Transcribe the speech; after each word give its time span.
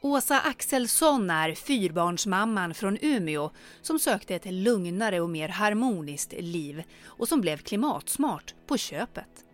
Åsa 0.00 0.40
Axelsson 0.40 1.30
är 1.30 1.54
fyrbarnsmamman 1.54 2.74
från 2.74 2.98
Umeå 3.00 3.50
som 3.82 3.98
sökte 3.98 4.34
ett 4.34 4.52
lugnare 4.52 5.20
och 5.20 5.30
mer 5.30 5.48
harmoniskt 5.48 6.32
liv 6.38 6.82
och 7.04 7.28
som 7.28 7.40
blev 7.40 7.56
klimatsmart 7.56 8.54
på 8.66 8.76
köpet. 8.76 9.44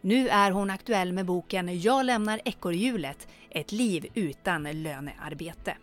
Nu 0.00 0.28
är 0.28 0.50
hon 0.50 0.70
aktuell 0.70 1.12
med 1.12 1.26
boken 1.26 1.80
Jag 1.80 2.06
lämnar 2.06 2.40
ekorrhjulet, 2.44 3.28
ett 3.50 3.72
liv 3.72 4.06
utan 4.14 4.82
lönearbete. 4.82 5.76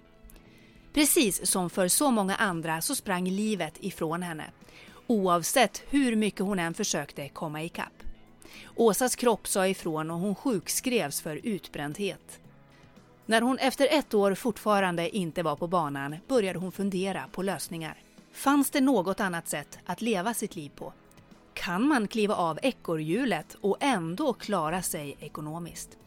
Precis 0.93 1.51
som 1.51 1.69
för 1.69 1.87
så 1.87 2.11
många 2.11 2.35
andra 2.35 2.81
så 2.81 2.95
sprang 2.95 3.29
livet 3.29 3.73
ifrån 3.79 4.23
henne. 4.23 4.45
Oavsett 5.07 5.83
hur 5.89 6.15
mycket 6.15 6.41
hon 6.41 6.59
än 6.59 6.73
försökte 6.73 7.29
komma 7.29 7.63
ikapp. 7.63 8.03
Åsas 8.75 9.15
kropp 9.15 9.47
sa 9.47 9.67
ifrån 9.67 10.11
och 10.11 10.19
hon 10.19 10.35
sjukskrevs 10.35 11.21
för 11.21 11.39
utbrändhet. 11.43 12.39
När 13.27 13.41
hon 13.41 13.57
efter 13.57 13.87
ett 13.91 14.13
år 14.13 14.35
fortfarande 14.35 15.17
inte 15.17 15.43
var 15.43 15.55
på 15.55 15.67
banan 15.67 16.15
började 16.27 16.59
hon 16.59 16.71
fundera 16.71 17.25
på 17.31 17.41
lösningar. 17.41 17.97
Fanns 18.31 18.69
det 18.69 18.81
något 18.81 19.19
annat 19.19 19.47
sätt 19.47 19.79
att 19.85 20.01
leva 20.01 20.33
sitt 20.33 20.55
liv 20.55 20.71
på? 20.75 20.93
Kan 21.53 21.87
man 21.87 22.07
kliva 22.07 22.35
av 22.35 22.59
ekorrhjulet 22.61 23.57
och 23.61 23.77
ändå 23.79 24.33
klara 24.33 24.81
sig 24.81 25.17
ekonomiskt? 25.19 25.97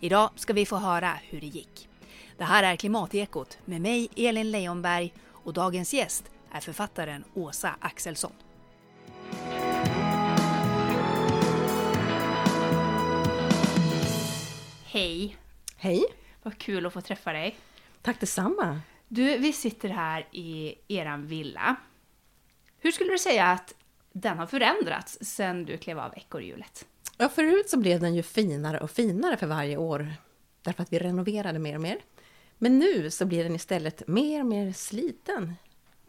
Idag 0.00 0.30
ska 0.36 0.52
vi 0.52 0.66
få 0.66 0.76
höra 0.76 1.12
hur 1.22 1.40
det 1.40 1.46
gick. 1.46 1.88
Det 2.38 2.44
här 2.44 2.62
är 2.62 2.76
Klimatekot 2.76 3.58
med 3.64 3.80
mig 3.80 4.08
Elin 4.16 4.50
Leijonberg 4.50 5.14
och 5.30 5.52
dagens 5.52 5.94
gäst 5.94 6.24
är 6.52 6.60
författaren 6.60 7.24
Åsa 7.34 7.74
Axelsson. 7.80 8.32
Hej! 14.84 15.36
Hej! 15.76 16.25
Vad 16.46 16.58
kul 16.58 16.86
att 16.86 16.92
få 16.92 17.00
träffa 17.00 17.32
dig. 17.32 17.56
Tack 18.02 18.20
detsamma! 18.20 18.80
Du, 19.08 19.38
vi 19.38 19.52
sitter 19.52 19.88
här 19.88 20.26
i 20.32 20.74
eran 20.88 21.26
villa. 21.26 21.76
Hur 22.78 22.92
skulle 22.92 23.10
du 23.10 23.18
säga 23.18 23.46
att 23.46 23.74
den 24.12 24.38
har 24.38 24.46
förändrats 24.46 25.18
sedan 25.20 25.64
du 25.64 25.78
klev 25.78 25.98
av 25.98 26.14
ekorrhjulet? 26.16 26.86
Ja, 27.16 27.28
förut 27.28 27.70
så 27.70 27.78
blev 27.78 28.00
den 28.00 28.14
ju 28.14 28.22
finare 28.22 28.80
och 28.80 28.90
finare 28.90 29.36
för 29.36 29.46
varje 29.46 29.76
år. 29.76 30.14
Därför 30.62 30.82
att 30.82 30.92
vi 30.92 30.98
renoverade 30.98 31.58
mer 31.58 31.74
och 31.74 31.80
mer. 31.80 31.98
Men 32.58 32.78
nu 32.78 33.10
så 33.10 33.26
blir 33.26 33.44
den 33.44 33.54
istället 33.54 34.08
mer 34.08 34.40
och 34.40 34.46
mer 34.46 34.72
sliten. 34.72 35.54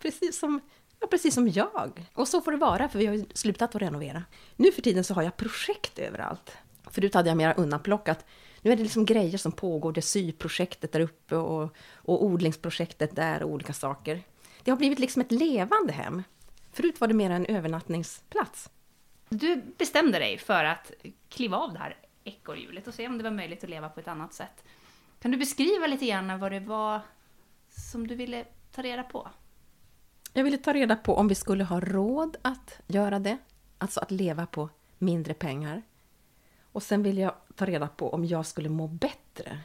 Precis 0.02 0.39
som, 0.39 0.61
ja, 1.00 1.08
precis 1.08 1.33
som 1.33 1.50
jag. 1.50 2.09
Och 2.14 2.28
så 2.28 2.42
får 2.42 2.52
det 2.52 2.58
vara, 2.58 2.89
för 2.89 3.00
vi 3.00 3.06
har 3.06 3.14
ju 3.14 3.26
slutat 3.33 3.76
att 3.76 3.81
renovera. 3.81 4.23
Nu 4.56 4.72
för 4.72 4.81
tiden 4.81 5.04
så 5.04 5.14
har 5.14 5.23
jag 5.23 5.38
projekt 5.38 6.00
överallt. 6.00 6.58
Förut 6.89 7.14
hade 7.14 7.30
jag 7.30 7.38
mera 7.38 7.54
undanplockat. 7.54 8.26
Nu 8.61 8.72
är 8.72 8.75
det 8.75 8.83
liksom 8.83 9.05
grejer 9.05 9.38
som 9.38 9.52
pågår, 9.52 9.91
det 9.91 10.02
syprojektet 10.02 10.91
där 10.91 11.00
uppe 11.00 11.36
och, 11.36 11.75
och 11.95 12.25
odlingsprojektet 12.25 13.16
där 13.16 13.44
och 13.44 13.49
olika 13.49 13.73
saker. 13.73 14.22
Det 14.64 14.72
har 14.72 14.77
blivit 14.77 14.99
liksom 14.99 15.22
ett 15.22 15.31
levande 15.31 15.94
hem. 15.94 16.23
Förut 16.72 17.02
var 17.02 17.08
det 17.08 17.14
mer 17.14 17.30
en 17.30 17.45
övernattningsplats. 17.45 18.69
Du 19.30 19.61
bestämde 19.77 20.19
dig 20.19 20.38
för 20.38 20.64
att 20.64 20.91
kliva 21.30 21.58
av 21.58 21.73
det 21.73 21.80
här 21.80 21.97
ekorrhjulet 22.23 22.88
och 22.88 22.94
se 22.94 23.08
om 23.08 23.17
det 23.17 23.23
var 23.23 23.31
möjligt 23.31 23.64
att 23.64 23.69
leva 23.69 23.89
på 23.89 23.99
ett 23.99 24.08
annat 24.08 24.33
sätt. 24.33 24.64
Kan 25.21 25.31
du 25.31 25.38
beskriva 25.38 25.88
lite 25.88 26.05
grann 26.05 26.39
vad 26.39 26.52
det 26.52 26.59
var 26.59 27.02
som 27.69 28.08
du 28.08 28.16
ville 28.16 28.45
ta 28.71 28.81
reda 28.81 29.03
på? 29.03 29.30
Jag 30.33 30.44
ville 30.44 30.58
ta 30.58 30.73
reda 30.73 30.95
på 30.95 31.16
om 31.16 31.27
vi 31.27 31.36
skulle 31.36 31.64
ha 31.64 31.80
råd 31.80 32.38
att 32.42 32.80
göra 32.88 33.19
det, 33.19 33.38
alltså 33.77 33.99
att 33.99 34.11
leva 34.11 34.45
på 34.45 34.69
mindre 34.97 35.33
pengar. 35.33 35.81
Och 36.78 36.83
sen 36.83 37.03
vill 37.03 37.17
jag 37.17 37.33
ta 37.56 37.66
reda 37.66 37.88
på 37.88 38.14
om 38.14 38.25
jag 38.25 38.45
skulle 38.45 38.70
må 38.70 38.88
bättre 38.88 39.59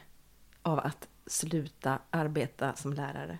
av 0.61 0.79
att 0.79 1.07
sluta 1.25 1.99
arbeta 2.09 2.75
som 2.75 2.93
lärare. 2.93 3.39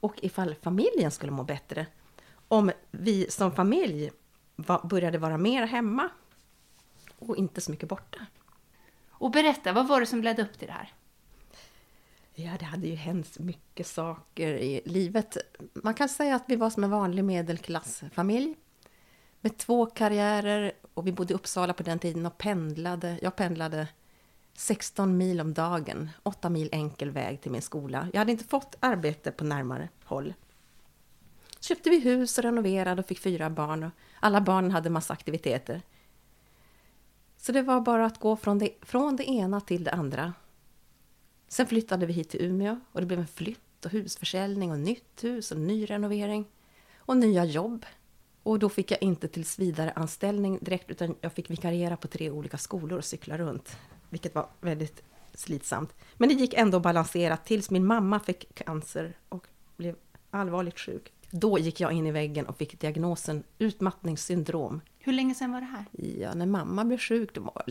Och 0.00 0.14
ifall 0.22 0.54
familjen 0.54 1.10
skulle 1.10 1.32
må 1.32 1.44
bättre 1.44 1.86
om 2.48 2.72
vi 2.90 3.30
som 3.30 3.52
familj 3.52 4.10
började 4.82 5.18
vara 5.18 5.38
mer 5.38 5.66
hemma 5.66 6.08
och 7.18 7.36
inte 7.36 7.60
så 7.60 7.70
mycket 7.70 7.88
borta. 7.88 8.26
Och 9.10 9.30
berätta, 9.30 9.72
vad 9.72 9.88
var 9.88 10.00
det 10.00 10.06
som 10.06 10.22
ledde 10.22 10.42
upp 10.42 10.58
till 10.58 10.68
det 10.68 10.74
här? 10.74 10.92
Ja, 12.34 12.50
det 12.58 12.64
hade 12.64 12.86
ju 12.88 12.94
hänt 12.94 13.38
mycket 13.38 13.86
saker 13.86 14.52
i 14.52 14.82
livet. 14.84 15.36
Man 15.74 15.94
kan 15.94 16.08
säga 16.08 16.36
att 16.36 16.44
vi 16.46 16.56
var 16.56 16.70
som 16.70 16.84
en 16.84 16.90
vanlig 16.90 17.24
medelklassfamilj 17.24 18.54
med 19.40 19.56
två 19.56 19.86
karriärer 19.86 20.72
och 20.94 21.06
vi 21.06 21.12
bodde 21.12 21.32
i 21.32 21.36
Uppsala 21.36 21.72
på 21.72 21.82
den 21.82 21.98
tiden 21.98 22.26
och 22.26 22.38
pendlade. 22.38 23.18
Jag 23.22 23.36
pendlade 23.36 23.88
16 24.54 25.16
mil 25.16 25.40
om 25.40 25.54
dagen, 25.54 26.10
8 26.22 26.50
mil 26.50 26.68
enkel 26.72 27.10
väg 27.10 27.40
till 27.40 27.50
min 27.50 27.62
skola. 27.62 28.08
Jag 28.12 28.18
hade 28.18 28.32
inte 28.32 28.44
fått 28.44 28.76
arbete 28.80 29.30
på 29.32 29.44
närmare 29.44 29.88
håll. 30.04 30.34
Så 31.60 31.66
köpte 31.66 31.90
vi 31.90 32.00
hus 32.00 32.38
och 32.38 32.44
renoverade 32.44 33.02
och 33.02 33.08
fick 33.08 33.18
fyra 33.18 33.50
barn 33.50 33.82
och 33.82 33.90
alla 34.20 34.40
barnen 34.40 34.70
hade 34.70 34.90
massa 34.90 35.12
aktiviteter. 35.12 35.82
Så 37.36 37.52
det 37.52 37.62
var 37.62 37.80
bara 37.80 38.06
att 38.06 38.20
gå 38.20 38.36
från 38.36 38.58
det, 38.58 38.70
från 38.82 39.16
det 39.16 39.30
ena 39.30 39.60
till 39.60 39.84
det 39.84 39.92
andra. 39.92 40.32
Sen 41.48 41.66
flyttade 41.66 42.06
vi 42.06 42.12
hit 42.12 42.30
till 42.30 42.44
Umeå 42.44 42.80
och 42.92 43.00
det 43.00 43.06
blev 43.06 43.20
en 43.20 43.26
flytt 43.26 43.84
och 43.84 43.90
husförsäljning 43.90 44.70
och 44.70 44.78
nytt 44.78 45.24
hus 45.24 45.52
och 45.52 45.58
ny 45.58 45.86
renovering 45.86 46.44
och 46.98 47.16
nya 47.16 47.44
jobb. 47.44 47.86
Och 48.42 48.58
då 48.58 48.68
fick 48.68 48.90
jag 48.90 49.02
inte 49.02 49.28
tills 49.28 49.58
vidare 49.58 49.90
anställning 49.90 50.58
direkt 50.60 50.90
utan 50.90 51.14
jag 51.20 51.32
fick 51.32 51.50
vikariera 51.50 51.96
på 51.96 52.08
tre 52.08 52.30
olika 52.30 52.58
skolor 52.58 52.98
och 52.98 53.04
cykla 53.04 53.38
runt. 53.38 53.76
Vilket 54.10 54.34
var 54.34 54.48
väldigt 54.60 55.02
slitsamt. 55.34 55.94
Men 56.16 56.28
det 56.28 56.34
gick 56.34 56.54
ändå 56.54 56.76
att 56.76 56.82
balansera 56.82 57.36
tills 57.36 57.70
min 57.70 57.86
mamma 57.86 58.20
fick 58.20 58.54
cancer 58.54 59.16
och 59.28 59.46
blev 59.76 59.96
allvarligt 60.30 60.78
sjuk. 60.78 61.12
Då 61.30 61.58
gick 61.58 61.80
jag 61.80 61.92
in 61.92 62.06
i 62.06 62.10
väggen 62.10 62.46
och 62.46 62.58
fick 62.58 62.80
diagnosen 62.80 63.42
utmattningssyndrom. 63.58 64.80
Hur 64.98 65.12
länge 65.12 65.34
sedan 65.34 65.52
var 65.52 65.60
det 65.60 65.66
här? 65.66 65.84
Ja, 66.20 66.34
när 66.34 66.46
mamma 66.46 66.84
blev 66.84 66.98
sjuk, 66.98 67.34
det 67.34 67.40
var 67.40 67.64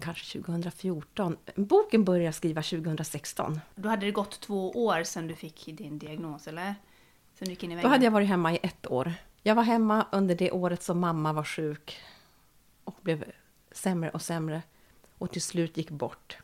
kanske 0.00 0.38
2014. 0.38 1.36
Boken 1.54 2.04
började 2.04 2.24
jag 2.24 2.34
skriva 2.34 2.62
2016. 2.62 3.60
Då 3.74 3.88
hade 3.88 4.06
det 4.06 4.12
gått 4.12 4.40
två 4.40 4.70
år 4.70 5.04
sedan 5.04 5.26
du 5.26 5.34
fick 5.34 5.66
din 5.66 5.98
diagnos, 5.98 6.48
eller? 6.48 6.74
Sen 7.38 7.44
du 7.44 7.50
gick 7.50 7.62
in 7.62 7.72
i 7.72 7.74
väggen. 7.74 7.90
Då 7.90 7.94
hade 7.94 8.04
jag 8.04 8.12
varit 8.12 8.28
hemma 8.28 8.52
i 8.52 8.58
ett 8.62 8.90
år. 8.90 9.14
Jag 9.46 9.54
var 9.54 9.62
hemma 9.62 10.06
under 10.12 10.34
det 10.34 10.50
året 10.50 10.82
som 10.82 11.00
mamma 11.00 11.32
var 11.32 11.44
sjuk 11.44 12.00
och 12.84 12.96
blev 13.02 13.24
sämre 13.72 14.10
och 14.10 14.22
sämre 14.22 14.62
och 15.18 15.32
till 15.32 15.42
slut 15.42 15.76
gick 15.76 15.90
bort. 15.90 16.38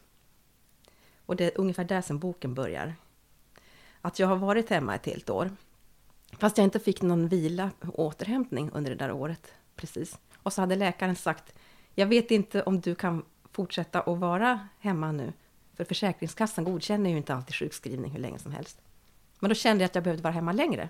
Och 1.27 1.37
det 1.37 1.45
är 1.45 1.61
ungefär 1.61 1.85
där 1.85 2.03
som 2.03 2.19
boken 2.19 2.55
börjar. 2.55 2.95
Att 4.01 4.19
jag 4.19 4.27
har 4.27 4.37
varit 4.37 4.71
hemma 4.71 4.95
ett 4.95 5.07
helt 5.07 5.31
år. 5.31 5.51
Fast 6.33 6.59
jag 6.59 6.65
inte 6.65 6.81
fick 6.81 7.03
någon 7.03 7.29
vila 7.29 7.71
och 7.81 7.99
återhämtning 7.99 8.71
under 8.71 8.91
det 8.91 8.97
där 8.97 9.13
året. 9.13 9.53
Precis. 9.77 10.19
Och 10.37 10.53
så 10.53 10.61
hade 10.61 10.77
läkaren 10.77 11.17
sagt, 11.17 11.55
jag 11.95 12.07
vet 12.07 12.31
inte 12.31 12.63
om 12.63 12.81
du 12.81 12.95
kan 12.95 13.25
fortsätta 13.53 14.01
att 14.01 14.19
vara 14.19 14.69
hemma 14.79 15.13
nu. 15.13 15.33
För 15.75 15.85
Försäkringskassan 15.85 16.65
godkänner 16.65 17.11
ju 17.11 17.17
inte 17.17 17.35
alltid 17.35 17.55
sjukskrivning 17.55 18.11
hur 18.11 18.21
länge 18.21 18.39
som 18.39 18.53
helst. 18.53 18.81
Men 19.39 19.49
då 19.49 19.55
kände 19.55 19.83
jag 19.83 19.89
att 19.89 19.95
jag 19.95 20.05
behövde 20.05 20.23
vara 20.23 20.35
hemma 20.35 20.53
längre. 20.53 20.89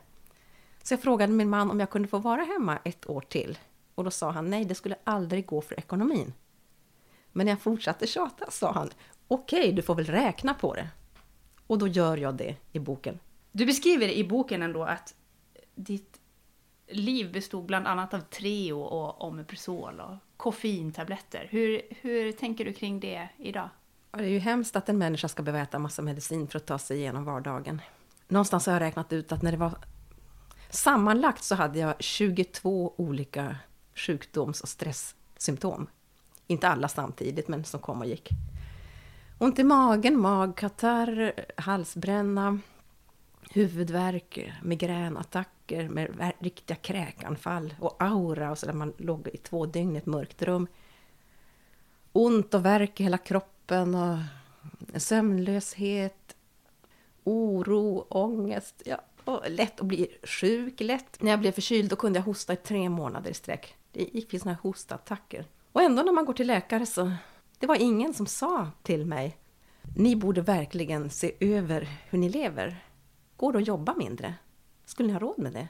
Så 0.82 0.94
jag 0.94 1.02
frågade 1.02 1.32
min 1.32 1.50
man 1.50 1.70
om 1.70 1.80
jag 1.80 1.90
kunde 1.90 2.08
få 2.08 2.18
vara 2.18 2.42
hemma 2.42 2.78
ett 2.84 3.10
år 3.10 3.20
till. 3.20 3.58
Och 3.94 4.04
då 4.04 4.10
sa 4.10 4.30
han 4.30 4.50
nej, 4.50 4.64
det 4.64 4.74
skulle 4.74 4.96
aldrig 5.04 5.46
gå 5.46 5.60
för 5.60 5.78
ekonomin. 5.78 6.32
Men 7.32 7.46
när 7.46 7.52
jag 7.52 7.60
fortsatte 7.60 8.06
tjata 8.06 8.50
sa 8.50 8.72
han 8.72 8.90
okej, 9.28 9.60
okay, 9.60 9.72
du 9.72 9.82
får 9.82 9.94
väl 9.94 10.06
räkna 10.06 10.54
på 10.54 10.74
det. 10.74 10.88
Och 11.66 11.78
då 11.78 11.86
gör 11.86 12.16
jag 12.16 12.34
det 12.34 12.56
i 12.72 12.78
boken. 12.78 13.18
Du 13.52 13.66
beskriver 13.66 14.08
i 14.08 14.24
boken 14.24 14.62
ändå 14.62 14.84
att 14.84 15.14
ditt 15.74 16.20
liv 16.88 17.32
bestod 17.32 17.64
bland 17.64 17.86
annat 17.86 18.14
av 18.14 18.20
Treo 18.20 18.80
och 18.80 19.24
Omeprazol 19.24 20.00
och 20.00 20.16
koffeintabletter. 20.36 21.48
Hur, 21.50 21.82
hur 21.90 22.32
tänker 22.32 22.64
du 22.64 22.72
kring 22.72 23.00
det 23.00 23.28
idag? 23.36 23.68
Det 24.10 24.24
är 24.24 24.28
ju 24.28 24.38
hemskt 24.38 24.76
att 24.76 24.88
en 24.88 24.98
människa 24.98 25.28
ska 25.28 25.42
behöva 25.42 25.62
äta 25.62 25.78
massa 25.78 26.02
medicin 26.02 26.48
för 26.48 26.56
att 26.56 26.66
ta 26.66 26.78
sig 26.78 26.98
igenom 26.98 27.24
vardagen. 27.24 27.82
Någonstans 28.28 28.66
har 28.66 28.72
jag 28.72 28.80
räknat 28.80 29.12
ut 29.12 29.32
att 29.32 29.42
när 29.42 29.52
det 29.52 29.58
var 29.58 29.72
sammanlagt 30.70 31.44
så 31.44 31.54
hade 31.54 31.78
jag 31.78 31.94
22 31.98 32.94
olika 32.96 33.56
sjukdoms 33.94 34.60
och 34.60 34.68
stresssymptom. 34.68 35.86
Inte 36.46 36.68
alla 36.68 36.88
samtidigt, 36.88 37.48
men 37.48 37.64
som 37.64 37.80
kom 37.80 38.00
och 38.00 38.06
gick. 38.06 38.28
Ont 39.38 39.58
i 39.58 39.64
magen, 39.64 40.20
magkatarr, 40.20 41.32
halsbränna, 41.56 42.58
huvudvärk, 43.50 44.52
migränattacker 44.62 45.88
med 45.88 46.32
riktiga 46.38 46.76
kräkanfall 46.76 47.74
och 47.80 47.96
aura 48.02 48.50
och 48.50 48.58
så 48.58 48.66
där 48.66 48.72
man 48.72 48.92
låg 48.96 49.28
i 49.28 49.36
två 49.36 49.66
dygn 49.66 49.96
i 49.96 49.98
ett 49.98 50.06
mörkt 50.06 50.42
rum. 50.42 50.66
Ont 52.12 52.54
och 52.54 52.64
värk 52.64 53.00
i 53.00 53.02
hela 53.02 53.18
kroppen 53.18 53.94
och 53.94 54.18
sömnlöshet, 54.96 56.36
oro, 57.24 58.06
ångest. 58.08 58.82
Ja, 58.84 59.00
och 59.24 59.50
lätt 59.50 59.80
att 59.80 59.86
bli 59.86 60.08
sjuk, 60.22 60.80
lätt. 60.80 61.22
När 61.22 61.30
jag 61.30 61.40
blev 61.40 61.52
förkyld 61.52 61.90
då 61.90 61.96
kunde 61.96 62.18
jag 62.18 62.24
hosta 62.24 62.52
i 62.52 62.56
tre 62.56 62.88
månader 62.88 63.30
i 63.30 63.34
sträck. 63.34 63.76
Det 63.92 64.08
gick 64.12 64.30
till 64.30 64.40
sådana 64.40 64.54
här 64.54 64.62
hostattacker. 64.62 65.46
Och 65.72 65.82
ändå 65.82 66.02
när 66.02 66.12
man 66.12 66.24
går 66.24 66.32
till 66.32 66.46
läkare 66.46 66.86
så... 66.86 67.12
Det 67.58 67.66
var 67.66 67.76
ingen 67.76 68.14
som 68.14 68.26
sa 68.26 68.70
till 68.82 69.06
mig 69.06 69.36
Ni 69.96 70.16
borde 70.16 70.40
verkligen 70.40 71.10
se 71.10 71.32
över 71.40 71.88
hur 72.08 72.18
ni 72.18 72.28
lever. 72.28 72.84
Går 73.36 73.52
det 73.52 73.58
att 73.58 73.66
jobba 73.66 73.94
mindre? 73.94 74.34
Skulle 74.84 75.06
ni 75.06 75.12
ha 75.12 75.20
råd 75.20 75.38
med 75.38 75.52
det? 75.52 75.68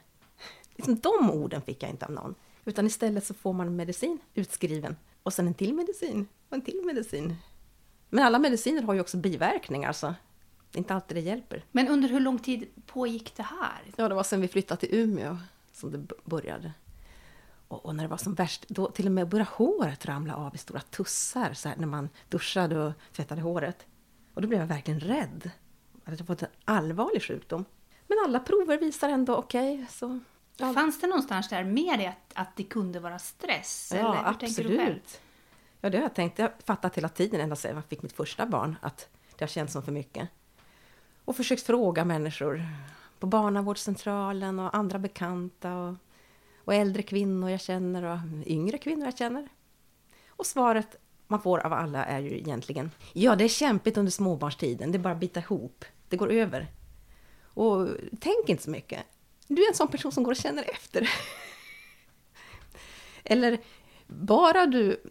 Liksom 0.74 0.98
de 0.98 1.30
orden 1.30 1.62
fick 1.62 1.82
jag 1.82 1.90
inte 1.90 2.06
av 2.06 2.12
någon. 2.12 2.34
Utan 2.64 2.86
istället 2.86 3.26
så 3.26 3.34
får 3.34 3.52
man 3.52 3.76
medicin 3.76 4.18
utskriven. 4.34 4.96
Och 5.22 5.32
sen 5.32 5.46
en 5.46 5.54
till 5.54 5.74
medicin 5.74 6.26
och 6.48 6.54
en 6.54 6.62
till 6.62 6.82
medicin. 6.84 7.36
Men 8.08 8.24
alla 8.24 8.38
mediciner 8.38 8.82
har 8.82 8.94
ju 8.94 9.00
också 9.00 9.16
biverkningar 9.16 9.92
så 9.92 10.14
inte 10.72 10.94
alltid 10.94 11.16
det 11.16 11.20
hjälper. 11.20 11.64
Men 11.72 11.88
under 11.88 12.08
hur 12.08 12.20
lång 12.20 12.38
tid 12.38 12.68
pågick 12.86 13.36
det 13.36 13.42
här? 13.42 13.82
Ja, 13.96 14.08
det 14.08 14.14
var 14.14 14.22
sen 14.22 14.40
vi 14.40 14.48
flyttade 14.48 14.80
till 14.80 14.94
Umeå 14.94 15.38
som 15.72 15.90
det 15.90 16.14
började. 16.24 16.72
Och, 17.68 17.86
och 17.86 17.94
när 17.94 18.04
det 18.04 18.08
var 18.08 18.16
som 18.16 18.34
värst, 18.34 18.64
då 18.68 18.90
till 18.90 19.06
och 19.06 19.12
med 19.12 19.28
började 19.28 19.50
håret 19.52 20.06
ramla 20.06 20.34
av 20.36 20.54
i 20.54 20.58
stora 20.58 20.80
tussar 20.80 21.54
så 21.54 21.68
här, 21.68 21.76
när 21.76 21.86
man 21.86 22.08
duschade 22.28 22.78
och 22.78 22.92
tvättade 23.12 23.40
håret. 23.40 23.86
Och 24.34 24.42
då 24.42 24.48
blev 24.48 24.60
jag 24.60 24.66
verkligen 24.66 25.00
rädd. 25.00 25.50
Jag 26.04 26.26
fått 26.26 26.42
en 26.42 26.48
allvarlig 26.64 27.22
sjukdom. 27.22 27.64
Men 28.06 28.18
alla 28.24 28.40
prover 28.40 28.78
visar 28.78 29.08
ändå 29.08 29.36
okej, 29.36 29.86
så... 29.90 30.20
Ja, 30.56 30.72
Fanns 30.72 31.00
det 31.00 31.06
någonstans 31.06 31.48
där 31.48 31.64
med 31.64 31.98
det 31.98 32.06
att, 32.06 32.32
att 32.34 32.56
det 32.56 32.64
kunde 32.64 33.00
vara 33.00 33.18
stress? 33.18 33.92
ja 33.94 33.98
eller 33.98 34.18
hur 34.18 34.28
absolut. 34.28 35.20
Ja, 35.80 35.90
det 35.90 35.98
har 35.98 36.02
jag 36.02 36.14
tänkt. 36.14 36.38
Jag 36.38 36.46
har 36.46 36.54
fattat 36.64 36.96
hela 36.96 37.08
tiden, 37.08 37.40
ända 37.40 37.56
sedan 37.56 37.74
jag 37.74 37.84
fick 37.84 38.02
mitt 38.02 38.12
första 38.12 38.46
barn, 38.46 38.76
att 38.82 39.08
det 39.36 39.44
har 39.44 39.48
känts 39.48 39.72
som 39.72 39.82
för 39.82 39.92
mycket. 39.92 40.28
Och 41.30 41.36
försökt 41.36 41.62
fråga 41.62 42.04
människor 42.04 42.62
på 43.18 43.26
barnavårdscentralen 43.26 44.58
och 44.58 44.76
andra 44.76 44.98
bekanta 44.98 45.76
och, 45.76 45.94
och 46.64 46.74
äldre 46.74 47.02
kvinnor 47.02 47.50
jag 47.50 47.60
känner 47.60 48.02
och 48.02 48.18
yngre 48.46 48.78
kvinnor 48.78 49.04
jag 49.04 49.18
känner. 49.18 49.48
Och 50.28 50.46
svaret 50.46 50.96
man 51.26 51.42
får 51.42 51.58
av 51.58 51.72
alla 51.72 52.04
är 52.04 52.18
ju 52.20 52.38
egentligen 52.38 52.90
Ja, 53.12 53.36
det 53.36 53.44
är 53.44 53.48
kämpigt 53.48 53.96
under 53.96 54.12
småbarnstiden, 54.12 54.92
det 54.92 54.98
är 54.98 55.00
bara 55.00 55.14
att 55.14 55.20
bita 55.20 55.40
ihop. 55.40 55.84
Det 56.08 56.16
går 56.16 56.30
över. 56.30 56.66
Och 57.44 57.88
tänk 58.20 58.48
inte 58.48 58.62
så 58.62 58.70
mycket. 58.70 59.00
Du 59.46 59.64
är 59.64 59.68
en 59.68 59.74
sån 59.74 59.88
person 59.88 60.12
som 60.12 60.22
går 60.22 60.32
och 60.32 60.36
känner 60.36 60.70
efter. 60.70 61.10
Eller 63.24 63.60
bara 64.06 64.66
du 64.66 65.02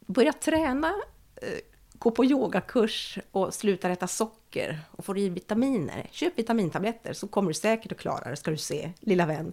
börjar 0.00 0.32
träna, 0.32 0.94
eh, 1.36 1.58
gå 2.00 2.10
på 2.10 2.24
yogakurs 2.24 3.18
och 3.30 3.54
slutar 3.54 3.90
äta 3.90 4.06
socker 4.06 4.80
och 4.90 5.04
får 5.04 5.18
i 5.18 5.28
vitaminer. 5.28 6.08
Köp 6.10 6.38
vitamintabletter 6.38 7.12
så 7.12 7.28
kommer 7.28 7.48
du 7.48 7.54
säkert 7.54 7.92
att 7.92 7.98
klara 7.98 8.30
det, 8.30 8.36
ska 8.36 8.50
du 8.50 8.56
se, 8.56 8.92
lilla 9.00 9.26
vän. 9.26 9.52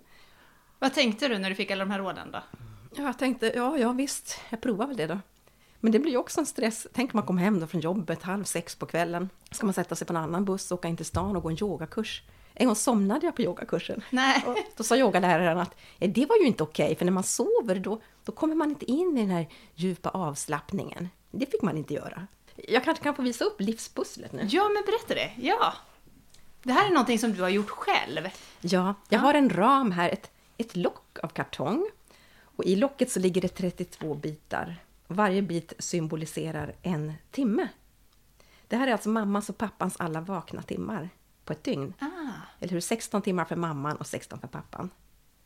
Vad 0.79 0.93
tänkte 0.93 1.27
du 1.27 1.37
när 1.37 1.49
du 1.49 1.55
fick 1.55 1.71
alla 1.71 1.85
de 1.85 1.91
här 1.91 1.99
råden 1.99 2.31
då? 2.31 2.39
Ja, 2.95 3.03
jag 3.03 3.19
tänkte, 3.19 3.51
ja, 3.55 3.77
ja 3.77 3.91
visst, 3.91 4.39
jag 4.49 4.61
provar 4.61 4.87
väl 4.87 4.97
det 4.97 5.07
då. 5.07 5.19
Men 5.79 5.91
det 5.91 5.99
blir 5.99 6.11
ju 6.11 6.17
också 6.17 6.39
en 6.39 6.45
stress. 6.45 6.87
Tänk 6.93 7.13
om 7.13 7.17
man 7.17 7.27
kommer 7.27 7.41
hem 7.41 7.59
då 7.59 7.67
från 7.67 7.81
jobbet 7.81 8.23
halv 8.23 8.43
sex 8.43 8.75
på 8.75 8.85
kvällen. 8.85 9.29
Ska 9.51 9.65
man 9.65 9.73
sätta 9.73 9.95
sig 9.95 10.07
på 10.07 10.13
en 10.13 10.17
annan 10.17 10.45
buss, 10.45 10.71
åka 10.71 10.87
in 10.87 10.97
till 10.97 11.05
stan 11.05 11.35
och 11.35 11.43
gå 11.43 11.49
en 11.49 11.57
yogakurs. 11.61 12.23
En 12.53 12.65
gång 12.65 12.75
somnade 12.75 13.25
jag 13.25 13.35
på 13.35 13.41
yogakursen. 13.41 14.03
Nej. 14.09 14.43
Och 14.47 14.57
då 14.77 14.83
sa 14.83 14.97
yogaläraren 14.97 15.57
att 15.59 15.75
det 15.99 16.25
var 16.25 16.37
ju 16.37 16.45
inte 16.45 16.63
okej, 16.63 16.95
för 16.95 17.05
när 17.05 17.11
man 17.11 17.23
sover 17.23 17.75
då, 17.75 18.01
då 18.25 18.31
kommer 18.31 18.55
man 18.55 18.69
inte 18.69 18.91
in 18.91 19.17
i 19.17 19.21
den 19.21 19.29
här 19.29 19.49
djupa 19.75 20.09
avslappningen. 20.09 21.09
Det 21.31 21.45
fick 21.45 21.61
man 21.61 21.77
inte 21.77 21.93
göra. 21.93 22.27
Jag 22.55 22.83
kanske 22.83 23.03
kan 23.03 23.15
få 23.15 23.21
visa 23.21 23.45
upp 23.45 23.61
livspusslet 23.61 24.31
nu. 24.31 24.45
Ja, 24.49 24.69
men 24.69 24.83
berätta 24.85 25.15
det. 25.15 25.47
Ja. 25.47 25.73
Det 26.63 26.73
här 26.73 26.87
är 26.87 26.91
någonting 26.91 27.19
som 27.19 27.33
du 27.33 27.41
har 27.41 27.49
gjort 27.49 27.69
själv. 27.69 28.29
Ja, 28.61 28.93
jag 29.09 29.19
har 29.19 29.33
en 29.33 29.49
ram 29.49 29.91
här, 29.91 30.09
ett, 30.09 30.31
ett 30.57 30.75
lock 30.75 31.19
av 31.23 31.27
kartong. 31.27 31.89
Och 32.39 32.65
i 32.65 32.75
locket 32.75 33.11
så 33.11 33.19
ligger 33.19 33.41
det 33.41 33.47
32 33.47 34.13
bitar. 34.13 34.75
Varje 35.07 35.41
bit 35.41 35.73
symboliserar 35.79 36.75
en 36.81 37.13
timme. 37.31 37.67
Det 38.67 38.75
här 38.75 38.87
är 38.87 38.91
alltså 38.91 39.09
mammas 39.09 39.49
och 39.49 39.57
pappans 39.57 39.95
alla 39.99 40.21
vakna 40.21 40.61
timmar 40.61 41.09
på 41.45 41.53
ett 41.53 41.63
dygn. 41.63 41.93
Ah. 41.99 42.05
Eller 42.59 42.73
hur? 42.73 42.79
16 42.79 43.21
timmar 43.21 43.45
för 43.45 43.55
mamman 43.55 43.97
och 43.97 44.07
16 44.07 44.39
för 44.39 44.47
pappan. 44.47 44.89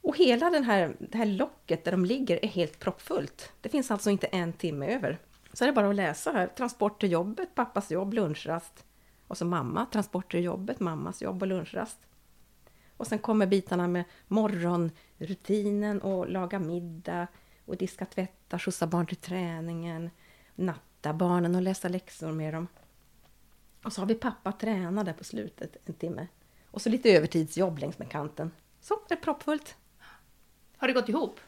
Och 0.02 0.18
hela 0.18 0.50
den 0.50 0.64
här, 0.64 0.96
det 1.00 1.18
här 1.18 1.26
locket 1.26 1.84
där 1.84 1.92
de 1.92 2.06
ligger 2.06 2.46
är 2.46 2.50
helt 2.50 2.80
proppfullt. 2.80 3.52
Det 3.62 3.70
finns 3.70 3.92
alltså 3.92 4.10
inte 4.10 4.28
en 4.28 4.54
timme 4.54 4.96
över. 4.96 5.20
Så 5.54 5.64
är 5.64 5.68
det 5.68 5.74
bara 5.74 5.90
att 5.90 5.96
läsa 5.96 6.32
här. 6.32 6.48
Transport 6.48 7.00
till 7.00 7.12
jobbet, 7.12 7.56
pappas 7.56 7.92
jobb, 7.92 8.14
lunchrast. 8.14 8.86
Och 9.28 9.38
så 9.38 9.46
mamma, 9.46 9.86
transport 9.86 10.32
till 10.32 10.44
jobbet, 10.44 10.80
mammas 10.80 11.22
jobb 11.22 11.42
och 11.42 11.48
lunchrast. 11.48 11.98
Och 12.98 13.08
sen 13.08 13.20
kommer 13.20 13.48
bitarna 13.48 13.88
med 13.88 14.04
morgonrutinen 14.28 16.02
och 16.02 16.30
laga 16.30 16.60
middag 16.60 17.28
och 17.66 17.78
diska, 17.78 18.06
tvätta, 18.06 18.60
skjutsa 18.60 18.88
barn 18.88 19.06
till 19.06 19.18
träningen, 19.18 20.10
natta 20.56 21.14
barnen 21.14 21.56
och 21.56 21.62
läsa 21.62 21.88
läxor 21.88 22.32
med 22.32 22.54
dem. 22.54 22.68
Och 23.84 23.94
så 23.94 24.02
har 24.02 24.06
vi 24.06 24.16
pappa 24.16 24.52
träna 24.52 25.04
där 25.04 25.14
på 25.14 25.24
slutet 25.24 25.78
en 25.86 25.94
timme. 25.94 26.28
Och 26.72 26.82
så 26.82 26.90
lite 26.90 27.10
övertidsjobb 27.10 27.78
längs 27.78 28.00
med 28.00 28.10
kanten. 28.10 28.52
Så, 28.82 29.00
det 29.08 29.14
är 29.14 29.20
proppfullt. 29.20 29.76
Har 30.78 30.88
det 30.88 30.94
gått 30.94 31.10
ihop? 31.10 31.40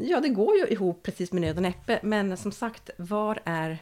Ja, 0.00 0.20
det 0.20 0.28
går 0.28 0.56
ju 0.56 0.66
ihop 0.66 1.02
precis 1.02 1.32
med 1.32 1.42
nöd 1.42 1.56
och 1.56 1.62
näppe, 1.62 2.00
men 2.02 2.36
som 2.36 2.52
sagt, 2.52 2.90
var 2.96 3.40
är 3.44 3.78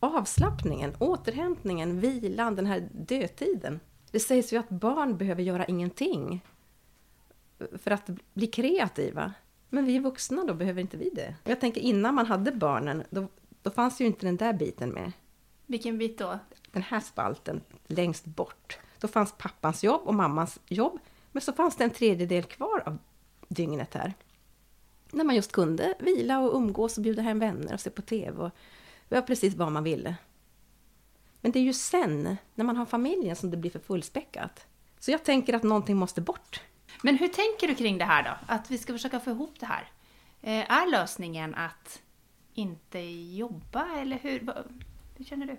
avslappningen, 0.00 0.96
återhämtningen, 0.98 2.00
vilan, 2.00 2.54
den 2.56 2.66
här 2.66 2.88
dödtiden? 2.92 3.80
Det 4.10 4.20
sägs 4.20 4.52
ju 4.52 4.56
att 4.56 4.68
barn 4.68 5.16
behöver 5.16 5.42
göra 5.42 5.64
ingenting 5.64 6.40
för 7.78 7.90
att 7.90 8.10
bli 8.34 8.46
kreativa. 8.46 9.32
Men 9.68 9.84
vi 9.84 9.98
vuxna 9.98 10.44
då, 10.44 10.54
behöver 10.54 10.80
inte 10.80 10.96
vi 10.96 11.10
det? 11.10 11.34
Jag 11.44 11.60
tänker 11.60 11.80
innan 11.80 12.14
man 12.14 12.26
hade 12.26 12.52
barnen, 12.52 13.02
då, 13.10 13.28
då 13.62 13.70
fanns 13.70 14.00
ju 14.00 14.06
inte 14.06 14.26
den 14.26 14.36
där 14.36 14.52
biten 14.52 14.90
med. 14.90 15.12
Vilken 15.66 15.98
bit 15.98 16.18
då? 16.18 16.38
Den 16.70 16.82
här 16.82 17.00
spalten 17.00 17.60
längst 17.86 18.24
bort. 18.24 18.78
Då 18.98 19.08
fanns 19.08 19.32
pappans 19.38 19.84
jobb 19.84 20.00
och 20.04 20.14
mammans 20.14 20.60
jobb, 20.66 20.98
men 21.32 21.42
så 21.42 21.52
fanns 21.52 21.76
det 21.76 21.84
en 21.84 21.90
tredjedel 21.90 22.42
kvar 22.42 22.82
av 22.86 22.98
dygnet 23.48 23.94
här. 23.94 24.14
När 25.14 25.24
man 25.24 25.36
just 25.36 25.52
kunde 25.52 25.94
vila 25.98 26.38
och 26.40 26.56
umgås 26.56 26.96
och 26.96 27.02
bjuda 27.02 27.22
hem 27.22 27.38
vänner 27.38 27.74
och 27.74 27.80
se 27.80 27.90
på 27.90 28.02
TV 28.02 28.42
och 28.42 28.50
göra 29.08 29.22
precis 29.22 29.54
vad 29.54 29.72
man 29.72 29.84
ville. 29.84 30.16
Men 31.40 31.52
det 31.52 31.58
är 31.58 31.62
ju 31.62 31.72
sen, 31.72 32.36
när 32.54 32.64
man 32.64 32.76
har 32.76 32.86
familjen, 32.86 33.36
som 33.36 33.50
det 33.50 33.56
blir 33.56 33.70
för 33.70 33.78
fullspäckat. 33.78 34.66
Så 34.98 35.10
jag 35.10 35.24
tänker 35.24 35.54
att 35.54 35.62
någonting 35.62 35.96
måste 35.96 36.20
bort. 36.20 36.60
Men 37.02 37.18
hur 37.18 37.28
tänker 37.28 37.68
du 37.68 37.74
kring 37.74 37.98
det 37.98 38.04
här 38.04 38.22
då? 38.22 38.54
Att 38.54 38.70
vi 38.70 38.78
ska 38.78 38.92
försöka 38.92 39.20
få 39.20 39.30
ihop 39.30 39.60
det 39.60 39.66
här? 39.66 39.90
Eh, 40.42 40.72
är 40.72 40.90
lösningen 40.90 41.54
att 41.54 42.02
inte 42.54 42.98
jobba 42.98 43.86
eller 43.98 44.18
hur? 44.18 44.52
Hur 45.16 45.24
känner 45.24 45.46
du? 45.46 45.56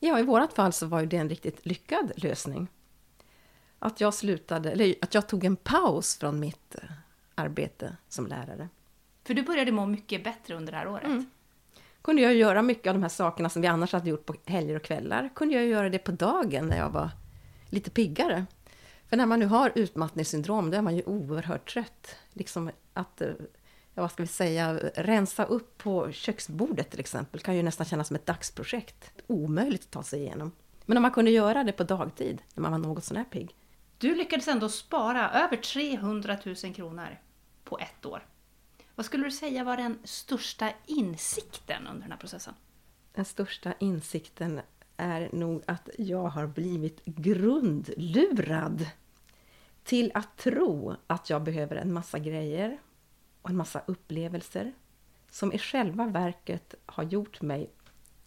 Ja, 0.00 0.18
i 0.18 0.22
vårat 0.22 0.52
fall 0.52 0.72
så 0.72 0.86
var 0.86 1.00
ju 1.00 1.06
det 1.06 1.16
en 1.16 1.28
riktigt 1.28 1.66
lyckad 1.66 2.12
lösning. 2.16 2.68
Att 3.78 4.00
jag 4.00 4.14
slutade, 4.14 4.72
eller 4.72 4.94
att 5.00 5.14
jag 5.14 5.28
tog 5.28 5.44
en 5.44 5.56
paus 5.56 6.16
från 6.16 6.40
mitt 6.40 6.74
eh, 6.74 6.90
arbete 7.34 7.96
som 8.08 8.26
lärare. 8.26 8.68
För 9.28 9.34
du 9.34 9.42
började 9.42 9.72
må 9.72 9.86
mycket 9.86 10.24
bättre 10.24 10.54
under 10.54 10.72
det 10.72 10.78
här 10.78 10.88
året. 10.88 11.06
kunde 12.02 12.22
jag 12.22 12.34
göra 12.34 12.62
mycket 12.62 12.86
av 12.86 12.94
de 12.94 13.02
här 13.02 13.08
sakerna 13.08 13.48
som 13.48 13.62
vi 13.62 13.68
annars 13.68 13.92
hade 13.92 14.10
gjort 14.10 14.26
på 14.26 14.34
helger 14.44 14.76
och 14.76 14.82
kvällar. 14.82 15.30
Kunde 15.34 15.54
jag 15.54 15.66
göra 15.66 15.88
det 15.88 15.98
på 15.98 16.12
dagen 16.12 16.66
när 16.66 16.78
jag 16.78 16.90
var 16.90 17.10
lite 17.70 17.90
piggare. 17.90 18.46
För 19.08 19.16
när 19.16 19.26
man 19.26 19.40
nu 19.40 19.46
har 19.46 19.72
utmattningssyndrom, 19.74 20.70
då 20.70 20.76
är 20.76 20.82
man 20.82 20.96
ju 20.96 21.02
oerhört 21.02 21.72
trött. 21.72 22.16
Liksom 22.32 22.70
att, 22.94 23.20
eh, 23.20 23.28
ja, 23.94 24.02
vad 24.02 24.12
ska 24.12 24.22
vi 24.22 24.26
säga, 24.26 24.74
rensa 24.94 25.44
upp 25.44 25.78
på 25.78 26.12
köksbordet 26.12 26.90
till 26.90 27.00
exempel, 27.00 27.40
kan 27.40 27.56
ju 27.56 27.62
nästan 27.62 27.86
kännas 27.86 28.06
som 28.08 28.16
ett 28.16 28.26
dagsprojekt. 28.26 29.12
Omöjligt 29.26 29.82
att 29.82 29.90
ta 29.90 30.02
sig 30.02 30.20
igenom. 30.20 30.52
Men 30.86 30.96
om 30.96 31.02
man 31.02 31.10
kunde 31.12 31.30
göra 31.30 31.64
det 31.64 31.72
på 31.72 31.84
dagtid, 31.84 32.42
när 32.54 32.62
man 32.62 32.72
var 32.72 32.78
något 32.78 33.04
sån 33.04 33.16
här 33.16 33.24
pigg. 33.24 33.54
Du 33.98 34.14
lyckades 34.14 34.48
ändå 34.48 34.68
spara 34.68 35.30
över 35.30 35.56
300 35.56 36.36
000 36.44 36.74
kronor 36.74 37.18
på 37.64 37.78
ett 37.78 38.06
år. 38.06 38.22
Vad 38.98 39.06
skulle 39.06 39.24
du 39.24 39.30
säga 39.30 39.64
var 39.64 39.76
den 39.76 39.98
största 40.04 40.72
insikten 40.86 41.86
under 41.86 42.02
den 42.02 42.12
här 42.12 42.18
processen? 42.18 42.54
Den 43.12 43.24
största 43.24 43.74
insikten 43.80 44.60
är 44.96 45.28
nog 45.32 45.62
att 45.66 45.88
jag 45.98 46.28
har 46.28 46.46
blivit 46.46 47.04
grundlurad 47.04 48.86
till 49.84 50.10
att 50.14 50.36
tro 50.36 50.96
att 51.06 51.30
jag 51.30 51.42
behöver 51.42 51.76
en 51.76 51.92
massa 51.92 52.18
grejer 52.18 52.78
och 53.42 53.50
en 53.50 53.56
massa 53.56 53.82
upplevelser 53.86 54.72
som 55.30 55.52
i 55.52 55.58
själva 55.58 56.06
verket 56.06 56.74
har 56.86 57.04
gjort 57.04 57.42
mig 57.42 57.70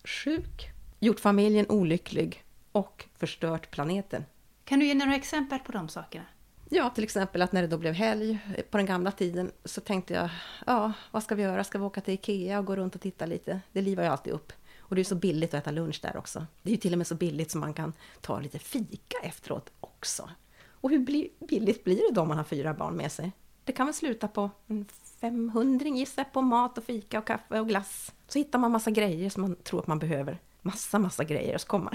sjuk, 0.03 0.69
gjort 0.99 1.19
familjen 1.19 1.65
olycklig 1.69 2.43
och 2.71 3.05
förstört 3.15 3.71
planeten. 3.71 4.25
Kan 4.65 4.79
du 4.79 4.85
ge 4.85 4.93
några 4.93 5.15
exempel 5.15 5.59
på 5.59 5.71
de 5.71 5.89
sakerna? 5.89 6.25
Ja, 6.73 6.89
till 6.89 7.03
exempel 7.03 7.41
att 7.41 7.51
när 7.51 7.61
det 7.61 7.67
då 7.67 7.77
blev 7.77 7.93
helg 7.93 8.39
eh, 8.55 8.63
på 8.63 8.77
den 8.77 8.85
gamla 8.85 9.11
tiden 9.11 9.51
så 9.65 9.81
tänkte 9.81 10.13
jag, 10.13 10.29
ja, 10.65 10.93
vad 11.11 11.23
ska 11.23 11.35
vi 11.35 11.43
göra? 11.43 11.63
Ska 11.63 11.77
vi 11.77 11.85
åka 11.85 12.01
till 12.01 12.13
Ikea 12.13 12.59
och 12.59 12.65
gå 12.65 12.75
runt 12.75 12.95
och 12.95 13.01
titta 13.01 13.25
lite? 13.25 13.61
Det 13.71 13.81
livar 13.81 14.03
ju 14.03 14.09
alltid 14.09 14.33
upp. 14.33 14.53
Och 14.79 14.95
det 14.95 15.01
är 15.01 15.03
så 15.03 15.15
billigt 15.15 15.53
att 15.53 15.61
äta 15.61 15.71
lunch 15.71 15.99
där 16.01 16.17
också. 16.17 16.45
Det 16.61 16.69
är 16.69 16.71
ju 16.71 16.77
till 16.77 16.93
och 16.93 16.97
med 16.97 17.07
så 17.07 17.15
billigt 17.15 17.51
som 17.51 17.61
man 17.61 17.73
kan 17.73 17.93
ta 18.21 18.39
lite 18.39 18.59
fika 18.59 19.17
efteråt 19.23 19.71
också. 19.79 20.29
Och 20.67 20.89
hur 20.89 20.99
billigt 21.47 21.83
blir 21.83 21.95
det 21.95 22.13
då 22.13 22.21
om 22.21 22.27
man 22.27 22.37
har 22.37 22.43
fyra 22.43 22.73
barn 22.73 22.95
med 22.95 23.11
sig? 23.11 23.31
Det 23.63 23.71
kan 23.71 23.85
väl 23.85 23.95
sluta 23.95 24.27
på 24.27 24.49
en 24.67 24.85
500 25.21 25.87
gissar 25.87 26.21
jag 26.21 26.33
på 26.33 26.41
mat 26.41 26.77
och 26.77 26.83
fika 26.83 27.19
och 27.19 27.27
kaffe 27.27 27.59
och 27.59 27.67
glass. 27.67 28.11
Så 28.27 28.39
hittar 28.39 28.59
man 28.59 28.71
massa 28.71 28.91
grejer 28.91 29.29
som 29.29 29.41
man 29.41 29.55
tror 29.55 29.79
att 29.79 29.87
man 29.87 29.99
behöver. 29.99 30.37
Massa, 30.61 30.99
massa 30.99 31.23
grejer 31.23 31.55
och 31.55 31.61
så 31.61 31.67
kommer 31.67 31.85
man 31.85 31.93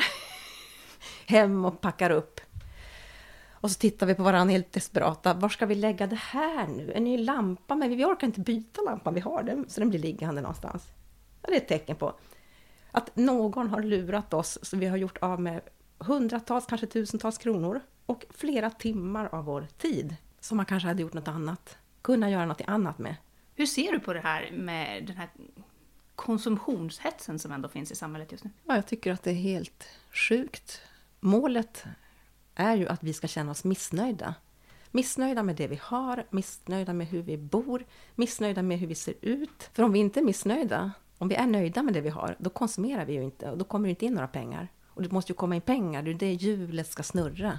hem 1.27 1.65
och 1.65 1.81
packar 1.81 2.11
upp. 2.11 2.41
Och 3.61 3.71
så 3.71 3.79
tittar 3.79 4.07
vi 4.07 4.15
på 4.15 4.23
varandra 4.23 4.53
helt 4.53 4.73
desperata. 4.73 5.35
Var 5.35 5.49
ska 5.49 5.67
vi 5.67 5.75
lägga 5.75 6.07
det 6.07 6.21
här 6.21 6.67
nu? 6.67 6.93
En 6.93 7.05
ny 7.05 7.19
lampa? 7.19 7.75
Men 7.75 7.97
vi 7.97 8.05
orkar 8.05 8.27
inte 8.27 8.41
byta 8.41 8.83
lampan, 8.83 9.15
vi 9.15 9.21
har 9.21 9.43
den, 9.43 9.69
så 9.69 9.81
den 9.81 9.91
blir 9.91 10.01
liggande 10.01 10.41
någonstans. 10.41 10.85
Det 11.41 11.53
är 11.53 11.57
ett 11.57 11.69
tecken 11.69 11.97
på 11.97 12.15
att 12.91 13.17
någon 13.17 13.69
har 13.69 13.83
lurat 13.83 14.35
oss, 14.35 14.59
så 14.63 14.77
vi 14.77 14.87
har 14.87 14.97
gjort 14.97 15.19
av 15.19 15.41
med 15.41 15.61
hundratals, 15.99 16.67
kanske 16.67 16.87
tusentals 16.87 17.39
kronor 17.39 17.81
och 18.07 18.27
flera 18.31 18.71
timmar 18.71 19.29
av 19.33 19.45
vår 19.45 19.67
tid 19.79 20.17
som 20.41 20.57
man 20.57 20.67
kanske 20.67 20.89
hade 20.89 21.03
gjort 21.03 21.15
något 21.15 21.29
annat, 21.29 21.79
kunna 22.03 22.31
göra 22.31 22.47
något 22.47 22.61
annat 22.67 22.99
med. 22.99 23.17
Hur 23.55 23.67
ser 23.67 23.93
du 23.93 24.01
på 24.01 24.13
det 24.13 24.21
här 24.21 24.51
med 24.53 25.07
den 25.07 25.17
här 25.17 25.29
konsumtionshetsen 26.15 27.39
som 27.39 27.53
ändå 27.53 27.69
finns 27.69 27.93
i 27.93 27.97
samhället 27.97 28.33
just 28.33 28.45
nu? 28.45 28.51
Ja, 28.65 28.75
jag 28.75 28.87
tycker 28.87 29.13
att 29.13 29.23
det 29.23 29.31
är 29.31 29.35
helt 29.35 29.89
sjukt. 30.13 30.81
Målet 31.21 31.85
är 32.57 32.77
ju 32.77 32.89
att 32.89 33.03
vi 33.03 33.13
ska 33.13 33.27
känna 33.27 33.51
oss 33.51 33.65
missnöjda. 33.65 34.35
Missnöjda 34.91 35.43
med 35.43 35.57
det 35.57 35.67
vi 35.67 35.81
har, 35.83 36.27
missnöjda 36.31 36.93
med 36.93 37.07
hur 37.07 37.23
vi 37.23 37.39
bor, 37.39 37.85
missnöjda 38.15 38.63
med 38.63 38.79
hur 38.79 38.87
vi 38.87 38.95
ser 38.95 39.15
ut. 39.21 39.71
För 39.73 39.83
om 39.83 39.93
vi 39.93 39.99
inte 39.99 40.21
är 40.21 40.25
missnöjda, 40.25 40.93
om 41.19 41.29
vi 41.29 41.35
är 41.35 41.47
nöjda 41.47 41.83
med 41.83 41.95
det 41.95 42.01
vi 42.01 42.09
har, 42.09 42.37
då 42.39 42.51
konsumerar 42.51 43.05
vi 43.05 43.13
ju 43.13 43.23
inte 43.23 43.51
och 43.51 43.59
då 43.59 43.65
kommer 43.65 43.89
det 43.89 43.91
inte 43.91 44.07
in 44.07 44.15
några 44.15 44.29
pengar. 44.29 44.69
Och 44.89 45.03
det 45.03 45.13
måste 45.13 45.33
ju 45.33 45.37
komma 45.37 45.55
in 45.55 45.61
pengar, 45.61 46.03
det 46.03 46.11
är 46.11 46.15
det 46.15 46.33
hjulet 46.33 46.87
ska 46.87 47.03
snurra 47.03 47.59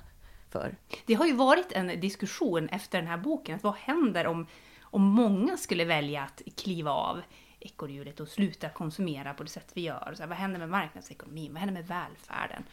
för. 0.50 0.76
Det 1.06 1.14
har 1.14 1.26
ju 1.26 1.34
varit 1.34 1.72
en 1.72 2.00
diskussion 2.00 2.70
efter 2.70 2.98
den 2.98 3.08
här 3.08 3.18
boken, 3.18 3.56
att 3.56 3.64
vad 3.64 3.76
händer 3.76 4.28
om, 4.28 4.48
om 4.82 5.02
många 5.02 5.58
skulle 5.58 5.86
välja 5.86 6.24
att 6.24 6.42
kliva 6.56 6.92
av 6.92 7.22
ekorrhjulet 7.60 8.20
och 8.20 8.28
sluta 8.28 8.70
konsumera 8.70 9.34
på 9.34 9.44
det 9.44 9.50
sätt 9.50 9.72
vi 9.74 9.82
gör? 9.82 10.14
Så 10.16 10.24
här, 10.24 10.28
vad 10.28 10.38
händer 10.38 10.60
med 10.60 10.70
marknadsekonomin? 10.70 11.54
Vad 11.54 11.60
händer 11.60 11.74
med 11.74 11.88
välfärden? 11.88 12.64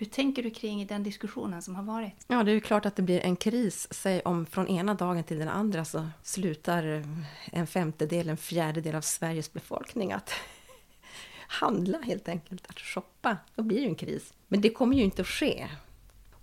Hur 0.00 0.06
tänker 0.06 0.42
du 0.42 0.50
kring 0.50 0.86
den 0.86 1.02
diskussionen 1.02 1.62
som 1.62 1.74
har 1.74 1.82
varit? 1.82 2.14
Ja, 2.26 2.42
det 2.42 2.50
är 2.50 2.54
ju 2.54 2.60
klart 2.60 2.86
att 2.86 2.96
det 2.96 3.02
blir 3.02 3.20
en 3.20 3.36
kris. 3.36 3.88
Säg 3.90 4.22
om 4.24 4.46
från 4.46 4.68
ena 4.68 4.94
dagen 4.94 5.24
till 5.24 5.38
den 5.38 5.48
andra 5.48 5.84
så 5.84 6.08
slutar 6.22 7.04
en 7.52 7.66
femtedel, 7.66 8.28
en 8.28 8.36
fjärdedel 8.36 8.94
av 8.94 9.00
Sveriges 9.00 9.52
befolkning 9.52 10.12
att 10.12 10.32
handla 11.48 11.98
helt 11.98 12.28
enkelt, 12.28 12.66
att 12.66 12.78
shoppa. 12.78 13.36
Då 13.54 13.62
blir 13.62 13.76
det 13.76 13.82
ju 13.82 13.88
en 13.88 13.94
kris. 13.94 14.34
Men 14.48 14.60
det 14.60 14.70
kommer 14.70 14.96
ju 14.96 15.02
inte 15.02 15.22
att 15.22 15.28
ske. 15.28 15.68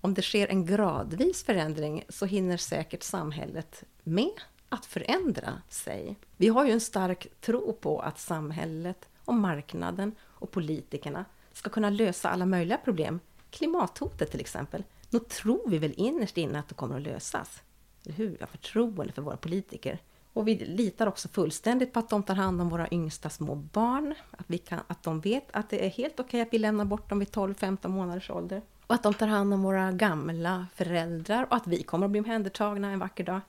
Om 0.02 0.14
det 0.14 0.22
sker 0.22 0.48
en 0.48 0.66
gradvis 0.66 1.44
förändring 1.44 2.04
så 2.10 2.26
hinner 2.26 2.58
säkert 2.58 3.04
samhället 3.04 3.84
med 4.04 4.42
att 4.70 4.86
förändra 4.86 5.62
sig. 5.70 6.16
Vi 6.38 6.48
har 6.48 6.66
ju 6.66 6.72
en 6.72 6.82
stark 6.82 7.28
tro 7.42 7.74
på 7.74 8.00
att 8.00 8.20
samhället 8.20 9.10
och 9.26 9.34
marknaden 9.34 10.16
och 10.22 10.52
politikerna 10.52 11.26
ska 11.54 11.70
kunna 11.70 11.90
lösa 11.90 12.30
alla 12.30 12.46
möjliga 12.46 12.78
problem. 12.78 13.20
Klimathotet 13.50 14.32
till 14.32 14.40
exempel. 14.40 14.84
Då 15.10 15.20
tror 15.20 15.70
vi 15.70 15.78
väl 15.78 15.94
innerst 15.98 16.38
inne 16.38 16.60
att 16.60 16.70
det 16.70 16.76
kommer 16.76 16.96
att 16.96 17.02
lösas. 17.02 17.62
Eller 18.06 18.16
hur? 18.16 18.30
Vi 18.30 18.38
har 18.40 18.48
förtroende 18.48 19.14
för 19.14 19.22
våra 19.22 19.38
politiker. 19.38 20.00
Och 20.34 20.48
vi 20.48 20.56
litar 20.56 21.08
också 21.08 21.28
fullständigt 21.28 21.94
på 21.94 22.00
att 22.00 22.10
de 22.10 22.24
tar 22.24 22.36
hand 22.36 22.62
om 22.62 22.70
våra 22.70 22.88
yngsta 22.92 23.30
små 23.30 23.56
barn. 23.56 24.16
Att, 24.32 24.46
vi 24.48 24.58
kan, 24.58 24.80
att 24.88 25.04
de 25.04 25.20
vet 25.20 25.48
att 25.52 25.70
det 25.70 25.86
är 25.86 25.90
helt 25.90 26.14
okej 26.14 26.26
okay 26.26 26.42
att 26.42 26.54
vi 26.54 26.58
lämnar 26.58 26.86
bort 26.86 27.10
dem 27.10 27.20
vid 27.20 27.28
12-15 27.28 27.88
månaders 27.88 28.30
ålder. 28.30 28.62
Och 28.88 28.96
att 28.96 29.04
de 29.04 29.14
tar 29.14 29.28
hand 29.28 29.54
om 29.54 29.64
våra 29.64 29.92
gamla 29.92 30.68
föräldrar 30.76 31.44
och 31.44 31.56
att 31.56 31.68
vi 31.68 31.84
kommer 31.84 32.06
att 32.06 32.12
bli 32.12 32.20
omhändertagna 32.20 32.92
en 32.92 33.00
vacker 33.00 33.24
dag. 33.24 33.42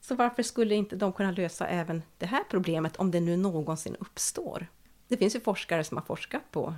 Så 0.00 0.14
varför 0.14 0.42
skulle 0.42 0.74
inte 0.74 0.96
de 0.96 1.12
kunna 1.12 1.30
lösa 1.30 1.66
även 1.66 2.02
det 2.18 2.26
här 2.26 2.44
problemet 2.50 2.96
om 2.96 3.10
det 3.10 3.20
nu 3.20 3.36
någonsin 3.36 3.96
uppstår? 4.00 4.66
Det 5.08 5.16
finns 5.16 5.36
ju 5.36 5.40
forskare 5.40 5.84
som 5.84 5.96
har 5.96 6.04
forskat 6.04 6.42
på 6.50 6.74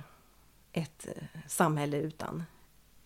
ett 0.73 1.07
eh, 1.07 1.23
samhälle 1.47 1.97
utan 1.97 2.43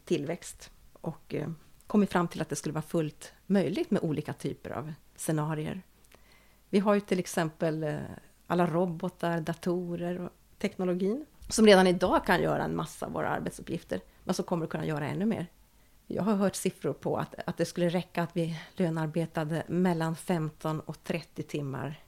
tillväxt 0.06 0.72
och 0.94 1.36
eh, 1.36 1.50
kommit 1.88 2.12
fram 2.12 2.28
till 2.28 2.42
att 2.42 2.50
det 2.50 2.56
skulle 2.56 2.74
vara 2.74 2.82
fullt 2.82 3.34
möjligt 3.46 3.92
med 3.92 4.04
olika 4.04 4.34
typer 4.34 4.70
av 4.70 4.94
scenarier. 5.16 5.82
Vi 6.70 6.80
har 6.80 6.94
ju 6.94 7.00
till 7.00 7.20
exempel 7.20 7.84
eh, 7.84 7.98
alla 8.48 8.68
robotar, 8.68 9.42
datorer 9.42 10.20
och 10.20 10.30
teknologin 10.58 11.26
som 11.50 11.66
redan 11.66 11.88
idag 11.88 12.26
kan 12.26 12.42
göra 12.42 12.64
en 12.64 12.76
massa 12.76 13.06
av 13.06 13.12
våra 13.12 13.30
arbetsuppgifter, 13.30 14.02
men 14.24 14.36
som 14.36 14.46
kommer 14.46 14.66
att 14.66 14.72
kunna 14.72 14.86
göra 14.86 15.08
ännu 15.08 15.26
mer. 15.26 15.48
Jag 16.08 16.24
har 16.24 16.36
hört 16.36 16.56
siffror 16.56 16.94
på 16.94 17.18
att, 17.18 17.36
att 17.46 17.58
det 17.58 17.66
skulle 17.66 17.90
räcka 17.90 18.24
att 18.24 18.38
vi 18.38 18.60
lönarbetade 18.76 19.64
mellan 19.68 20.16
15 20.16 20.80
och 20.80 21.04
30 21.04 21.44
timmar 21.44 22.04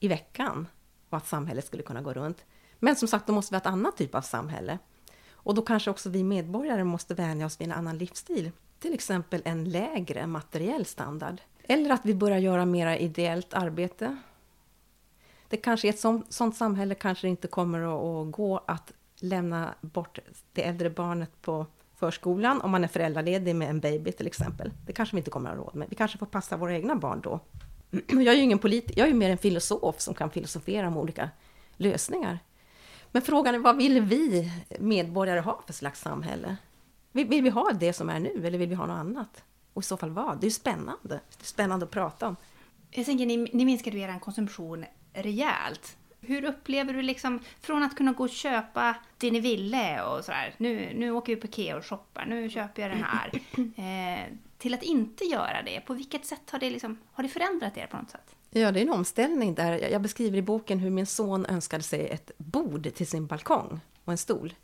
i 0.00 0.08
veckan 0.08 0.66
och 1.10 1.16
att 1.16 1.26
samhället 1.26 1.66
skulle 1.66 1.82
kunna 1.82 2.02
gå 2.02 2.12
runt. 2.12 2.44
Men 2.78 2.96
som 2.96 3.08
sagt, 3.08 3.26
då 3.26 3.32
måste 3.32 3.52
vi 3.52 3.56
ha 3.56 3.60
ett 3.60 3.66
annat 3.66 3.96
typ 3.96 4.14
av 4.14 4.20
samhälle. 4.20 4.78
Och 5.44 5.54
då 5.54 5.62
kanske 5.62 5.90
också 5.90 6.10
vi 6.10 6.24
medborgare 6.24 6.84
måste 6.84 7.14
vänja 7.14 7.46
oss 7.46 7.60
vid 7.60 7.68
en 7.68 7.74
annan 7.74 7.98
livsstil. 7.98 8.50
Till 8.78 8.94
exempel 8.94 9.42
en 9.44 9.64
lägre 9.64 10.26
materiell 10.26 10.84
standard. 10.84 11.40
Eller 11.62 11.90
att 11.90 12.00
vi 12.04 12.14
börjar 12.14 12.38
göra 12.38 12.64
mera 12.64 12.98
ideellt 12.98 13.54
arbete. 13.54 14.16
Det 15.48 15.56
kanske 15.56 15.86
i 15.86 15.90
ett 15.90 16.00
sånt, 16.00 16.32
sånt 16.32 16.56
samhälle 16.56 16.94
kanske 16.94 17.26
det 17.26 17.30
inte 17.30 17.48
kommer 17.48 17.80
att, 17.80 18.26
att 18.26 18.32
gå 18.32 18.64
att 18.66 18.92
lämna 19.20 19.74
bort 19.80 20.18
det 20.52 20.62
äldre 20.62 20.90
barnet 20.90 21.42
på 21.42 21.66
förskolan 21.96 22.60
om 22.60 22.70
man 22.70 22.84
är 22.84 22.88
föräldraledig 22.88 23.56
med 23.56 23.70
en 23.70 23.80
baby 23.80 24.12
till 24.12 24.26
exempel. 24.26 24.72
Det 24.86 24.92
kanske 24.92 25.16
vi 25.16 25.20
inte 25.20 25.30
kommer 25.30 25.50
att 25.50 25.56
ha 25.56 25.64
råd 25.64 25.74
med. 25.74 25.88
Vi 25.90 25.96
kanske 25.96 26.18
får 26.18 26.26
passa 26.26 26.56
våra 26.56 26.74
egna 26.74 26.96
barn 26.96 27.20
då. 27.20 27.40
Jag 28.08 28.26
är 28.26 28.34
ju 28.34 28.42
ingen 28.42 28.58
politiker, 28.58 29.00
jag 29.00 29.08
är 29.08 29.12
ju 29.12 29.18
mer 29.18 29.30
en 29.30 29.38
filosof 29.38 30.00
som 30.00 30.14
kan 30.14 30.30
filosofera 30.30 30.88
om 30.88 30.96
olika 30.96 31.30
lösningar. 31.76 32.38
Men 33.14 33.22
frågan 33.22 33.54
är 33.54 33.58
vad 33.58 33.76
vill 33.76 34.00
vi 34.00 34.50
medborgare 34.78 35.40
ha 35.40 35.62
för 35.66 35.72
slags 35.72 36.00
samhälle? 36.00 36.56
Vill 37.12 37.42
vi 37.42 37.48
ha 37.48 37.70
det 37.72 37.92
som 37.92 38.10
är 38.10 38.20
nu 38.20 38.46
eller 38.46 38.58
vill 38.58 38.68
vi 38.68 38.74
ha 38.74 38.86
något 38.86 38.94
annat? 38.94 39.44
Och 39.72 39.82
i 39.82 39.84
så 39.84 39.96
fall 39.96 40.10
vad? 40.10 40.40
Det 40.40 40.44
är 40.44 40.48
ju 40.48 40.50
spännande. 40.50 41.20
Det 41.38 41.42
är 41.42 41.44
spännande 41.44 41.84
att 41.84 41.90
prata 41.90 42.28
om. 42.28 42.36
Jag 42.90 43.06
tänker, 43.06 43.26
ni, 43.26 43.36
ni 43.36 43.64
minskade 43.64 43.98
er 43.98 44.18
konsumtion 44.18 44.84
rejält. 45.12 45.96
Hur 46.20 46.44
upplever 46.44 46.94
du 46.94 47.02
liksom, 47.02 47.40
från 47.60 47.82
att 47.82 47.96
kunna 47.96 48.12
gå 48.12 48.24
och 48.24 48.30
köpa 48.30 48.94
det 49.18 49.30
ni 49.30 49.40
ville 49.40 50.02
och 50.02 50.24
sådär, 50.24 50.54
nu, 50.56 50.92
nu 50.94 51.10
åker 51.10 51.34
vi 51.34 51.40
på 51.40 51.46
Ikea 51.46 51.76
och 51.76 51.86
shoppar, 51.86 52.26
nu 52.26 52.50
köper 52.50 52.82
jag 52.82 52.90
den 52.90 53.04
här, 53.04 53.30
eh, 53.76 54.32
till 54.58 54.74
att 54.74 54.82
inte 54.82 55.24
göra 55.24 55.62
det. 55.62 55.80
På 55.80 55.94
vilket 55.94 56.26
sätt 56.26 56.50
har 56.50 56.58
det, 56.58 56.70
liksom, 56.70 56.98
har 57.12 57.22
det 57.22 57.28
förändrat 57.28 57.76
er 57.76 57.86
på 57.86 57.96
något 57.96 58.10
sätt? 58.10 58.36
Ja, 58.56 58.72
det 58.72 58.80
är 58.80 58.82
en 58.82 58.90
omställning 58.90 59.54
där. 59.54 59.88
Jag 59.90 60.02
beskriver 60.02 60.38
i 60.38 60.42
boken 60.42 60.78
hur 60.78 60.90
min 60.90 61.06
son 61.06 61.46
önskade 61.46 61.82
sig 61.82 62.08
ett 62.08 62.30
bord 62.36 62.94
till 62.94 63.06
sin 63.06 63.26
balkong 63.26 63.80
och 64.04 64.12
en 64.12 64.18
stol. 64.18 64.54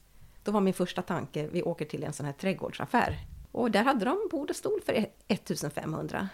Då 0.44 0.52
var 0.52 0.60
min 0.60 0.74
första 0.74 1.02
tanke, 1.02 1.48
vi 1.52 1.62
åker 1.62 1.84
till 1.84 2.04
en 2.04 2.12
sån 2.12 2.26
här 2.26 2.32
trädgårdsaffär. 2.32 3.18
Och 3.52 3.70
där 3.70 3.82
hade 3.82 4.04
de 4.04 4.28
bord 4.30 4.50
och 4.50 4.56
stol 4.56 4.80
för 4.86 5.06
1500. 5.28 6.28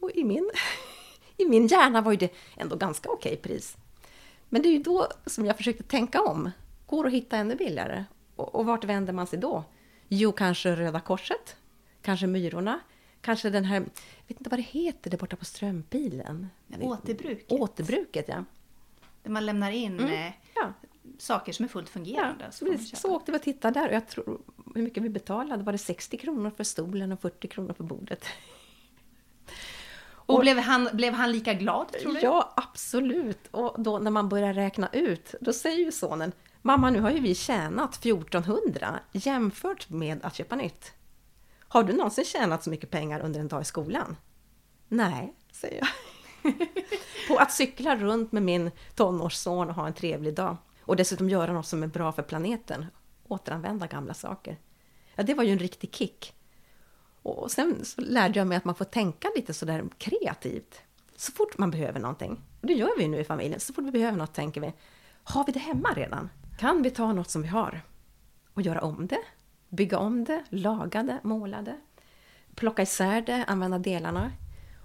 Och 0.00 0.10
i 0.14 0.24
min, 0.24 0.50
i 1.36 1.44
min 1.48 1.66
hjärna 1.66 2.00
var 2.00 2.12
ju 2.12 2.18
det 2.18 2.32
ändå 2.56 2.76
ganska 2.76 3.10
okej 3.10 3.36
pris. 3.36 3.76
Men 4.48 4.62
det 4.62 4.68
är 4.68 4.72
ju 4.72 4.82
då 4.82 5.08
som 5.26 5.46
jag 5.46 5.56
försökte 5.56 5.82
tänka 5.82 6.22
om. 6.22 6.50
Går 6.86 7.06
att 7.06 7.12
hitta 7.12 7.36
ännu 7.36 7.54
billigare? 7.54 8.04
Och, 8.36 8.54
och 8.54 8.66
vart 8.66 8.84
vänder 8.84 9.12
man 9.12 9.26
sig 9.26 9.38
då? 9.38 9.64
Jo, 10.08 10.32
kanske 10.32 10.76
Röda 10.76 11.00
Korset, 11.00 11.56
kanske 12.02 12.26
Myrorna, 12.26 12.80
kanske 13.20 13.50
den 13.50 13.64
här, 13.64 13.84
vet 14.32 14.40
inte 14.40 14.50
vad 14.50 14.58
det 14.58 14.62
heter 14.62 15.10
där 15.10 15.18
borta 15.18 15.36
på 15.36 15.44
Strömpilen? 15.44 16.48
Återbruket. 16.80 17.52
Återbruket, 17.52 18.28
ja. 18.28 18.44
Där 19.22 19.30
man 19.30 19.46
lämnar 19.46 19.70
in 19.70 19.98
mm, 20.00 20.12
eh, 20.12 20.32
ja. 20.54 20.72
saker 21.18 21.52
som 21.52 21.64
är 21.64 21.68
fullt 21.68 21.88
fungerande. 21.88 22.44
Ja, 22.44 22.50
så, 22.50 22.96
så 22.96 23.16
åkte 23.16 23.32
vi 23.32 23.38
och 23.38 23.42
tittade 23.42 23.80
där 23.80 23.88
och 23.88 23.94
jag 23.94 24.08
tror, 24.08 24.40
hur 24.74 24.82
mycket 24.82 25.02
vi 25.02 25.08
betalade, 25.08 25.64
var 25.64 25.72
det 25.72 25.78
60 25.78 26.16
kronor 26.16 26.50
för 26.56 26.64
stolen 26.64 27.12
och 27.12 27.20
40 27.20 27.48
kronor 27.48 27.72
för 27.72 27.84
bordet? 27.84 28.24
Och, 30.10 30.34
och 30.34 30.40
blev, 30.40 30.58
han, 30.58 30.88
blev 30.92 31.12
han 31.12 31.32
lika 31.32 31.54
glad, 31.54 31.92
tror 31.92 32.12
du? 32.12 32.20
Ja, 32.20 32.52
absolut. 32.56 33.48
Och 33.50 33.82
då 33.82 33.98
när 33.98 34.10
man 34.10 34.28
börjar 34.28 34.54
räkna 34.54 34.88
ut, 34.92 35.34
då 35.40 35.52
säger 35.52 35.84
ju 35.84 35.92
sonen 35.92 36.32
Mamma, 36.62 36.90
nu 36.90 37.00
har 37.00 37.10
ju 37.10 37.20
vi 37.20 37.34
tjänat 37.34 37.94
1400 37.94 39.00
jämfört 39.12 39.90
med 39.90 40.24
att 40.24 40.34
köpa 40.34 40.56
nytt. 40.56 40.92
Har 41.72 41.84
du 41.84 41.92
någonsin 41.92 42.24
tjänat 42.24 42.64
så 42.64 42.70
mycket 42.70 42.90
pengar 42.90 43.20
under 43.20 43.40
en 43.40 43.48
dag 43.48 43.62
i 43.62 43.64
skolan? 43.64 44.16
Nej, 44.88 45.34
säger 45.52 45.80
jag. 45.80 45.88
på 47.28 47.36
att 47.36 47.52
cykla 47.52 47.96
runt 47.96 48.32
med 48.32 48.42
min 48.42 48.70
tonårsson 48.94 49.68
och 49.68 49.74
ha 49.74 49.86
en 49.86 49.94
trevlig 49.94 50.34
dag. 50.34 50.56
Och 50.82 50.96
dessutom 50.96 51.28
göra 51.28 51.52
något 51.52 51.66
som 51.66 51.82
är 51.82 51.86
bra 51.86 52.12
för 52.12 52.22
planeten. 52.22 52.86
Återanvända 53.28 53.86
gamla 53.86 54.14
saker. 54.14 54.58
Ja, 55.14 55.22
det 55.22 55.34
var 55.34 55.44
ju 55.44 55.52
en 55.52 55.58
riktig 55.58 55.94
kick. 55.94 56.34
Och 57.22 57.50
sen 57.50 57.84
så 57.84 58.00
lärde 58.00 58.38
jag 58.38 58.46
mig 58.46 58.56
att 58.56 58.64
man 58.64 58.74
får 58.74 58.84
tänka 58.84 59.28
lite 59.36 59.54
sådär 59.54 59.84
kreativt. 59.98 60.80
Så 61.16 61.32
fort 61.32 61.58
man 61.58 61.70
behöver 61.70 62.00
någonting. 62.00 62.40
Och 62.60 62.66
det 62.66 62.74
gör 62.74 62.98
vi 62.98 63.08
nu 63.08 63.20
i 63.20 63.24
familjen. 63.24 63.60
Så 63.60 63.72
fort 63.72 63.84
vi 63.84 63.90
behöver 63.90 64.18
något 64.18 64.34
tänker 64.34 64.60
vi, 64.60 64.72
har 65.24 65.46
vi 65.46 65.52
det 65.52 65.60
hemma 65.60 65.92
redan? 65.96 66.30
Kan 66.58 66.82
vi 66.82 66.90
ta 66.90 67.12
något 67.12 67.30
som 67.30 67.42
vi 67.42 67.48
har 67.48 67.80
och 68.54 68.62
göra 68.62 68.80
om 68.80 69.06
det? 69.06 69.22
Bygga 69.72 69.98
om 69.98 70.24
det, 70.24 70.44
laga 70.48 71.02
det, 71.02 71.20
måla 71.22 71.62
det, 71.62 71.80
plocka 72.54 72.82
isär 72.82 73.20
det, 73.20 73.44
använda 73.44 73.78
delarna. 73.78 74.32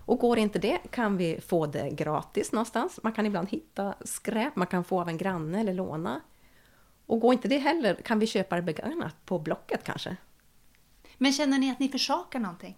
Och 0.05 0.19
går 0.19 0.37
inte 0.37 0.59
det 0.59 0.79
kan 0.91 1.17
vi 1.17 1.41
få 1.41 1.65
det 1.65 1.89
gratis 1.89 2.51
någonstans. 2.51 2.99
Man 3.03 3.13
kan 3.13 3.25
ibland 3.25 3.49
hitta 3.49 3.95
skräp 4.05 4.55
man 4.55 4.67
kan 4.67 4.83
få 4.83 5.01
av 5.01 5.09
en 5.09 5.17
granne 5.17 5.59
eller 5.59 5.73
låna. 5.73 6.21
Och 7.05 7.19
går 7.19 7.33
inte 7.33 7.47
det 7.47 7.57
heller 7.57 7.95
kan 7.95 8.19
vi 8.19 8.27
köpa 8.27 8.55
det 8.55 8.61
begagnat 8.61 9.25
på 9.25 9.39
Blocket 9.39 9.83
kanske. 9.83 10.17
Men 11.17 11.33
känner 11.33 11.59
ni 11.59 11.71
att 11.71 11.79
ni 11.79 11.89
försakar 11.89 12.39
någonting? 12.39 12.77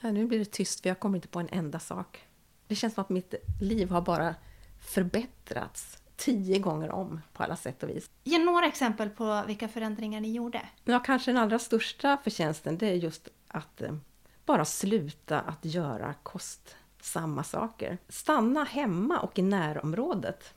Ja, 0.00 0.10
nu 0.10 0.26
blir 0.26 0.38
det 0.38 0.44
tyst 0.44 0.80
för 0.80 0.88
jag 0.88 1.00
kommer 1.00 1.16
inte 1.16 1.28
på 1.28 1.40
en 1.40 1.48
enda 1.48 1.78
sak. 1.78 2.24
Det 2.66 2.74
känns 2.74 2.94
som 2.94 3.02
att 3.02 3.08
mitt 3.08 3.34
liv 3.60 3.90
har 3.90 4.00
bara 4.00 4.34
förbättrats 4.78 6.02
tio 6.16 6.58
gånger 6.58 6.90
om 6.90 7.20
på 7.32 7.42
alla 7.42 7.56
sätt 7.56 7.82
och 7.82 7.88
vis. 7.88 8.10
Ge 8.24 8.38
några 8.38 8.66
exempel 8.66 9.10
på 9.10 9.44
vilka 9.46 9.68
förändringar 9.68 10.20
ni 10.20 10.32
gjorde. 10.32 10.60
Ja, 10.84 11.00
kanske 11.00 11.30
den 11.32 11.42
allra 11.42 11.58
största 11.58 12.18
förtjänsten 12.24 12.78
det 12.78 12.86
är 12.86 12.94
just 12.94 13.28
att 13.48 13.82
eh, 13.82 13.94
bara 14.46 14.64
sluta 14.64 15.40
att 15.40 15.64
göra 15.64 16.14
kostsamma 16.22 17.44
saker. 17.44 17.98
Stanna 18.08 18.64
hemma 18.64 19.20
och 19.20 19.38
i 19.38 19.42
närområdet. 19.42 20.54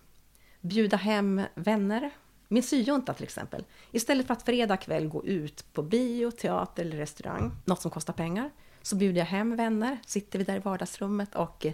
Bjuda 0.61 0.97
hem 0.97 1.41
vänner. 1.55 2.11
Min 2.47 2.63
syjunta 2.63 3.13
till 3.13 3.23
exempel. 3.23 3.65
Istället 3.91 4.27
för 4.27 4.33
att 4.33 4.43
fredag 4.43 4.77
kväll 4.77 5.07
gå 5.07 5.25
ut 5.25 5.73
på 5.73 5.83
bio, 5.83 6.31
teater 6.31 6.83
eller 6.83 6.97
restaurang, 6.97 7.51
något 7.65 7.81
som 7.81 7.91
kostar 7.91 8.13
pengar, 8.13 8.51
så 8.81 8.95
bjuder 8.95 9.19
jag 9.19 9.25
hem 9.25 9.55
vänner, 9.55 9.97
sitter 10.05 10.39
vi 10.39 10.45
där 10.45 10.55
i 10.55 10.59
vardagsrummet 10.59 11.35
och 11.35 11.65
eh, 11.65 11.73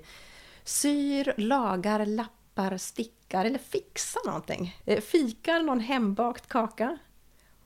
syr, 0.64 1.34
lagar, 1.38 2.06
lappar, 2.06 2.45
stickar 2.78 3.46
eller 3.46 3.60
fixar 3.60 4.22
någonting. 4.26 4.78
Eh, 4.86 5.02
fikar 5.02 5.60
någon 5.60 5.80
hembakt 5.80 6.48
kaka 6.48 6.98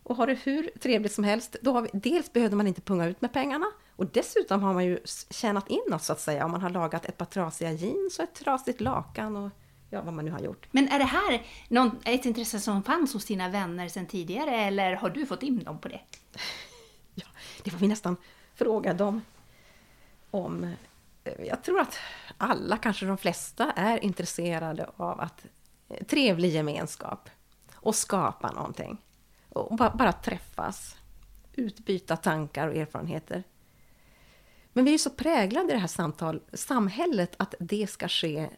och 0.03 0.15
har 0.15 0.27
det 0.27 0.33
hur 0.33 0.71
trevligt 0.79 1.13
som 1.13 1.23
helst. 1.23 1.55
Då 1.61 1.81
vi, 1.81 1.89
dels 1.93 2.33
behövde 2.33 2.55
man 2.55 2.67
inte 2.67 2.81
punga 2.81 3.07
ut 3.07 3.21
med 3.21 3.33
pengarna 3.33 3.65
och 3.95 4.05
dessutom 4.05 4.63
har 4.63 4.73
man 4.73 4.85
ju 4.85 4.99
tjänat 5.29 5.67
in 5.67 5.81
något 5.89 6.03
så 6.03 6.13
att 6.13 6.21
säga 6.21 6.45
om 6.45 6.51
man 6.51 6.61
har 6.61 6.69
lagat 6.69 7.05
ett 7.05 7.17
par 7.17 7.25
trasiga 7.25 7.71
jeans 7.71 8.19
och 8.19 8.23
ett 8.23 8.33
trasigt 8.33 8.81
lakan 8.81 9.35
och 9.35 9.49
ja, 9.89 10.01
vad 10.01 10.13
man 10.13 10.25
nu 10.25 10.31
har 10.31 10.39
gjort. 10.39 10.67
Men 10.71 10.87
är 10.87 10.99
det 10.99 11.05
här 11.05 11.45
någon, 11.67 11.99
ett 12.05 12.25
intresse 12.25 12.59
som 12.59 12.83
fanns 12.83 13.13
hos 13.13 13.25
dina 13.25 13.49
vänner 13.49 13.87
sedan 13.87 14.05
tidigare 14.05 14.55
eller 14.55 14.95
har 14.95 15.09
du 15.09 15.25
fått 15.25 15.43
in 15.43 15.63
dem 15.63 15.79
på 15.79 15.87
det? 15.87 16.01
Ja, 17.15 17.27
det 17.63 17.69
får 17.69 17.77
vi 17.77 17.87
nästan 17.87 18.17
fråga 18.55 18.93
dem 18.93 19.21
om. 20.31 20.73
Jag 21.39 21.63
tror 21.63 21.79
att 21.79 21.97
alla, 22.37 22.77
kanske 22.77 23.05
de 23.05 23.17
flesta, 23.17 23.71
är 23.71 24.03
intresserade 24.03 24.89
av 24.97 25.21
att 25.21 25.45
eh, 25.89 26.05
trevlig 26.05 26.51
gemenskap 26.51 27.29
och 27.73 27.95
skapa 27.95 28.51
någonting. 28.51 29.01
Och 29.49 29.77
bara, 29.77 29.89
bara 29.89 30.11
träffas, 30.11 30.95
utbyta 31.53 32.17
tankar 32.17 32.67
och 32.67 32.75
erfarenheter. 32.75 33.43
Men 34.73 34.85
vi 34.85 34.93
är 34.93 34.97
så 34.97 35.09
präglade 35.09 35.69
i 35.69 35.73
det 35.73 35.79
här 35.79 35.87
samtal, 35.87 36.41
samhället 36.53 37.35
att 37.37 37.55
det 37.59 37.89
ska 37.89 38.07
ske 38.07 38.49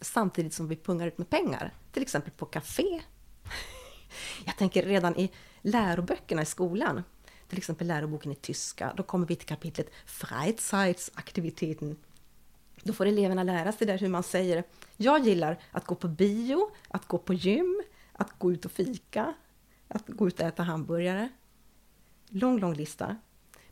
samtidigt 0.00 0.54
som 0.54 0.68
vi 0.68 0.76
pungar 0.76 1.06
ut 1.06 1.18
med 1.18 1.30
pengar. 1.30 1.74
Till 1.92 2.02
exempel 2.02 2.32
på 2.32 2.46
café. 2.46 3.02
Jag 4.44 4.56
tänker 4.56 4.82
redan 4.82 5.16
i 5.16 5.30
läroböckerna 5.62 6.42
i 6.42 6.46
skolan, 6.46 7.02
till 7.54 7.60
exempel 7.60 7.86
läroboken 7.86 8.32
i 8.32 8.34
tyska, 8.34 8.92
då 8.96 9.02
kommer 9.02 9.26
vi 9.26 9.36
till 9.36 9.48
kapitlet 9.48 9.90
Freizeitsaktiviteten. 10.06 11.96
Då 12.82 12.92
får 12.92 13.06
eleverna 13.06 13.42
lära 13.42 13.72
sig 13.72 13.86
där 13.86 13.98
hur 13.98 14.08
man 14.08 14.22
säger 14.22 14.64
Jag 14.96 15.26
gillar 15.26 15.58
att 15.70 15.86
gå 15.86 15.94
på 15.94 16.08
bio, 16.08 16.70
att 16.88 17.08
gå 17.08 17.18
på 17.18 17.34
gym, 17.34 17.82
att 18.12 18.38
gå 18.38 18.52
ut 18.52 18.64
och 18.64 18.70
fika, 18.70 19.34
att 19.88 20.08
gå 20.08 20.28
ut 20.28 20.40
och 20.40 20.46
äta 20.46 20.62
hamburgare. 20.62 21.28
Lång, 22.28 22.58
lång 22.58 22.74
lista. 22.74 23.16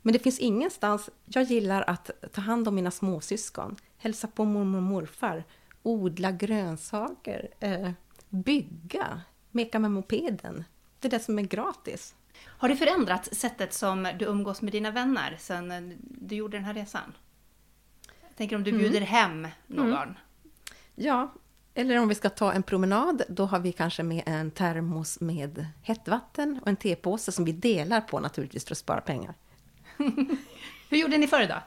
Men 0.03 0.13
det 0.13 0.19
finns 0.19 0.39
ingenstans, 0.39 1.11
jag 1.25 1.45
gillar 1.45 1.83
att 1.83 2.11
ta 2.33 2.41
hand 2.41 2.69
om 2.69 2.75
mina 2.75 2.91
småsyskon, 2.91 3.77
hälsa 3.97 4.29
på 4.29 4.45
mormor 4.45 4.79
och 4.79 4.83
morfar, 4.83 5.45
odla 5.83 6.33
grönsaker, 6.33 7.49
eh, 7.61 7.91
bygga, 8.29 9.21
meka 9.51 9.79
med 9.79 9.91
mopeden. 9.91 10.65
Det 10.99 11.09
är 11.09 11.11
det 11.11 11.21
som 11.21 11.39
är 11.39 11.43
gratis. 11.43 12.15
Har 12.45 12.69
det 12.69 12.77
förändrats 12.77 13.31
sättet 13.33 13.73
som 13.73 14.09
du 14.19 14.25
umgås 14.25 14.63
med 14.63 14.73
dina 14.73 14.91
vänner 14.91 15.37
sen 15.39 15.97
du 16.01 16.35
gjorde 16.35 16.57
den 16.57 16.65
här 16.65 16.75
resan? 16.75 17.13
Jag 18.29 18.37
tänker 18.37 18.57
om 18.57 18.65
du 18.65 18.73
bjuder 18.73 18.97
mm. 18.97 19.09
hem 19.09 19.49
någon? 19.67 19.93
Mm. 19.93 20.15
Ja, 20.95 21.35
eller 21.75 21.99
om 21.99 22.09
vi 22.09 22.15
ska 22.15 22.31
ta 22.31 22.53
en 22.53 22.63
promenad, 22.63 23.23
då 23.29 23.45
har 23.45 23.59
vi 23.59 23.73
kanske 23.73 24.03
med 24.03 24.23
en 24.27 24.51
termos 24.51 25.21
med 25.21 25.67
hett 25.83 26.09
vatten 26.09 26.59
och 26.63 26.69
en 26.69 26.77
tepåse 26.77 27.33
som 27.33 27.45
vi 27.45 27.53
delar 27.53 28.01
på 28.01 28.21
naturligtvis 28.21 28.65
för 28.65 28.75
att 28.75 28.79
spara 28.79 29.01
pengar. 29.01 29.35
Hur 30.89 30.99
gjorde 30.99 31.19
ni 31.19 31.27
förr 31.27 31.47
då? 31.47 31.63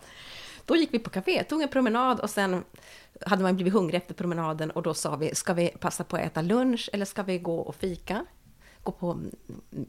Då 0.66 0.76
gick 0.76 0.94
vi 0.94 1.00
på 1.00 1.10
café, 1.10 1.44
tog 1.44 1.62
en 1.62 1.70
promenad 1.70 2.20
och 2.20 2.30
sen 2.30 2.64
hade 3.26 3.44
man 3.44 3.56
blivit 3.56 3.74
hungrig 3.74 3.98
efter 3.98 4.14
promenaden 4.14 4.72
och 4.72 4.84
då 4.84 4.94
sa 4.94 5.16
vi, 5.16 5.36
ska 5.36 5.54
vi 5.54 5.68
passa 5.68 6.04
på 6.04 6.16
att 6.16 6.22
äta 6.22 6.42
lunch 6.42 6.90
eller 6.94 7.06
ska 7.06 7.24
vi 7.24 7.40
gå 7.40 7.60
och 7.60 7.76
fika? 7.76 8.26
Gå 8.86 8.92
på 8.92 9.20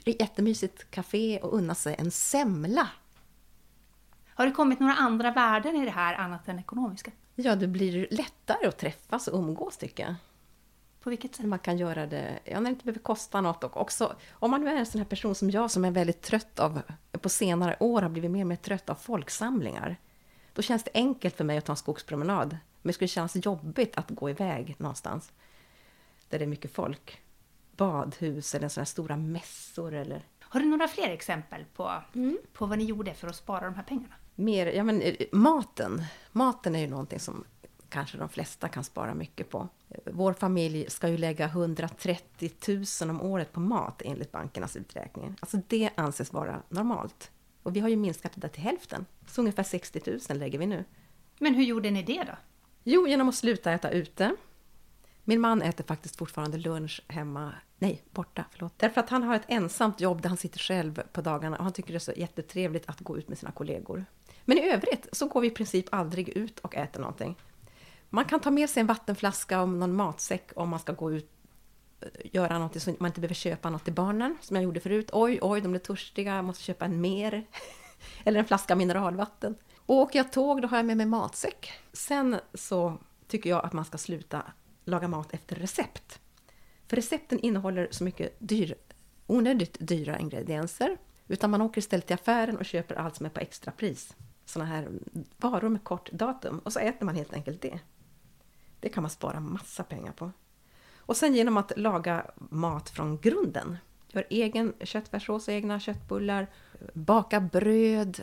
jättemysigt 0.05 0.91
café 0.91 1.39
och 1.41 1.55
unna 1.55 1.75
sig 1.75 1.97
en 1.99 2.11
semla. 2.11 2.89
Har 4.27 4.47
det 4.47 4.53
kommit 4.53 4.81
några 4.81 4.95
andra 4.95 5.31
värden 5.31 5.77
i 5.77 5.85
det 5.85 5.91
här 5.91 6.15
annat 6.15 6.49
än 6.49 6.59
ekonomiska? 6.59 7.11
Ja, 7.35 7.57
det 7.57 7.67
blir 7.67 8.09
lättare 8.11 8.67
att 8.67 8.79
träffas 8.79 9.29
och 9.29 9.39
umgås 9.39 9.77
tycker 9.77 10.03
jag. 10.03 10.15
På 11.01 11.11
vilket 11.11 11.35
sätt? 11.35 11.47
Man 11.47 11.59
kan 11.59 11.79
göra 11.79 12.07
det, 12.07 12.39
ja, 12.45 12.61
när 12.61 12.63
det 12.63 12.69
inte 12.69 12.85
behöver 12.85 13.01
kosta 13.01 13.41
något. 13.41 13.65
Och 13.65 13.77
också, 13.77 14.17
om 14.31 14.51
man 14.51 14.61
nu 14.61 14.69
är 14.69 14.77
en 14.77 14.87
sån 14.87 15.01
här 15.01 15.09
person 15.09 15.35
som 15.35 15.51
jag 15.51 15.71
som 15.71 15.85
är 15.85 15.91
väldigt 15.91 16.23
trött 16.23 16.59
av, 16.59 16.83
på 17.13 17.29
senare 17.29 17.77
år 17.81 18.03
har 18.03 18.09
blivit 18.09 18.31
mer 18.31 18.41
och 18.41 18.47
mer 18.47 18.57
trött 18.57 18.91
av 18.91 18.95
folksamlingar. 18.95 19.97
Då 20.53 20.63
känns 20.63 20.85
det 20.85 20.91
enkelt 20.95 21.37
för 21.37 21.45
mig 21.45 21.59
att 21.59 21.65
ta 21.65 21.73
en 21.73 21.77
skogspromenad. 21.77 22.51
Men 22.51 22.89
det 22.89 22.93
skulle 22.93 23.09
kännas 23.09 23.37
jobbigt 23.37 23.97
att 23.97 24.11
gå 24.11 24.31
iväg 24.31 24.75
någonstans 24.79 25.33
där 26.29 26.39
det 26.39 26.45
är 26.45 26.49
mycket 26.49 26.73
folk. 26.73 27.23
Badhus 27.77 28.55
eller 28.55 28.69
sådana 28.69 28.87
stora 28.87 29.17
mässor 29.17 29.95
eller... 29.95 30.23
Har 30.41 30.61
du 30.61 30.67
några 30.67 30.89
fler 30.89 31.11
exempel 31.11 31.65
på, 31.75 31.93
mm. 32.15 32.39
på 32.53 32.67
vad 32.67 32.79
ni 32.79 32.85
gjorde 32.85 33.15
för 33.15 33.29
att 33.29 33.37
spara 33.37 33.65
de 33.65 33.75
här 33.75 33.83
pengarna? 33.83 34.15
Mer, 34.35 34.67
ja 34.67 34.85
men 34.85 35.03
eh, 35.03 35.15
maten. 35.33 36.05
Maten 36.33 36.75
är 36.75 36.81
ju 36.81 36.87
någonting 36.87 37.21
som 37.21 37.45
kanske 37.89 38.19
de 38.19 38.29
flesta 38.29 38.69
kan 38.69 38.85
spara 38.85 39.15
mycket 39.15 39.51
på. 39.51 39.69
Vår 40.05 40.33
familj 40.33 40.91
ska 40.91 41.09
ju 41.09 41.17
lägga 41.17 41.45
130 41.45 42.51
000 43.03 43.11
om 43.11 43.23
året 43.23 43.53
på 43.53 43.61
mat 43.61 44.03
enligt 44.05 44.33
bankernas 44.33 44.77
uträkningar. 44.77 45.35
Alltså 45.41 45.59
det 45.67 45.91
anses 45.95 46.33
vara 46.33 46.63
normalt. 46.69 47.31
Och 47.63 47.77
vi 47.77 47.81
har 47.81 47.89
ju 47.89 47.97
minskat 47.97 48.33
det 48.35 48.41
där 48.41 48.49
till 48.49 48.63
hälften. 48.63 49.07
Så 49.27 49.41
ungefär 49.41 49.63
60 49.63 50.01
000 50.29 50.39
lägger 50.39 50.59
vi 50.59 50.67
nu. 50.67 50.85
Men 51.39 51.55
hur 51.55 51.65
gjorde 51.65 51.91
ni 51.91 52.03
det 52.03 52.25
då? 52.25 52.33
Jo, 52.85 53.07
genom 53.07 53.29
att 53.29 53.35
sluta 53.35 53.73
äta 53.73 53.91
ute. 53.91 54.37
Min 55.29 55.41
man 55.41 55.63
äter 55.63 55.85
faktiskt 55.85 56.17
fortfarande 56.17 56.59
lunch 56.59 57.03
hemma, 57.09 57.55
nej, 57.79 58.03
borta, 58.11 58.45
förlåt. 58.51 58.73
Därför 58.77 59.01
att 59.01 59.11
han 59.11 59.23
har 59.23 59.35
ett 59.35 59.45
ensamt 59.49 60.01
jobb 60.01 60.23
där 60.23 60.29
han 60.29 60.39
sitter 60.39 60.59
själv 60.59 61.03
på 61.13 61.21
dagarna 61.21 61.57
och 61.57 61.65
han 61.65 61.73
tycker 61.73 61.93
det 61.93 61.97
är 61.97 61.99
så 61.99 62.13
jättetrevligt 62.17 62.89
att 62.89 63.01
gå 63.01 63.19
ut 63.19 63.29
med 63.29 63.39
sina 63.39 63.53
kollegor. 63.53 64.05
Men 64.45 64.59
i 64.59 64.71
övrigt 64.71 65.09
så 65.13 65.29
går 65.29 65.41
vi 65.41 65.47
i 65.47 65.51
princip 65.51 65.87
aldrig 65.91 66.29
ut 66.29 66.59
och 66.59 66.77
äter 66.77 67.01
någonting. 67.01 67.37
Man 68.11 68.25
kan 68.25 68.41
ta 68.41 68.51
med 68.51 68.71
sig 68.71 68.81
en 68.81 68.87
vattenflaska 68.87 69.63
och 69.63 69.69
någon 69.69 69.97
matsäck 69.97 70.51
om 70.57 70.69
man 70.69 70.81
ska 70.81 70.93
gå 70.93 71.13
ut 71.13 71.31
eh, 72.01 72.09
göra 72.25 72.55
någonting 72.55 72.81
så 72.81 72.95
man 72.99 73.07
inte 73.07 73.21
behöver 73.21 73.35
köpa 73.35 73.71
något 73.71 73.85
till 73.85 73.95
barnen, 73.95 74.37
som 74.41 74.57
jag 74.57 74.65
gjorde 74.65 74.81
förut. 74.81 75.11
Oj, 75.13 75.39
oj, 75.43 75.61
de 75.61 75.69
blir 75.69 75.81
törstiga, 75.81 76.37
jag 76.37 76.45
måste 76.45 76.63
köpa 76.63 76.85
en 76.85 77.01
mer. 77.01 77.47
Eller 78.25 78.39
en 78.39 78.47
flaska 78.47 78.77
mineralvatten. 78.77 79.55
Och 79.87 79.97
åker 79.97 80.19
jag 80.19 80.33
tåg, 80.33 80.63
då 80.63 80.69
har 80.69 80.77
jag 80.77 80.87
med 80.87 80.97
mig 80.97 81.07
matsäck. 81.07 81.73
Sen 81.93 82.37
så 82.55 82.99
tycker 83.29 83.51
jag 83.51 83.65
att 83.65 83.73
man 83.73 83.85
ska 83.85 83.99
sluta 83.99 84.43
laga 84.87 85.09
mat 85.09 85.35
efter 85.35 85.57
recept. 85.57 86.21
För 86.87 86.97
recepten 86.97 87.39
innehåller 87.39 87.89
så 87.91 88.05
mycket 88.05 88.37
dyr, 88.39 88.75
onödigt 89.27 89.77
dyra 89.81 90.19
ingredienser. 90.19 90.99
Utan 91.29 91.51
man 91.51 91.63
åker 91.63 91.79
istället 91.79 92.07
till 92.07 92.15
affären 92.15 92.57
och 92.57 92.65
köper 92.65 92.95
allt 92.95 93.17
som 93.17 93.27
är 93.27 93.31
på 93.31 93.41
extrapris. 93.41 94.17
Sådana 94.45 94.71
här 94.71 94.89
varor 95.37 95.69
med 95.69 95.85
kort 95.85 96.11
datum. 96.11 96.59
Och 96.59 96.73
så 96.73 96.79
äter 96.79 97.07
man 97.07 97.15
helt 97.15 97.33
enkelt 97.33 97.63
det. 97.63 97.79
Det 98.81 98.89
kan 98.89 99.03
man 99.03 99.11
spara 99.11 99.41
massa 99.41 99.83
pengar 99.83 100.13
på. 100.13 100.31
Och 100.97 101.17
sen 101.17 101.35
genom 101.35 101.57
att 101.57 101.73
laga 101.77 102.31
mat 102.37 102.91
från 102.91 103.19
grunden. 103.19 103.77
Gör 104.09 104.27
egen 104.31 104.75
köttfärssås, 104.81 105.49
egna 105.49 105.81
köttbullar, 105.81 106.47
baka 106.95 107.41
bröd, 107.41 108.21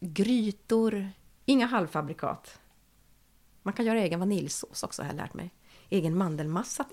grytor, 0.00 1.08
inga 1.44 1.66
halvfabrikat. 1.66 2.60
Man 3.62 3.74
kan 3.74 3.84
göra 3.84 3.98
egen 4.00 4.20
vaniljsås 4.20 4.82
också 4.82 5.02
har 5.02 5.08
jag 5.08 5.16
lärt 5.16 5.34
mig. 5.34 5.50
Egen 5.90 6.18
mandelmassa 6.18 6.84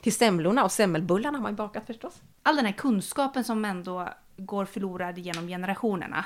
till 0.00 0.14
semlorna 0.14 0.64
och 0.64 0.72
semmelbullarna 0.72 1.38
har 1.38 1.42
man 1.42 1.56
bakat 1.56 1.86
förstås. 1.86 2.22
All 2.42 2.56
den 2.56 2.66
här 2.66 2.72
kunskapen 2.72 3.44
som 3.44 3.64
ändå 3.64 4.08
går 4.36 4.64
förlorad 4.64 5.18
genom 5.18 5.48
generationerna. 5.48 6.24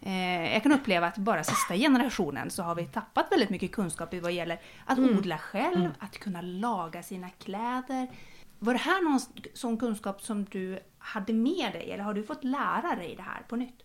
Eh, 0.00 0.52
jag 0.52 0.62
kan 0.62 0.72
uppleva 0.72 1.06
att 1.06 1.16
bara 1.16 1.44
sista 1.44 1.74
generationen 1.74 2.50
så 2.50 2.62
har 2.62 2.74
vi 2.74 2.86
tappat 2.86 3.32
väldigt 3.32 3.50
mycket 3.50 3.72
kunskap 3.72 4.14
i 4.14 4.20
vad 4.20 4.32
gäller 4.32 4.60
att 4.84 4.98
mm. 4.98 5.18
odla 5.18 5.38
själv, 5.38 5.80
mm. 5.80 5.92
att 5.98 6.18
kunna 6.18 6.40
laga 6.40 7.02
sina 7.02 7.30
kläder. 7.30 8.10
Var 8.58 8.72
det 8.72 8.80
här 8.80 9.04
någon 9.04 9.20
sån 9.54 9.76
kunskap 9.76 10.22
som 10.22 10.44
du 10.44 10.80
hade 10.98 11.32
med 11.32 11.72
dig 11.72 11.90
eller 11.90 12.04
har 12.04 12.14
du 12.14 12.22
fått 12.22 12.44
lära 12.44 12.96
dig 12.96 13.14
det 13.16 13.22
här 13.22 13.42
på 13.48 13.56
nytt? 13.56 13.82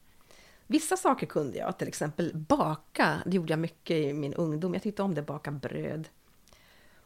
Vissa 0.68 0.98
saker 0.98 1.28
kunde 1.28 1.58
jag, 1.58 1.78
till 1.78 1.88
exempel 1.88 2.32
baka. 2.34 3.22
Det 3.26 3.36
gjorde 3.36 3.54
jag 3.54 3.60
mycket 3.60 3.98
i 3.98 4.14
min 4.14 4.34
ungdom. 4.34 4.74
Jag 4.74 4.84
tyckte 4.84 5.04
om 5.04 5.16
det, 5.16 5.22
baka 5.22 5.52
bröd. 5.52 6.08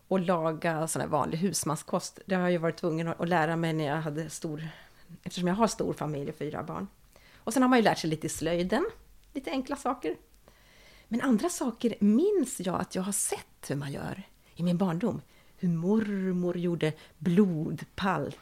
Och 0.10 0.20
laga 0.20 0.88
sån 0.88 1.02
här 1.02 1.10
vanlig 1.10 1.38
husmanskost. 1.38 2.20
Det 2.26 2.36
har 2.36 2.50
jag 2.50 2.60
varit 2.60 2.78
tvungen 2.78 3.08
att 3.08 3.30
lära 3.30 3.56
mig 3.56 3.74
när 3.74 3.86
jag 3.86 4.02
hade 4.02 4.30
stor 4.30 4.68
eftersom 5.24 5.48
jag 5.48 5.56
har 5.56 5.68
stor 5.68 5.94
familj 5.94 6.30
och 6.30 6.36
fyra 6.36 6.64
barn. 6.64 6.88
Och 7.36 7.54
sen 7.54 7.62
har 7.62 7.70
man 7.70 7.80
ju 7.80 7.84
lärt 7.84 7.98
sig 7.98 8.10
lite 8.10 8.28
i 8.28 8.30
slöjden, 8.30 8.86
lite 9.34 9.52
enkla 9.52 9.76
saker. 9.76 10.16
Men 11.08 11.22
andra 11.22 11.50
saker 11.50 11.96
minns 12.00 12.60
jag 12.60 12.82
att 12.82 12.96
jag 12.96 13.02
har 13.02 13.12
sett 13.12 13.70
hur 13.70 13.76
man 13.76 13.92
gör 13.92 14.24
i 14.56 14.64
min 14.64 14.78
barndom. 14.78 15.22
Hur 15.58 15.70
mormor 15.70 16.58
gjorde 16.58 16.94
blodpalt 17.18 18.38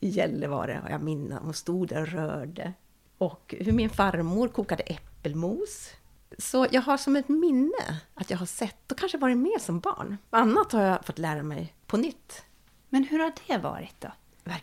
i 0.00 0.08
Gällivare, 0.08 0.80
och 0.84 0.90
jag 0.90 1.02
minns. 1.02 1.34
Hon 1.42 1.54
stod 1.54 1.88
där 1.88 2.00
och 2.00 2.08
rörde. 2.08 2.72
Och 3.18 3.54
hur 3.58 3.72
min 3.72 3.90
farmor 3.90 4.48
kokade 4.48 4.82
äppelmos. 4.82 5.90
Så 6.38 6.66
jag 6.70 6.82
har 6.82 6.96
som 6.96 7.16
ett 7.16 7.28
minne 7.28 8.00
att 8.14 8.30
jag 8.30 8.38
har 8.38 8.46
sett 8.46 8.92
och 8.92 8.98
kanske 8.98 9.18
varit 9.18 9.38
med 9.38 9.60
som 9.60 9.80
barn. 9.80 10.16
Annat 10.30 10.72
har 10.72 10.82
jag 10.82 11.04
fått 11.04 11.18
lära 11.18 11.42
mig 11.42 11.74
på 11.86 11.96
nytt. 11.96 12.42
Men 12.88 13.04
hur 13.04 13.18
har 13.18 13.32
det 13.46 13.58
varit 13.58 14.00
då? 14.00 14.08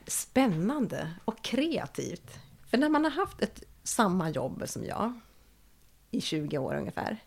Spännande 0.07 1.11
och 1.25 1.41
kreativt. 1.41 2.39
För 2.69 2.77
när 2.77 2.89
man 2.89 3.03
har 3.03 3.11
haft 3.11 3.41
ett 3.41 3.63
samma 3.83 4.29
jobb 4.29 4.63
som 4.65 4.85
jag 4.85 5.19
i 6.11 6.21
20 6.21 6.57
år 6.57 6.75
ungefär, 6.75 7.17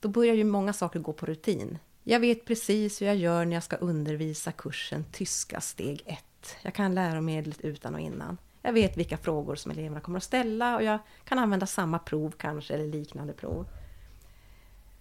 då 0.00 0.08
börjar 0.08 0.34
ju 0.34 0.44
många 0.44 0.72
saker 0.72 1.00
gå 1.00 1.12
på 1.12 1.26
rutin. 1.26 1.78
Jag 2.02 2.20
vet 2.20 2.44
precis 2.44 3.02
hur 3.02 3.06
jag 3.06 3.16
gör 3.16 3.44
när 3.44 3.56
jag 3.56 3.62
ska 3.62 3.76
undervisa 3.76 4.52
kursen 4.52 5.04
Tyska 5.12 5.60
steg 5.60 6.02
1. 6.06 6.24
Jag 6.62 6.74
kan 6.74 6.94
läromedlet 6.94 7.60
utan 7.60 7.94
och 7.94 8.00
innan. 8.00 8.38
Jag 8.62 8.72
vet 8.72 8.96
vilka 8.96 9.16
frågor 9.16 9.56
som 9.56 9.70
eleverna 9.70 10.00
kommer 10.00 10.16
att 10.16 10.24
ställa 10.24 10.76
och 10.76 10.82
jag 10.82 10.98
kan 11.24 11.38
använda 11.38 11.66
samma 11.66 11.98
prov 11.98 12.34
kanske, 12.38 12.74
eller 12.74 12.86
liknande 12.86 13.32
prov. 13.32 13.66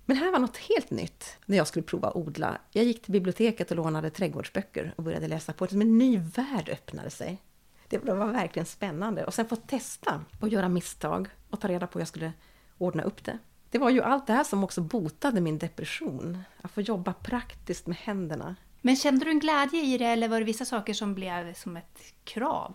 Men 0.09 0.17
här 0.17 0.31
var 0.31 0.39
något 0.39 0.57
helt 0.57 0.91
nytt 0.91 1.37
när 1.45 1.57
jag 1.57 1.67
skulle 1.67 1.83
prova 1.83 2.11
odla. 2.11 2.57
Jag 2.71 2.85
gick 2.85 3.01
till 3.01 3.11
biblioteket 3.11 3.71
och 3.71 3.77
lånade 3.77 4.09
trädgårdsböcker 4.09 4.93
och 4.97 5.03
började 5.03 5.27
läsa 5.27 5.53
på. 5.53 5.67
En 5.71 5.97
ny 5.97 6.17
värld 6.17 6.69
öppnade 6.69 7.09
sig. 7.09 7.41
Det 7.89 7.97
var 7.97 8.27
verkligen 8.27 8.65
spännande. 8.65 9.25
Och 9.25 9.33
sen 9.33 9.47
få 9.47 9.55
testa 9.55 10.21
och 10.39 10.49
göra 10.49 10.69
misstag 10.69 11.29
och 11.49 11.59
ta 11.59 11.67
reda 11.67 11.87
på 11.87 11.99
hur 11.99 12.01
jag 12.01 12.07
skulle 12.07 12.33
ordna 12.77 13.03
upp 13.03 13.23
det. 13.25 13.37
Det 13.69 13.77
var 13.77 13.89
ju 13.89 14.01
allt 14.01 14.27
det 14.27 14.33
här 14.33 14.43
som 14.43 14.63
också 14.63 14.81
botade 14.81 15.41
min 15.41 15.57
depression. 15.57 16.43
Att 16.61 16.71
få 16.71 16.81
jobba 16.81 17.13
praktiskt 17.13 17.87
med 17.87 17.97
händerna. 17.97 18.55
Men 18.81 18.95
kände 18.95 19.25
du 19.25 19.31
en 19.31 19.39
glädje 19.39 19.81
i 19.81 19.97
det 19.97 20.05
eller 20.05 20.27
var 20.27 20.39
det 20.39 20.45
vissa 20.45 20.65
saker 20.65 20.93
som 20.93 21.15
blev 21.15 21.53
som 21.53 21.77
ett 21.77 22.13
krav? 22.23 22.73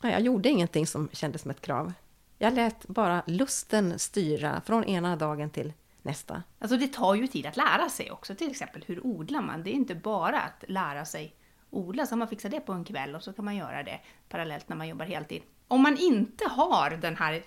Nej, 0.00 0.12
jag 0.12 0.20
gjorde 0.20 0.48
ingenting 0.48 0.86
som 0.86 1.08
kändes 1.12 1.42
som 1.42 1.50
ett 1.50 1.60
krav. 1.60 1.92
Jag 2.38 2.54
lät 2.54 2.86
bara 2.86 3.22
lusten 3.26 3.98
styra 3.98 4.60
från 4.60 4.84
ena 4.84 5.16
dagen 5.16 5.50
till 5.50 5.72
nästa. 6.06 6.42
Alltså 6.58 6.76
det 6.76 6.88
tar 6.88 7.14
ju 7.14 7.26
tid 7.26 7.46
att 7.46 7.56
lära 7.56 7.88
sig 7.88 8.10
också, 8.10 8.34
till 8.34 8.50
exempel 8.50 8.84
hur 8.86 9.06
odlar 9.06 9.40
man? 9.40 9.62
Det 9.62 9.70
är 9.70 9.74
inte 9.74 9.94
bara 9.94 10.40
att 10.40 10.64
lära 10.68 11.04
sig 11.04 11.36
odla, 11.70 12.06
så 12.06 12.16
man 12.16 12.28
fixat 12.28 12.50
det 12.50 12.60
på 12.60 12.72
en 12.72 12.84
kväll 12.84 13.14
och 13.14 13.22
så 13.22 13.32
kan 13.32 13.44
man 13.44 13.56
göra 13.56 13.82
det 13.82 14.00
parallellt 14.28 14.68
när 14.68 14.76
man 14.76 14.88
jobbar 14.88 15.06
heltid. 15.06 15.42
Om 15.68 15.82
man 15.82 15.96
inte 15.96 16.48
har 16.48 16.90
den 16.90 17.16
här 17.16 17.42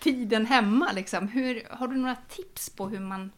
tiden 0.00 0.46
hemma, 0.46 0.92
liksom, 0.92 1.28
hur, 1.28 1.66
har 1.70 1.88
du 1.88 1.96
några 1.96 2.16
tips 2.28 2.70
på 2.70 2.88
hur 2.88 3.00
man 3.00 3.30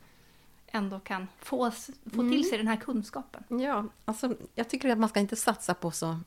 ändå 0.67 1.01
kan 1.01 1.29
få, 1.39 1.71
få 1.71 2.21
mm. 2.21 2.31
till 2.31 2.49
sig 2.49 2.59
den 2.59 2.69
här 2.69 2.77
kunskapen? 2.77 3.61
Ja, 3.61 3.85
alltså 4.05 4.35
jag 4.55 4.69
tycker 4.69 4.89
att 4.89 4.99
man 4.99 5.09
ska 5.09 5.21
inte 5.21 5.37
satsa 5.37 5.75
på 5.75 5.91
så 5.91 6.21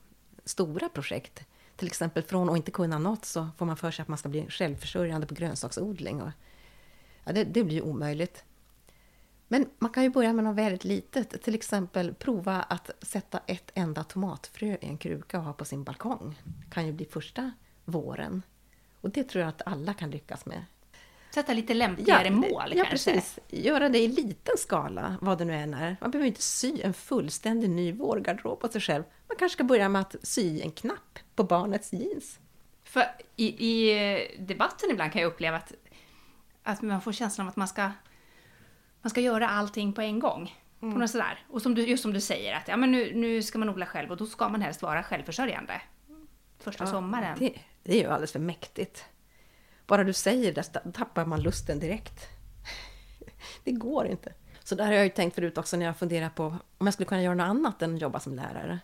stora 0.45 0.89
projekt. 0.89 1.43
Till 1.75 1.87
exempel 1.87 2.23
från 2.23 2.49
att 2.49 2.57
inte 2.57 2.71
kunna 2.71 2.99
något 2.99 3.25
så 3.25 3.47
får 3.57 3.65
man 3.65 3.77
för 3.77 3.91
sig 3.91 4.03
att 4.03 4.07
man 4.07 4.17
ska 4.17 4.29
bli 4.29 4.45
självförsörjande 4.49 5.27
på 5.27 5.33
grönsaksodling. 5.35 6.21
Och, 6.21 6.31
ja, 7.27 7.33
det, 7.33 7.43
det 7.43 7.63
blir 7.63 7.81
omöjligt. 7.81 8.43
Men 9.47 9.69
man 9.79 9.91
kan 9.91 10.03
ju 10.03 10.09
börja 10.09 10.33
med 10.33 10.43
något 10.43 10.55
väldigt 10.55 10.83
litet. 10.83 11.43
Till 11.43 11.55
exempel 11.55 12.13
prova 12.13 12.55
att 12.61 12.91
sätta 13.01 13.39
ett 13.45 13.71
enda 13.73 14.03
tomatfrö 14.03 14.67
i 14.67 14.77
en 14.85 14.97
kruka 14.97 15.37
och 15.37 15.43
ha 15.43 15.53
på 15.53 15.65
sin 15.65 15.83
balkong. 15.83 16.41
Det 16.43 16.73
kan 16.73 16.85
ju 16.85 16.91
bli 16.91 17.05
första 17.05 17.51
våren. 17.85 18.41
Och 19.01 19.09
det 19.09 19.23
tror 19.23 19.41
jag 19.41 19.49
att 19.49 19.61
alla 19.65 19.93
kan 19.93 20.11
lyckas 20.11 20.45
med. 20.45 20.65
Sätta 21.33 21.53
lite 21.53 21.73
lämpligare 21.73 22.27
ja, 22.27 22.31
mål 22.31 22.71
ja, 22.75 22.83
kanske? 22.85 23.11
precis. 23.11 23.39
Göra 23.49 23.89
det 23.89 23.99
i 23.99 24.07
liten 24.07 24.57
skala, 24.57 25.15
vad 25.21 25.37
det 25.37 25.45
nu 25.45 25.55
än 25.55 25.73
är. 25.73 25.97
Man 26.01 26.11
behöver 26.11 26.27
inte 26.27 26.41
sy 26.41 26.81
en 26.81 26.93
fullständig 26.93 27.69
ny 27.69 27.91
vårgarderob 27.91 28.59
på 28.59 28.67
sig 28.67 28.81
själv. 28.81 29.03
Man 29.27 29.37
kanske 29.37 29.53
ska 29.53 29.63
börja 29.63 29.89
med 29.89 30.01
att 30.01 30.15
sy 30.23 30.61
en 30.61 30.71
knapp 30.71 31.19
på 31.35 31.43
barnets 31.43 31.93
jeans. 31.93 32.39
För 32.83 33.03
i, 33.35 33.45
i 33.45 34.37
debatten 34.39 34.91
ibland 34.91 35.11
kan 35.11 35.21
jag 35.21 35.31
uppleva 35.31 35.57
att, 35.57 35.73
att 36.67 36.81
man 36.81 37.01
får 37.01 37.11
känslan 37.11 37.47
av 37.47 37.51
att 37.51 37.55
man 37.55 37.67
ska, 37.67 37.91
man 39.01 39.09
ska 39.09 39.21
göra 39.21 39.49
allting 39.49 39.93
på 39.93 40.01
en 40.01 40.19
gång. 40.19 40.55
Mm. 40.81 40.93
På 40.93 40.99
något 40.99 41.09
sådär. 41.09 41.45
Och 41.49 41.61
som 41.61 41.75
du, 41.75 41.85
just 41.85 42.03
som 42.03 42.13
du 42.13 42.21
säger, 42.21 42.55
att 42.55 42.67
ja, 42.67 42.77
men 42.77 42.91
nu, 42.91 43.15
nu 43.15 43.43
ska 43.43 43.59
man 43.59 43.69
odla 43.69 43.85
själv 43.85 44.11
och 44.11 44.17
då 44.17 44.25
ska 44.25 44.49
man 44.49 44.61
helst 44.61 44.81
vara 44.81 45.03
självförsörjande. 45.03 45.81
Första 46.59 46.83
ja, 46.83 46.91
sommaren. 46.91 47.37
Det, 47.39 47.53
det 47.83 47.91
är 47.97 48.01
ju 48.01 48.07
alldeles 48.07 48.31
för 48.31 48.39
mäktigt. 48.39 49.05
Bara 49.87 50.03
du 50.03 50.13
säger 50.13 50.53
det 50.53 50.63
tappar 50.93 51.25
man 51.25 51.41
lusten 51.41 51.79
direkt. 51.79 52.27
Det 53.63 53.71
går 53.71 54.07
inte. 54.07 54.33
Så 54.63 54.75
där 54.75 54.85
har 54.85 54.93
jag 54.93 55.03
ju 55.03 55.09
tänkt 55.09 55.35
förut 55.35 55.57
också 55.57 55.77
när 55.77 55.85
jag 55.85 55.97
funderar 55.97 56.29
på 56.29 56.45
om 56.77 56.87
jag 56.87 56.93
skulle 56.93 57.07
kunna 57.07 57.23
göra 57.23 57.35
något 57.35 57.49
annat 57.49 57.81
än 57.81 57.97
jobba 57.97 58.19
som 58.19 58.33
lärare. 58.35 58.79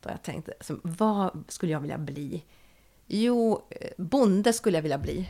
Då 0.00 0.08
har 0.08 0.14
jag 0.14 0.22
tänkt, 0.22 0.48
alltså, 0.48 0.78
vad 0.82 1.44
skulle 1.48 1.72
jag 1.72 1.80
vilja 1.80 1.98
bli? 1.98 2.44
Jo, 3.06 3.66
eh, 3.70 3.90
bonde 3.96 4.52
skulle 4.52 4.76
jag 4.76 4.82
vilja 4.82 4.98
bli. 4.98 5.28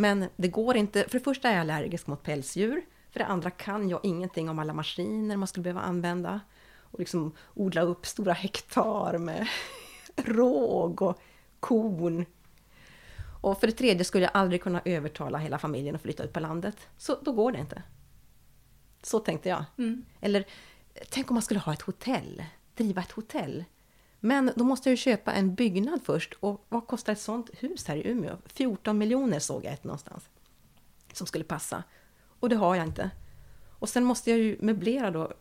Men 0.00 0.28
det 0.36 0.48
går 0.48 0.76
inte. 0.76 1.04
För 1.08 1.18
det 1.18 1.24
första 1.24 1.48
är 1.48 1.52
jag 1.52 1.60
allergisk 1.60 2.06
mot 2.06 2.22
pälsdjur. 2.22 2.82
För 3.10 3.18
det 3.18 3.26
andra 3.26 3.50
kan 3.50 3.88
jag 3.88 4.00
ingenting 4.02 4.48
om 4.48 4.58
alla 4.58 4.72
maskiner 4.72 5.36
man 5.36 5.48
skulle 5.48 5.62
behöva 5.62 5.80
använda. 5.80 6.40
Och 6.76 6.98
liksom 6.98 7.32
odla 7.54 7.82
upp 7.82 8.06
stora 8.06 8.32
hektar 8.32 9.18
med 9.18 9.48
råg 10.16 11.02
och 11.02 11.20
kon. 11.60 12.26
Och 13.42 13.60
för 13.60 13.66
det 13.66 13.72
tredje 13.72 14.04
skulle 14.04 14.24
jag 14.24 14.30
aldrig 14.34 14.62
kunna 14.62 14.82
övertala 14.84 15.38
hela 15.38 15.58
familjen 15.58 15.94
att 15.94 16.02
flytta 16.02 16.24
ut 16.24 16.32
på 16.32 16.40
landet. 16.40 16.76
Så 16.96 17.18
då 17.22 17.32
går 17.32 17.52
det 17.52 17.58
inte. 17.58 17.82
Så 19.02 19.18
tänkte 19.18 19.48
jag. 19.48 19.64
Mm. 19.78 20.04
Eller 20.20 20.44
tänk 21.10 21.30
om 21.30 21.34
man 21.34 21.42
skulle 21.42 21.60
ha 21.60 21.72
ett 21.72 21.82
hotell, 21.82 22.44
driva 22.74 23.02
ett 23.02 23.12
hotell. 23.12 23.64
Men 24.20 24.52
då 24.56 24.64
måste 24.64 24.88
jag 24.88 24.92
ju 24.92 24.96
köpa 24.96 25.32
en 25.32 25.54
byggnad 25.54 26.00
först. 26.04 26.34
Och 26.40 26.66
vad 26.68 26.86
kostar 26.86 27.12
ett 27.12 27.20
sånt 27.20 27.50
hus 27.58 27.86
här 27.86 27.96
i 27.96 28.08
Umeå? 28.08 28.36
14 28.46 28.98
miljoner 28.98 29.38
såg 29.38 29.64
jag 29.64 29.72
ett 29.72 29.84
någonstans. 29.84 30.28
Som 31.12 31.26
skulle 31.26 31.44
passa. 31.44 31.82
Och 32.40 32.48
det 32.48 32.56
har 32.56 32.76
jag 32.76 32.86
inte. 32.86 33.10
Och 33.78 33.88
sen 33.88 34.04
måste 34.04 34.30
jag 34.30 34.38
ju 34.38 34.56
möblera 34.60 35.10
då, 35.10 35.32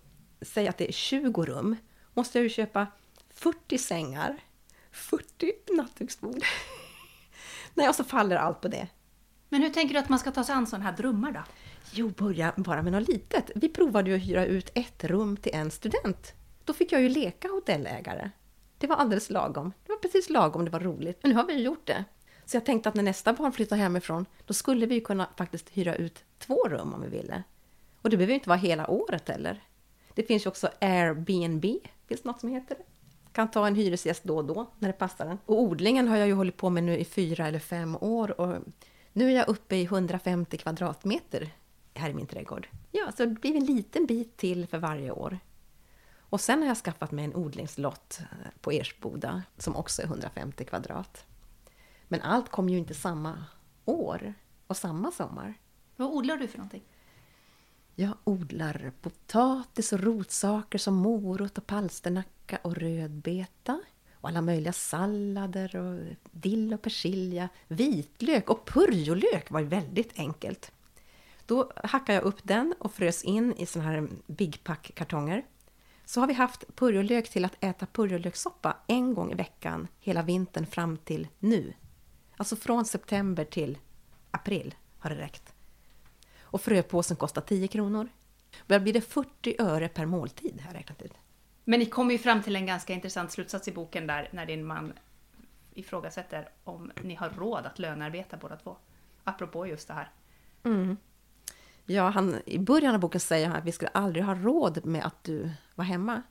säga 0.41 0.69
att 0.69 0.77
det 0.77 0.87
är 0.87 0.91
20 0.91 1.45
rum. 1.45 1.75
Måste 2.13 2.37
jag 2.37 2.43
ju 2.43 2.49
köpa 2.49 2.87
40 3.29 3.77
sängar, 3.77 4.37
40 4.91 5.53
nattduksbord. 5.75 6.43
Nej, 7.73 7.89
och 7.89 7.95
så 7.95 8.03
faller 8.03 8.35
allt 8.35 8.61
på 8.61 8.67
det. 8.67 8.87
Men 9.49 9.61
hur 9.61 9.69
tänker 9.69 9.93
du 9.93 9.99
att 9.99 10.09
man 10.09 10.19
ska 10.19 10.31
ta 10.31 10.43
sig 10.43 10.55
an 10.55 10.67
sådana 10.67 10.85
här 10.85 10.97
drömmar 10.97 11.31
då? 11.31 11.39
Jo, 11.91 12.09
börja 12.09 12.53
bara 12.57 12.81
med 12.81 12.91
något 12.91 13.07
litet. 13.07 13.51
Vi 13.55 13.69
provade 13.69 14.09
ju 14.09 14.15
att 14.15 14.21
hyra 14.21 14.45
ut 14.45 14.71
ett 14.73 15.03
rum 15.03 15.37
till 15.37 15.55
en 15.55 15.71
student. 15.71 16.33
Då 16.65 16.73
fick 16.73 16.91
jag 16.91 17.01
ju 17.01 17.09
leka 17.09 17.47
hotellägare. 17.47 18.31
Det 18.79 18.87
var 18.87 18.95
alldeles 18.95 19.29
lagom. 19.29 19.73
Det 19.85 19.91
var 19.91 19.99
precis 19.99 20.29
lagom, 20.29 20.65
det 20.65 20.71
var 20.71 20.79
roligt. 20.79 21.19
Men 21.21 21.31
nu 21.31 21.35
har 21.35 21.45
vi 21.45 21.53
ju 21.53 21.63
gjort 21.63 21.87
det. 21.87 22.05
Så 22.45 22.57
jag 22.57 22.65
tänkte 22.65 22.89
att 22.89 22.95
när 22.95 23.03
nästa 23.03 23.33
barn 23.33 23.51
flyttar 23.51 23.77
hemifrån, 23.77 24.25
då 24.45 24.53
skulle 24.53 24.85
vi 24.85 25.01
kunna 25.01 25.27
faktiskt 25.37 25.69
hyra 25.69 25.95
ut 25.95 26.23
två 26.37 26.67
rum 26.69 26.93
om 26.93 27.01
vi 27.01 27.07
ville. 27.07 27.43
Och 28.01 28.09
det 28.09 28.17
behöver 28.17 28.33
inte 28.33 28.49
vara 28.49 28.59
hela 28.59 28.89
året 28.89 29.29
heller. 29.29 29.63
Det 30.13 30.23
finns 30.23 30.45
ju 30.45 30.47
också 30.47 30.69
Airbnb, 30.81 31.65
finns 32.07 32.21
det 32.21 32.25
något 32.25 32.39
som 32.39 32.49
heter 32.49 32.75
det? 32.75 32.83
Kan 33.31 33.51
ta 33.51 33.67
en 33.67 33.75
hyresgäst 33.75 34.23
då 34.23 34.37
och 34.37 34.45
då 34.45 34.71
när 34.79 34.89
det 34.89 34.93
passar 34.93 35.25
en. 35.25 35.37
Och 35.45 35.61
odlingen 35.61 36.07
har 36.07 36.17
jag 36.17 36.27
ju 36.27 36.33
hållit 36.33 36.57
på 36.57 36.69
med 36.69 36.83
nu 36.83 36.97
i 36.97 37.05
fyra 37.05 37.47
eller 37.47 37.59
fem 37.59 37.95
år 37.95 38.41
och 38.41 38.55
nu 39.13 39.31
är 39.31 39.35
jag 39.35 39.49
uppe 39.49 39.75
i 39.75 39.83
150 39.83 40.57
kvadratmeter 40.57 41.49
här 41.93 42.09
i 42.09 42.13
min 42.13 42.27
trädgård. 42.27 42.67
Ja, 42.91 43.11
så 43.17 43.25
det 43.25 43.41
blir 43.41 43.55
en 43.55 43.65
liten 43.65 44.05
bit 44.05 44.37
till 44.37 44.67
för 44.67 44.77
varje 44.77 45.11
år. 45.11 45.39
Och 46.29 46.41
sen 46.41 46.59
har 46.59 46.67
jag 46.67 46.77
skaffat 46.77 47.11
mig 47.11 47.25
en 47.25 47.35
odlingslott 47.35 48.19
på 48.61 48.71
Ersboda 48.71 49.43
som 49.57 49.75
också 49.75 50.01
är 50.01 50.05
150 50.05 50.65
kvadrat. 50.65 51.25
Men 52.07 52.21
allt 52.21 52.49
kommer 52.49 52.71
ju 52.71 52.77
inte 52.77 52.93
samma 52.93 53.43
år 53.85 54.33
och 54.67 54.77
samma 54.77 55.11
sommar. 55.11 55.53
Vad 55.95 56.11
odlar 56.11 56.37
du 56.37 56.47
för 56.47 56.57
någonting? 56.57 56.83
Jag 57.95 58.17
odlar 58.23 58.91
potatis 59.01 59.93
och 59.93 59.99
rotsaker 59.99 60.77
som 60.77 60.95
morot 60.95 61.57
och 61.57 61.67
palsternacka 61.67 62.59
och 62.61 62.75
rödbeta. 62.75 63.81
Och 64.13 64.29
alla 64.29 64.41
möjliga 64.41 64.73
sallader 64.73 65.75
och 65.75 66.15
dill 66.31 66.73
och 66.73 66.81
persilja. 66.81 67.49
Vitlök 67.67 68.49
och 68.49 68.65
purjolök 68.65 69.51
var 69.51 69.61
väldigt 69.61 70.19
enkelt. 70.19 70.71
Då 71.45 71.71
hackade 71.75 72.13
jag 72.13 72.23
upp 72.23 72.39
den 72.43 72.75
och 72.79 72.93
frös 72.93 73.23
in 73.23 73.53
i 73.53 73.65
såna 73.65 73.85
här 73.85 74.07
Big 74.27 74.63
Pack-kartonger. 74.63 75.45
Så 76.09 76.19
har 76.19 76.27
vi 76.27 76.33
haft 76.33 76.75
purjolök 76.75 77.29
till 77.29 77.45
att 77.45 77.63
äta 77.63 77.85
purjolökssoppa 77.85 78.77
en 78.87 79.13
gång 79.13 79.31
i 79.31 79.35
veckan 79.35 79.87
hela 79.99 80.21
vintern 80.21 80.65
fram 80.65 80.97
till 80.97 81.27
nu. 81.39 81.73
Alltså 82.37 82.55
från 82.55 82.85
september 82.85 83.45
till 83.45 83.77
april 84.31 84.75
har 84.99 85.09
det 85.09 85.15
räckt. 85.15 85.53
Och 86.41 86.61
fröpåsen 86.61 87.17
kostar 87.17 87.41
10 87.41 87.67
kronor. 87.67 88.09
Då 88.67 88.79
blir 88.79 88.93
det 88.93 89.01
40 89.01 89.55
öre 89.59 89.89
per 89.89 90.05
måltid, 90.05 90.61
har 90.61 90.73
jag 90.73 90.79
räknat 90.79 91.01
ut. 91.01 91.13
Men 91.63 91.79
ni 91.79 91.85
kommer 91.85 92.11
ju 92.11 92.17
fram 92.17 92.43
till 92.43 92.55
en 92.55 92.65
ganska 92.65 92.93
intressant 92.93 93.31
slutsats 93.31 93.67
i 93.67 93.71
boken 93.71 94.07
där, 94.07 94.29
när 94.31 94.45
din 94.45 94.65
man 94.65 94.93
ifrågasätter 95.73 96.49
om 96.63 96.91
ni 97.03 97.15
har 97.15 97.29
råd 97.29 97.65
att 97.65 97.79
lönearbeta 97.79 98.37
båda 98.37 98.55
två. 98.55 98.77
Apropå 99.23 99.67
just 99.67 99.87
det 99.87 99.93
här. 99.93 100.11
Mm. 100.63 100.97
Ja, 101.91 102.09
han, 102.09 102.41
i 102.45 102.59
början 102.59 102.95
av 102.95 103.01
boken 103.01 103.21
säger 103.21 103.47
han 103.47 103.55
att 103.55 103.65
vi 103.65 103.71
skulle 103.71 103.89
aldrig 103.89 104.25
ha 104.25 104.35
råd 104.35 104.85
med 104.85 105.05
att 105.05 105.23
du 105.23 105.51
var 105.75 105.85
hemma. 105.85 106.21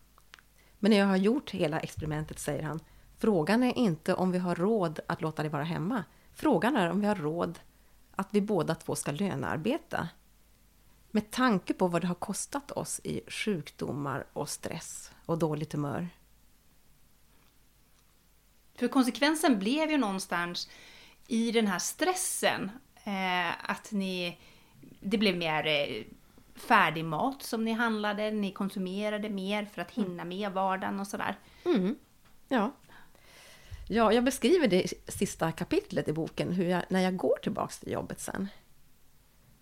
Men 0.79 0.91
när 0.91 0.99
jag 0.99 1.07
har 1.07 1.17
gjort 1.17 1.51
hela 1.51 1.81
experimentet 1.81 2.39
säger 2.39 2.63
han, 2.63 2.81
frågan 3.17 3.63
är 3.63 3.79
inte 3.79 4.15
om 4.15 4.33
vi 4.33 4.39
har 4.39 4.55
råd 4.55 5.01
att 5.07 5.23
låta 5.23 5.43
dig 5.43 5.51
vara 5.51 5.65
hemma. 5.65 6.05
Frågan 6.35 6.77
är 6.77 6.91
om 6.91 7.01
vi 7.01 7.07
har 7.07 7.15
råd 7.15 7.59
att 8.17 8.29
vi 8.31 8.41
båda 8.41 8.75
två 8.75 8.95
ska 8.95 9.13
lönearbeta. 9.13 10.09
Med 11.11 11.31
tanke 11.31 11.75
på 11.75 11.89
vad 11.89 12.03
det 12.03 12.07
har 12.07 12.15
kostat 12.15 12.71
oss 12.71 13.01
i 13.05 13.21
sjukdomar 13.29 14.27
och 14.33 14.49
stress 14.49 15.11
och 15.27 15.39
dåligt 15.39 15.73
humör. 15.73 16.09
För 18.75 18.89
konsekvensen 18.89 19.59
blev 19.59 19.91
ju 19.91 19.99
någonstans 19.99 20.71
i 21.27 21.51
den 21.51 21.67
här 21.67 21.79
stressen 21.79 22.71
eh, 23.05 23.71
att 23.71 23.93
ni... 23.93 24.39
Det 25.01 25.19
blev 25.19 25.37
mer 25.37 25.67
eh, 25.67 26.05
färdig 26.55 27.05
mat 27.05 27.43
som 27.43 27.65
ni 27.65 27.73
handlade, 27.73 28.31
ni 28.31 28.53
konsumerade 28.53 29.29
mer 29.29 29.65
för 29.65 29.83
att 29.83 29.91
hinna 29.91 30.25
med 30.25 30.53
vardagen 30.53 31.01
och 31.01 31.07
sådär. 31.07 31.37
Mm. 31.65 31.97
Ja. 32.49 32.73
ja, 33.89 34.13
jag 34.13 34.25
beskriver 34.25 34.69
det 34.69 34.83
i 34.83 34.89
sista 35.09 35.53
kapitlet 35.53 36.09
i 36.09 36.13
boken, 36.13 36.53
hur 36.53 36.65
jag, 36.65 36.83
när 36.89 37.01
jag 37.01 37.17
går 37.17 37.39
tillbaks 37.43 37.79
till 37.79 37.93
jobbet 37.93 38.21
sen. 38.21 38.49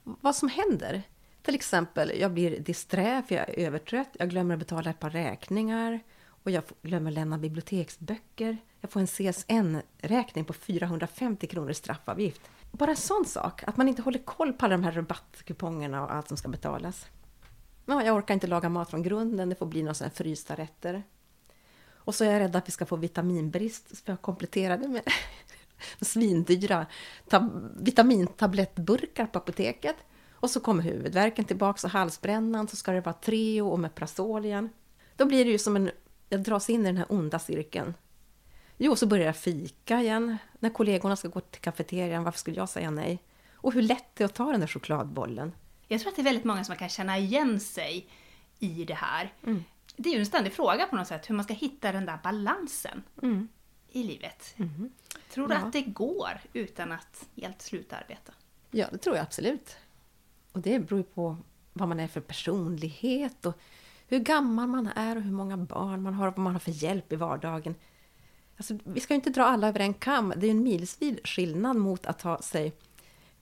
Vad 0.03 0.37
som 0.37 0.49
händer. 0.49 1.03
Till 1.43 1.55
exempel, 1.55 2.13
jag 2.21 2.33
blir 2.33 2.61
disträ 2.61 3.23
för 3.29 3.35
jag 3.35 3.49
är 3.49 3.67
övertrött, 3.67 4.09
jag 4.13 4.31
glömmer 4.31 4.55
att 4.55 4.59
betala 4.59 4.91
ett 4.91 5.01
par 5.01 5.11
räkningar 5.11 6.01
och 6.29 6.51
jag 6.51 6.63
glömmer 6.83 7.11
lämna 7.11 7.39
biblioteksböcker. 7.39 8.57
Jag 8.81 8.91
får 8.91 9.01
en 9.01 9.07
CSN-räkning 9.07 10.45
på 10.45 10.53
450 10.53 11.47
kronor 11.47 11.71
i 11.71 11.75
straffavgift. 11.75 12.51
Bara 12.79 12.91
en 12.91 12.97
sån 12.97 13.25
sak, 13.25 13.63
att 13.67 13.77
man 13.77 13.89
inte 13.89 14.03
håller 14.03 14.19
koll 14.19 14.53
på 14.53 14.65
alla 14.65 14.77
de 14.77 14.85
här 14.85 14.93
rabattkupongerna 14.93 16.03
och 16.03 16.15
allt 16.15 16.29
som 16.29 16.37
ska 16.37 16.49
betalas. 16.49 17.07
Ja, 17.87 18.05
jag 18.05 18.17
orkar 18.17 18.35
inte 18.35 18.47
laga 18.47 18.69
mat 18.69 18.91
från 18.91 19.03
grunden, 19.03 19.49
det 19.49 19.55
får 19.55 19.67
bli 19.67 19.83
några 19.83 20.11
frysta 20.11 20.55
rätter. 20.55 21.03
Och 21.95 22.15
så 22.15 22.25
är 22.25 22.31
jag 22.31 22.41
rädd 22.41 22.57
att 22.57 22.69
vi 22.69 22.73
ska 22.73 22.87
få 22.87 22.97
vitaminbrist, 22.97 23.97
så 23.97 24.03
jag 24.05 24.23
kompletterade 24.23 24.89
med 24.89 25.03
svindyra 26.01 26.87
vitamintablettburkar 27.77 29.27
på 29.27 29.39
apoteket. 29.39 29.97
Och 30.33 30.51
så 30.51 30.61
kommer 30.61 30.83
huvudvärken 30.83 31.45
tillbaka 31.45 31.87
och 31.87 31.91
halsbrännan, 31.91 32.69
så 32.69 32.77
ska 32.77 32.93
det 32.93 33.01
vara 33.01 33.13
Treo 33.15 33.69
och 33.69 33.81
Meprazol 33.81 34.45
igen. 34.45 34.69
Då 35.17 35.27
blir 35.27 35.45
det 35.45 35.51
ju 35.51 35.59
som 35.59 35.77
en... 35.77 35.91
Jag 36.29 36.43
dras 36.43 36.71
in 36.71 36.81
i 36.81 36.85
den 36.85 36.97
här 36.97 37.07
onda 37.09 37.39
cirkeln. 37.39 37.95
Jo, 38.79 38.97
så 38.97 39.07
börjar 39.07 39.27
jag 39.27 39.37
fika 39.37 40.01
igen. 40.01 40.37
När 40.59 40.71
kollegorna 40.71 41.17
ska 41.17 41.29
gå 41.29 41.41
till 41.41 41.61
kafeterian, 41.61 42.25
varför 42.25 42.39
skulle 42.39 42.57
jag 42.57 42.69
säga 42.69 42.91
nej? 42.91 43.23
Och 43.55 43.73
hur 43.73 43.83
lätt 43.83 44.15
det 44.15 44.25
är 44.25 44.27
att 44.27 44.35
ta 44.35 44.51
den 44.51 44.61
där 44.61 44.67
chokladbollen. 44.67 45.53
Jag 45.89 46.01
tror 46.01 46.11
att 46.11 46.17
det 46.17 46.23
är 46.23 46.25
väldigt 46.25 46.45
många 46.45 46.65
som 46.65 46.77
kan 46.77 46.89
känna 46.89 47.19
igen 47.19 47.61
sig 47.61 48.09
i 48.59 48.85
det 48.85 48.95
här. 48.95 49.33
Mm. 49.43 49.65
Det 49.97 50.09
är 50.09 50.13
ju 50.13 50.21
en 50.21 50.27
ständig 50.27 50.53
fråga 50.53 50.87
på 50.87 50.97
något 50.97 51.09
sätt, 51.09 51.31
hur 51.31 51.35
man 51.35 51.45
ska 51.45 51.55
hitta 51.55 51.93
den 51.93 52.07
där 52.07 52.19
balansen 52.23 53.03
mm. 53.23 53.49
i 53.93 54.03
livet. 54.03 54.55
Mm. 54.57 54.91
Tror 55.31 55.49
du 55.49 55.55
ja. 55.55 55.61
att 55.61 55.73
det 55.73 55.83
går 55.83 56.41
utan 56.53 56.93
att 56.93 57.29
helt 57.37 57.63
sluta 57.63 57.97
arbeta? 57.97 58.33
Ja, 58.71 58.87
det 58.93 58.99
tror 58.99 59.17
jag 59.17 59.23
absolut. 59.23 59.77
Och 60.53 60.61
det 60.61 60.79
beror 60.79 61.01
ju 61.01 61.05
på 61.05 61.37
vad 61.73 61.89
man 61.89 62.01
är 62.01 62.09
för 62.09 62.21
personlighet 62.21 63.47
och 63.47 63.59
hur 64.09 64.19
gammal 64.19 64.69
man 64.69 64.87
är 64.87 65.17
och 65.17 65.23
hur 65.23 65.33
många 65.33 65.57
barn 65.57 66.03
man 66.03 66.15
har 66.15 66.27
och 66.29 66.35
vad 66.37 66.45
man 66.45 66.53
har 66.53 66.61
för 66.61 66.71
hjälp 66.71 67.13
i 67.13 67.17
vardagen. 67.17 67.75
Alltså, 68.57 68.79
vi 68.85 69.01
ska 69.01 69.15
inte 69.15 69.31
dra 69.31 69.45
alla 69.45 69.69
över 69.69 69.81
en 69.81 69.95
kam. 69.95 70.33
Det 70.37 70.47
är 70.47 70.51
en 70.51 70.63
milsvid 70.63 71.21
skillnad 71.25 71.77
mot 71.77 72.07
att 72.07 72.23
ha, 72.23 72.43
säg, 72.43 72.73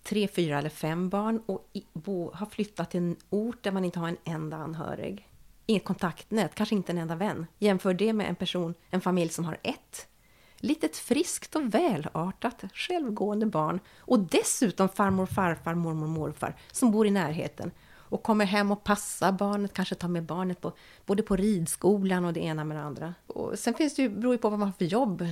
tre, 0.03 0.29
fyra 0.29 0.59
eller 0.59 0.71
fem 0.71 1.09
barn 1.09 1.43
och 1.47 1.71
bo, 1.93 2.35
ha 2.35 2.47
flyttat 2.47 2.91
till 2.91 3.01
en 3.01 3.17
ort 3.31 3.63
där 3.63 3.73
man 3.73 3.85
inte 3.85 3.99
har 3.99 4.09
en 4.09 4.17
enda 4.25 4.57
anhörig. 4.57 5.29
Inget 5.67 5.85
kontaktnät, 5.85 6.55
kanske 6.55 6.75
inte 6.75 6.93
en 6.93 6.99
enda 6.99 7.17
vän. 7.17 7.47
Jämför 7.59 7.95
det 7.95 8.13
med 8.13 8.29
en 8.29 8.37
person, 8.37 8.75
en 8.91 9.01
familj 9.01 9.31
som 9.31 9.45
har 9.45 9.59
ett 9.63 10.09
litet 10.57 10.97
friskt 10.97 11.57
och 11.57 11.75
välartat 11.75 12.65
självgående 12.75 13.47
barn 13.47 13.81
och 13.99 14.19
dessutom 14.19 14.89
farmor, 14.89 15.27
farfar, 15.27 15.75
mormor, 15.75 16.07
morfar 16.07 16.57
som 16.73 16.91
bor 16.91 17.07
i 17.07 17.11
närheten 17.11 17.71
och 18.09 18.23
kommer 18.23 18.45
hem 18.45 18.71
och 18.71 18.85
passar 18.85 19.33
barnet, 19.33 19.75
kanske 19.75 19.95
tar 19.95 20.09
med 20.09 20.23
barnet 20.23 20.61
på, 20.61 20.73
både 21.07 21.23
på 21.23 21.37
ridskolan 21.37 22.25
och 22.25 22.33
det 22.33 22.41
ena 22.41 22.65
med 22.65 22.77
det 22.77 22.83
andra. 22.83 23.15
Och 23.27 23.59
sen 23.59 23.75
finns 23.75 23.95
det 23.95 24.03
ju, 24.03 24.09
beror 24.09 24.33
det 24.33 24.39
på 24.39 24.51
vad 24.51 24.59
man 24.59 24.69
har 24.69 24.73
för 24.79 24.85
jobb. 24.85 25.27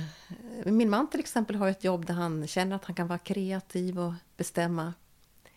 Min 0.65 0.89
man 0.89 1.09
till 1.09 1.19
exempel 1.19 1.55
har 1.55 1.67
ett 1.67 1.83
jobb 1.83 2.05
där 2.05 2.13
han 2.13 2.47
känner 2.47 2.75
att 2.75 2.85
han 2.85 2.95
kan 2.95 3.07
vara 3.07 3.19
kreativ 3.19 3.99
och 3.99 4.13
bestämma 4.37 4.93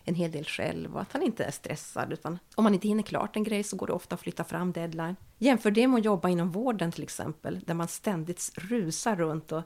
en 0.04 0.14
hel 0.14 0.30
del 0.30 0.44
själv 0.44 0.94
och 0.94 1.00
att 1.00 1.12
han 1.12 1.22
inte 1.22 1.44
är 1.44 1.50
stressad. 1.50 2.12
Utan 2.12 2.38
om 2.54 2.64
man 2.64 2.74
inte 2.74 2.88
hinner 2.88 3.02
klart 3.02 3.36
en 3.36 3.44
grej 3.44 3.62
så 3.62 3.76
går 3.76 3.86
det 3.86 3.92
ofta 3.92 4.14
att 4.14 4.20
flytta 4.20 4.44
fram 4.44 4.72
deadline. 4.72 5.16
Jämför 5.38 5.70
det 5.70 5.88
med 5.88 5.98
att 5.98 6.04
jobba 6.04 6.28
inom 6.28 6.50
vården 6.50 6.92
till 6.92 7.02
exempel, 7.02 7.60
där 7.66 7.74
man 7.74 7.88
ständigt 7.88 8.50
rusar 8.54 9.16
runt 9.16 9.52
och 9.52 9.62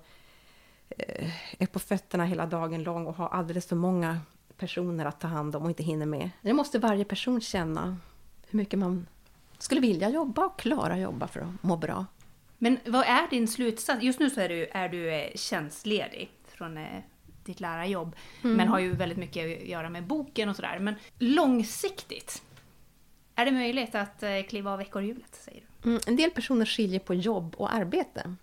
eh, 0.89 1.31
är 1.59 1.67
på 1.67 1.79
fötterna 1.79 2.25
hela 2.25 2.47
dagen 2.47 2.83
lång 2.83 3.07
och 3.07 3.15
har 3.15 3.29
alldeles 3.29 3.67
för 3.67 3.77
många 3.77 4.19
personer 4.61 5.05
att 5.05 5.21
ta 5.21 5.29
hand 5.29 5.57
om 5.57 5.63
och 5.63 5.69
inte 5.69 5.83
hinner 5.83 6.07
med. 6.07 6.31
Det 6.43 6.53
måste 6.53 6.79
varje 6.79 7.05
person 7.05 7.41
känna 7.41 7.97
hur 8.47 8.57
mycket 8.57 8.79
man 8.79 9.07
skulle 9.59 9.81
vilja 9.81 10.09
jobba 10.09 10.47
och 10.47 10.59
klara 10.59 10.99
jobba 10.99 11.29
för 11.29 11.41
att 11.41 11.63
må 11.63 11.77
bra. 11.77 12.07
Men 12.59 12.79
vad 12.87 13.07
är 13.07 13.31
din 13.31 13.49
slutsats? 13.49 14.03
Just 14.03 14.21
nu 14.21 14.31
så 14.31 14.41
är 14.41 14.49
du, 14.49 14.67
är 14.67 14.89
du 14.89 15.15
eh, 15.15 15.31
tjänstledig 15.35 16.31
från 16.49 16.77
eh, 16.77 17.03
ditt 17.45 17.61
lärarjobb, 17.61 18.17
mm. 18.43 18.57
men 18.57 18.69
har 18.69 18.79
ju 18.79 18.93
väldigt 18.93 19.19
mycket 19.19 19.63
att 19.63 19.69
göra 19.69 19.91
med 19.91 20.07
boken 20.07 20.49
och 20.49 20.57
sådär. 20.57 20.79
Men 20.79 20.95
långsiktigt, 21.19 22.43
är 23.35 23.45
det 23.45 23.53
möjligt 23.53 23.95
att 23.95 24.23
eh, 24.23 24.43
kliva 24.49 24.73
av 24.73 24.81
ekorrhjulet, 24.81 25.35
säger 25.35 25.61
du? 25.61 25.89
Mm, 25.89 26.01
en 26.07 26.17
del 26.17 26.31
personer 26.31 26.67
skiljer 26.67 27.01
på 27.01 27.15
jobb 27.15 27.55
och 27.59 27.75
arbete. 27.75 28.35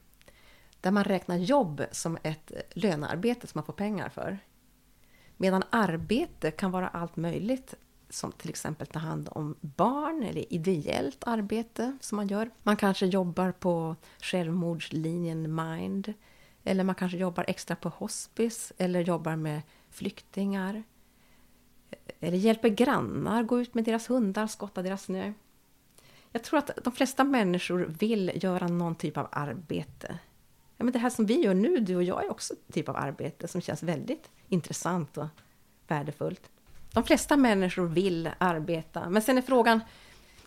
Där 0.81 0.91
man 0.91 1.03
räknar 1.03 1.37
jobb 1.37 1.83
som 1.91 2.17
ett 2.23 2.51
lönearbete 2.73 3.47
som 3.47 3.57
man 3.57 3.65
får 3.65 3.73
pengar 3.73 4.09
för. 4.09 4.37
Medan 5.37 5.63
arbete 5.69 6.51
kan 6.51 6.71
vara 6.71 6.87
allt 6.87 7.15
möjligt 7.15 7.75
som 8.09 8.31
till 8.31 8.49
exempel 8.49 8.87
ta 8.87 8.99
hand 8.99 9.29
om 9.31 9.55
barn 9.61 10.23
eller 10.23 10.53
ideellt 10.53 11.23
arbete 11.27 11.97
som 12.01 12.15
man 12.15 12.27
gör. 12.27 12.49
Man 12.63 12.77
kanske 12.77 13.05
jobbar 13.05 13.51
på 13.51 13.95
självmordslinjen 14.19 15.55
Mind 15.55 16.13
eller 16.63 16.83
man 16.83 16.95
kanske 16.95 17.17
jobbar 17.17 17.45
extra 17.47 17.75
på 17.75 17.89
hospice 17.89 18.73
eller 18.77 19.01
jobbar 19.01 19.35
med 19.35 19.61
flyktingar. 19.89 20.83
Eller 22.19 22.37
hjälper 22.37 22.69
grannar, 22.69 23.43
gå 23.43 23.61
ut 23.61 23.73
med 23.73 23.83
deras 23.83 24.09
hundar, 24.09 24.47
skotta 24.47 24.81
deras 24.81 25.03
snö. 25.03 25.33
Jag 26.31 26.43
tror 26.43 26.59
att 26.59 26.71
de 26.83 26.93
flesta 26.93 27.23
människor 27.23 27.95
vill 27.99 28.31
göra 28.43 28.67
någon 28.67 28.95
typ 28.95 29.17
av 29.17 29.27
arbete. 29.31 30.19
Ja, 30.77 30.83
men 30.83 30.93
det 30.93 30.99
här 30.99 31.09
som 31.09 31.25
vi 31.25 31.41
gör 31.41 31.53
nu, 31.53 31.79
du 31.79 31.95
och 31.95 32.03
jag, 32.03 32.25
är 32.25 32.31
också 32.31 32.53
en 32.53 32.73
typ 32.73 32.89
av 32.89 32.95
arbete 32.95 33.47
som 33.47 33.61
känns 33.61 33.83
väldigt 33.83 34.29
intressant 34.49 35.17
och 35.17 35.27
värdefullt. 35.87 36.41
De 36.93 37.03
flesta 37.03 37.37
människor 37.37 37.85
vill 37.85 38.29
arbeta, 38.37 39.09
men 39.09 39.21
sen 39.21 39.37
är 39.37 39.41
frågan 39.41 39.79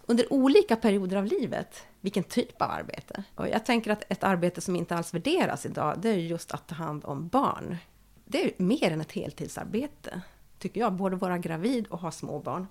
under 0.07 0.33
olika 0.33 0.77
perioder 0.77 1.17
av 1.17 1.25
livet, 1.25 1.87
vilken 2.01 2.25
typ 2.25 2.63
av 2.63 2.71
arbete? 2.71 3.25
Och 3.35 3.49
jag 3.49 3.65
tänker 3.65 3.91
att 3.91 4.05
ett 4.09 4.25
arbete 4.25 4.61
som 4.61 4.77
inte 4.77 4.97
alls 4.97 5.15
värderas 5.15 5.67
idag, 5.67 5.99
det 5.99 6.09
är 6.09 6.17
just 6.17 6.53
att 6.53 6.67
ta 6.67 6.75
hand 6.75 7.05
om 7.05 7.29
barn. 7.29 7.77
Det 8.25 8.45
är 8.45 8.63
mer 8.63 8.91
än 8.91 9.01
ett 9.01 9.13
heltidsarbete, 9.13 10.21
tycker 10.59 10.81
jag, 10.81 10.93
både 10.93 11.17
vara 11.17 11.39
gravid 11.39 11.87
och 11.87 12.01
ha 12.01 12.11
små 12.11 12.39
barn. 12.39 12.67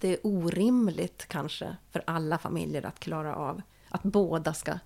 Det 0.00 0.08
är 0.08 0.18
orimligt 0.22 1.26
kanske 1.28 1.76
för 1.90 2.02
alla 2.06 2.38
familjer 2.38 2.86
att 2.86 3.00
klara 3.00 3.36
av 3.36 3.62
att 3.88 4.02
båda 4.02 4.54
ska 4.54 4.78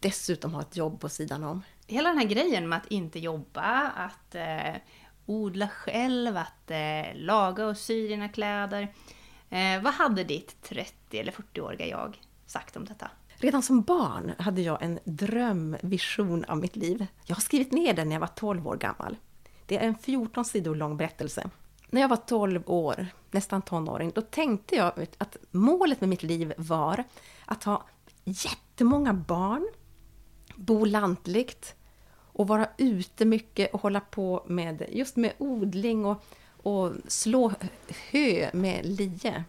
dessutom 0.00 0.54
ha 0.54 0.60
ett 0.60 0.76
jobb 0.76 1.00
på 1.00 1.08
sidan 1.08 1.44
om. 1.44 1.62
Hela 1.86 2.08
den 2.08 2.18
här 2.18 2.26
grejen 2.26 2.68
med 2.68 2.78
att 2.78 2.86
inte 2.86 3.18
jobba, 3.18 3.92
att 3.96 4.34
eh, 4.34 4.74
odla 5.26 5.68
själv, 5.68 6.36
att 6.36 6.70
eh, 6.70 7.14
laga 7.14 7.66
och 7.66 7.76
sy 7.76 8.08
dina 8.08 8.28
kläder. 8.28 8.94
Eh, 9.50 9.82
vad 9.82 9.94
hade 9.94 10.24
ditt 10.24 10.62
30 10.62 11.18
eller 11.18 11.32
40-åriga 11.32 11.86
jag 11.86 12.20
sagt 12.46 12.76
om 12.76 12.84
detta? 12.84 13.10
Redan 13.38 13.62
som 13.62 13.82
barn 13.82 14.32
hade 14.38 14.62
jag 14.62 14.82
en 14.82 14.98
drömvision 15.04 16.44
av 16.44 16.58
mitt 16.58 16.76
liv. 16.76 17.06
Jag 17.24 17.36
har 17.36 17.40
skrivit 17.40 17.72
ner 17.72 17.94
den 17.94 18.08
när 18.08 18.14
jag 18.14 18.20
var 18.20 18.26
12 18.26 18.68
år 18.68 18.76
gammal. 18.76 19.16
Det 19.66 19.76
är 19.76 19.86
en 19.86 19.98
14 19.98 20.44
sidor 20.44 20.74
lång 20.74 20.96
berättelse. 20.96 21.50
När 21.90 22.00
jag 22.00 22.08
var 22.08 22.16
12 22.16 22.62
år, 22.66 23.06
nästan 23.30 23.62
tonåring, 23.62 24.12
då 24.14 24.20
tänkte 24.20 24.76
jag 24.76 24.92
att 25.18 25.36
målet 25.50 26.00
med 26.00 26.08
mitt 26.08 26.22
liv 26.22 26.52
var 26.56 27.04
att 27.44 27.64
ha 27.64 27.84
jättemånga 28.24 29.12
barn, 29.12 29.68
bo 30.56 30.84
lantligt 30.84 31.74
och 32.32 32.48
vara 32.48 32.68
ute 32.76 33.24
mycket 33.24 33.74
och 33.74 33.80
hålla 33.80 34.00
på 34.00 34.44
med 34.46 34.86
just 34.88 35.16
med 35.16 35.32
odling 35.38 36.04
och, 36.06 36.24
och 36.62 36.92
slå 37.08 37.52
hö 38.10 38.50
med 38.52 38.86
lie. 38.86 39.44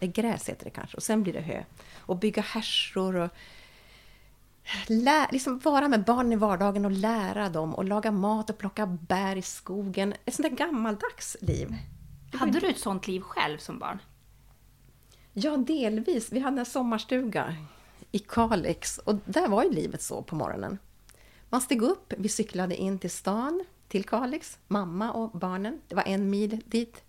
Gräs 0.00 0.48
heter 0.48 0.64
det 0.64 0.70
kanske, 0.70 0.96
och 0.96 1.02
sen 1.02 1.22
blir 1.22 1.32
det 1.32 1.40
hö. 1.40 1.62
Och 1.98 2.16
bygga 2.16 2.42
härsor 2.42 3.16
och 3.16 3.30
lä, 4.86 5.28
liksom 5.32 5.58
vara 5.58 5.88
med 5.88 6.04
barnen 6.04 6.32
i 6.32 6.36
vardagen 6.36 6.84
och 6.84 6.90
lära 6.90 7.48
dem 7.48 7.74
och 7.74 7.84
laga 7.84 8.10
mat 8.10 8.50
och 8.50 8.58
plocka 8.58 8.86
bär 8.86 9.36
i 9.36 9.42
skogen. 9.42 10.14
Ett 10.24 10.34
sånt 10.34 10.48
där 10.48 10.66
gammaldags 10.66 11.36
liv. 11.40 11.76
Hade 12.32 12.60
du 12.60 12.66
ett 12.68 12.78
sånt 12.78 13.06
liv 13.06 13.20
själv 13.20 13.58
som 13.58 13.78
barn? 13.78 13.98
Ja, 15.32 15.56
delvis. 15.56 16.32
Vi 16.32 16.40
hade 16.40 16.60
en 16.60 16.66
sommarstuga 16.66 17.56
i 18.12 18.18
Kalix 18.18 18.98
och 18.98 19.14
där 19.24 19.48
var 19.48 19.64
ju 19.64 19.70
livet 19.70 20.02
så 20.02 20.22
på 20.22 20.34
morgonen. 20.34 20.78
Man 21.50 21.60
steg 21.60 21.82
upp, 21.82 22.12
vi 22.16 22.28
cyklade 22.28 22.76
in 22.76 22.98
till 22.98 23.10
stan, 23.10 23.64
till 23.88 24.04
Kalix, 24.04 24.58
mamma 24.68 25.12
och 25.12 25.30
barnen. 25.30 25.80
Det 25.88 25.94
var 25.94 26.02
en 26.06 26.30
mil 26.30 26.60
dit. 26.66 27.02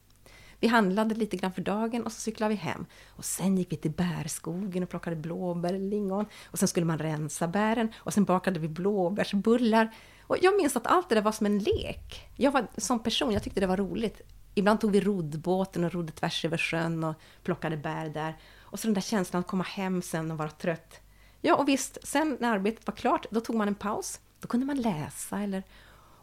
Vi 0.60 0.68
handlade 0.68 1.16
lite 1.16 1.38
grann 1.38 1.54
för 1.54 1.62
dagen 1.62 2.06
och 2.06 2.12
så 2.12 2.22
cyklade 2.22 2.50
vi 2.50 2.56
hem. 2.56 2.86
Och 3.08 3.26
sen 3.26 3.58
gick 3.58 3.72
vi 3.72 3.78
till 3.78 3.92
bärskogen 3.92 4.84
och 4.84 4.90
plockade 4.90 5.16
blåbär 5.16 5.74
och 5.74 5.80
lingon. 5.80 6.26
Och 6.46 6.60
sen 6.60 6.68
skulle 6.68 6.86
man 6.86 6.98
rensa 6.98 7.48
bären 7.48 7.92
och 7.98 8.14
sen 8.14 8.24
bakade 8.24 8.60
vi 8.60 8.68
blåbärsbullar. 8.68 9.96
Och 10.28 10.38
jag 10.42 10.58
minns 10.58 10.76
att 10.76 10.88
allt 10.88 11.10
det 11.10 11.16
där 11.16 11.22
var 11.22 11.32
som 11.32 11.46
en 11.46 11.60
lek. 11.60 12.30
Jag 12.36 12.52
var 12.52 12.68
som 12.78 13.04
person, 13.04 13.32
jag 13.32 13.44
tyckte 13.44 13.60
det 13.60 13.68
var 13.68 13.78
roligt. 13.78 14.22
Ibland 14.56 14.82
tog 14.82 14.92
vi 14.92 15.02
roddbåten 15.02 15.84
och 15.84 15.92
rodde 15.92 16.12
tvärs 16.12 16.46
över 16.46 16.58
sjön 16.58 17.04
och 17.04 17.16
plockade 17.44 17.78
bär 17.78 18.10
där. 18.10 18.38
Och 18.72 18.80
så 18.80 18.88
den 18.88 18.94
där 18.94 19.02
känslan 19.02 19.40
att 19.40 19.48
komma 19.48 19.64
hem 19.64 20.02
sen 20.02 20.32
och 20.32 20.38
vara 20.38 20.50
trött. 20.50 21.02
Ja, 21.42 21.56
och 21.56 21.68
visst, 21.68 21.98
sen 22.04 22.38
när 22.40 22.52
arbetet 22.52 22.88
var 22.88 22.96
klart, 22.96 23.26
då 23.32 23.42
tog 23.42 23.56
man 23.56 23.68
en 23.68 23.76
paus. 23.76 24.20
Då 24.40 24.48
kunde 24.48 24.66
man 24.66 24.82
läsa 24.82 25.40
eller 25.40 25.64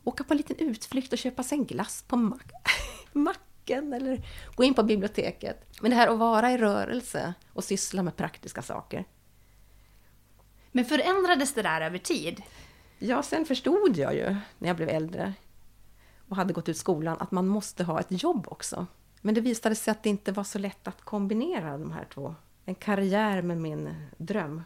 åka 0.05 0.25
på 0.25 0.33
en 0.33 0.37
liten 0.37 0.57
utflykt 0.59 1.13
och 1.13 1.19
köpa 1.19 1.43
sig 1.43 1.59
en 1.59 1.65
glass 1.65 2.05
på 2.09 2.17
mack 2.17 2.51
macken 3.13 3.93
eller 3.93 4.27
gå 4.55 4.65
in 4.65 4.75
på 4.75 4.83
biblioteket. 4.83 5.65
Men 5.81 5.91
det 5.91 5.97
här 5.97 6.09
att 6.09 6.19
vara 6.19 6.53
i 6.53 6.59
rörelse 6.59 7.35
och 7.53 7.65
syssla 7.65 8.03
med 8.03 8.17
praktiska 8.17 8.63
saker. 8.63 9.05
Men 10.73 10.85
förändrades 10.85 11.55
det 11.55 11.63
där 11.63 11.81
över 11.81 11.99
tid? 11.99 12.43
Ja, 12.99 13.23
sen 13.23 13.45
förstod 13.45 13.97
jag 13.97 14.15
ju 14.15 14.37
när 14.59 14.69
jag 14.69 14.77
blev 14.77 14.89
äldre 14.89 15.35
och 16.29 16.37
hade 16.37 16.53
gått 16.53 16.69
ut 16.69 16.77
skolan 16.77 17.17
att 17.21 17.31
man 17.31 17.47
måste 17.47 17.85
ha 17.85 18.01
ett 18.01 18.23
jobb 18.23 18.47
också. 18.49 18.87
Men 19.27 19.35
det 19.35 19.41
visade 19.41 19.75
sig 19.75 19.93
att 19.93 20.03
det 20.03 20.09
inte 20.09 20.33
var 20.33 20.45
så 20.45 20.59
lätt 20.59 20.89
att 20.89 21.03
kombinera 21.03 21.79
de 21.79 21.93
här 21.93 22.07
två. 22.15 22.35
En 22.65 22.75
karriär 22.75 23.43
med 23.43 23.59
min 23.59 23.95
dröm. 24.17 24.63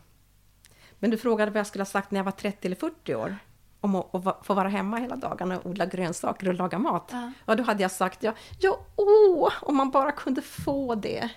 Men 0.98 1.10
du 1.10 1.16
frågade 1.16 1.50
vad 1.50 1.58
jag 1.58 1.66
skulle 1.66 1.82
ha 1.82 1.86
sagt 1.86 2.10
när 2.10 2.18
jag 2.18 2.24
var 2.24 2.32
30 2.32 2.66
eller 2.66 2.76
40 2.76 3.14
år? 3.14 3.36
Om 3.80 3.94
att 3.94 4.46
få 4.46 4.54
vara 4.54 4.68
hemma 4.68 4.96
hela 4.96 5.16
dagarna 5.16 5.58
och 5.58 5.66
odla 5.66 5.86
grönsaker 5.86 6.48
och 6.48 6.54
laga 6.54 6.78
mat. 6.78 7.12
Ja. 7.46 7.54
då 7.54 7.62
hade 7.62 7.82
jag 7.82 7.90
sagt 7.90 8.22
ja, 8.22 8.34
ja, 8.58 8.80
åh, 8.96 9.52
om 9.62 9.76
man 9.76 9.90
bara 9.90 10.12
kunde 10.12 10.42
få 10.42 10.94
det. 10.94 11.30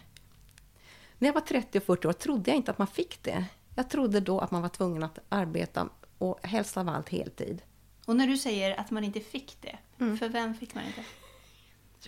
När 1.18 1.28
jag 1.28 1.34
var 1.34 1.42
30 1.42 1.78
och 1.78 1.84
40 1.84 2.08
år 2.08 2.14
trodde 2.14 2.52
jag 2.52 2.58
inte 2.58 2.72
att 2.72 2.78
man 2.78 2.88
fick 2.88 3.24
det. 3.24 3.46
Jag 3.76 3.90
trodde 3.90 4.20
då 4.20 4.40
att 4.40 4.52
man 4.52 4.62
var 4.62 4.70
tvungen 4.70 5.04
att 5.04 5.20
arbeta 5.30 5.90
och 6.18 6.48
helst 6.48 6.78
av 6.78 6.90
allt 6.90 7.10
heltid. 7.10 7.62
Och 8.06 8.16
när 8.16 8.28
du 8.28 8.38
säger 8.38 8.80
att 8.80 8.92
man 8.92 9.04
inte 9.04 9.20
fick 9.20 9.58
det, 9.62 9.78
mm. 10.00 10.18
för 10.18 10.30
vem 10.30 10.56
fick 10.56 10.76
man 10.76 10.84
inte? 10.84 11.04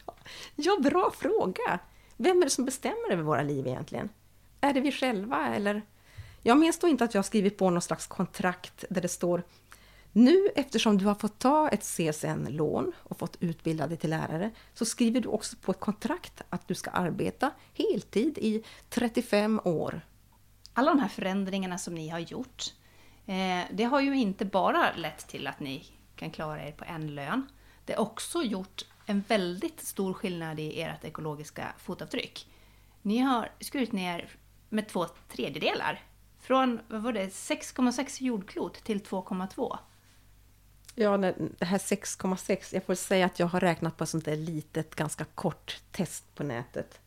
Ja, 0.06 0.14
ja, 0.56 0.78
bra 0.82 1.12
fråga! 1.18 1.80
Vem 2.18 2.38
är 2.38 2.44
det 2.44 2.50
som 2.50 2.66
bestämmer 2.66 3.12
över 3.12 3.24
våra 3.24 3.42
liv 3.42 3.68
egentligen? 3.68 4.10
Är 4.62 4.74
det 4.74 4.82
vi 4.82 4.92
själva 4.92 5.56
eller? 5.56 5.82
Jag 6.42 6.58
minns 6.58 6.80
då 6.80 6.88
inte 6.88 7.04
att 7.04 7.14
jag 7.14 7.26
skrivit 7.26 7.58
på 7.58 7.70
något 7.70 7.84
slags 7.84 8.08
kontrakt 8.08 8.86
där 8.90 9.02
det 9.02 9.08
står 9.08 9.44
nu 10.18 10.50
eftersom 10.56 10.98
du 10.98 11.06
har 11.06 11.16
fått 11.16 11.40
ta 11.40 11.70
ett 11.70 11.84
CSN-lån 11.84 12.92
och 12.98 13.18
fått 13.18 13.38
utbilda 13.40 13.88
dig 13.88 13.98
till 13.98 14.10
lärare 14.10 14.52
så 14.74 14.86
skriver 14.86 15.22
du 15.22 15.30
också 15.30 15.56
på 15.62 15.72
ett 15.72 15.80
kontrakt 15.80 16.42
att 16.50 16.68
du 16.68 16.76
ska 16.76 16.90
arbeta 16.90 17.52
heltid 17.74 18.38
i 18.38 18.64
35 18.90 19.62
år. 19.64 20.02
Alla 20.74 20.92
de 20.92 21.00
här 21.00 21.08
förändringarna 21.08 21.78
som 21.78 21.96
ni 21.96 22.10
har 22.10 22.20
gjort, 22.20 22.64
eh, 23.26 23.62
det 23.72 23.84
har 23.84 24.02
ju 24.02 24.18
inte 24.18 24.46
bara 24.46 24.96
lett 24.96 25.28
till 25.28 25.48
att 25.48 25.60
ni 25.60 25.86
kan 26.16 26.32
klara 26.32 26.68
er 26.68 26.72
på 26.72 26.86
en 26.86 27.16
lön. 27.16 27.48
Det 27.86 27.94
har 27.94 28.02
också 28.02 28.44
gjort 28.44 28.86
en 29.06 29.24
väldigt 29.28 29.82
stor 29.82 30.14
skillnad 30.14 30.60
i 30.60 30.82
ert 30.82 31.04
ekologiska 31.04 31.74
fotavtryck. 31.78 32.48
Ni 33.02 33.18
har 33.18 33.50
skurit 33.60 33.92
ner 33.92 34.30
med 34.70 34.88
två 34.88 35.06
tredjedelar. 35.30 36.04
Från 36.40 36.80
vad 36.88 37.02
var 37.02 37.14
det, 37.14 37.28
6,6 37.28 38.24
jordklot 38.24 38.84
till 38.84 39.02
2,2. 39.02 39.78
Ja, 40.96 41.18
det 41.18 41.66
här 41.66 41.78
6,6. 41.78 42.70
Jag 42.74 42.84
får 42.84 42.96
säga 42.96 43.26
att 43.26 43.40
jag 43.40 43.48
har 43.48 43.60
räknat 43.60 43.98
på 43.98 44.04
ett 44.04 44.10
sånt 44.10 44.26
där 44.26 44.36
litet, 44.36 44.96
ganska 44.96 45.26
kort 45.26 45.82
test 45.92 46.36
på 46.36 46.44
nätet. 46.44 47.00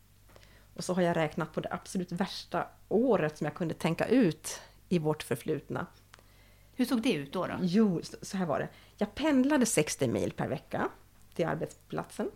Och 0.74 0.84
så 0.84 0.94
har 0.94 1.02
jag 1.02 1.16
räknat 1.16 1.52
på 1.52 1.60
det 1.60 1.68
absolut 1.72 2.12
värsta 2.12 2.66
året 2.88 3.38
som 3.38 3.44
jag 3.44 3.54
kunde 3.54 3.74
tänka 3.74 4.06
ut 4.06 4.60
i 4.88 4.98
vårt 4.98 5.22
förflutna. 5.22 5.86
Hur 6.74 6.84
såg 6.84 7.02
det 7.02 7.12
ut 7.12 7.32
då? 7.32 7.46
då? 7.46 7.54
Jo, 7.62 8.00
så 8.22 8.36
här 8.36 8.46
var 8.46 8.58
det. 8.58 8.68
Jag 8.96 9.14
pendlade 9.14 9.66
60 9.66 10.08
mil 10.08 10.32
per 10.32 10.48
vecka 10.48 10.88
till 11.38 11.46
arbetsplatsen. 11.46 12.30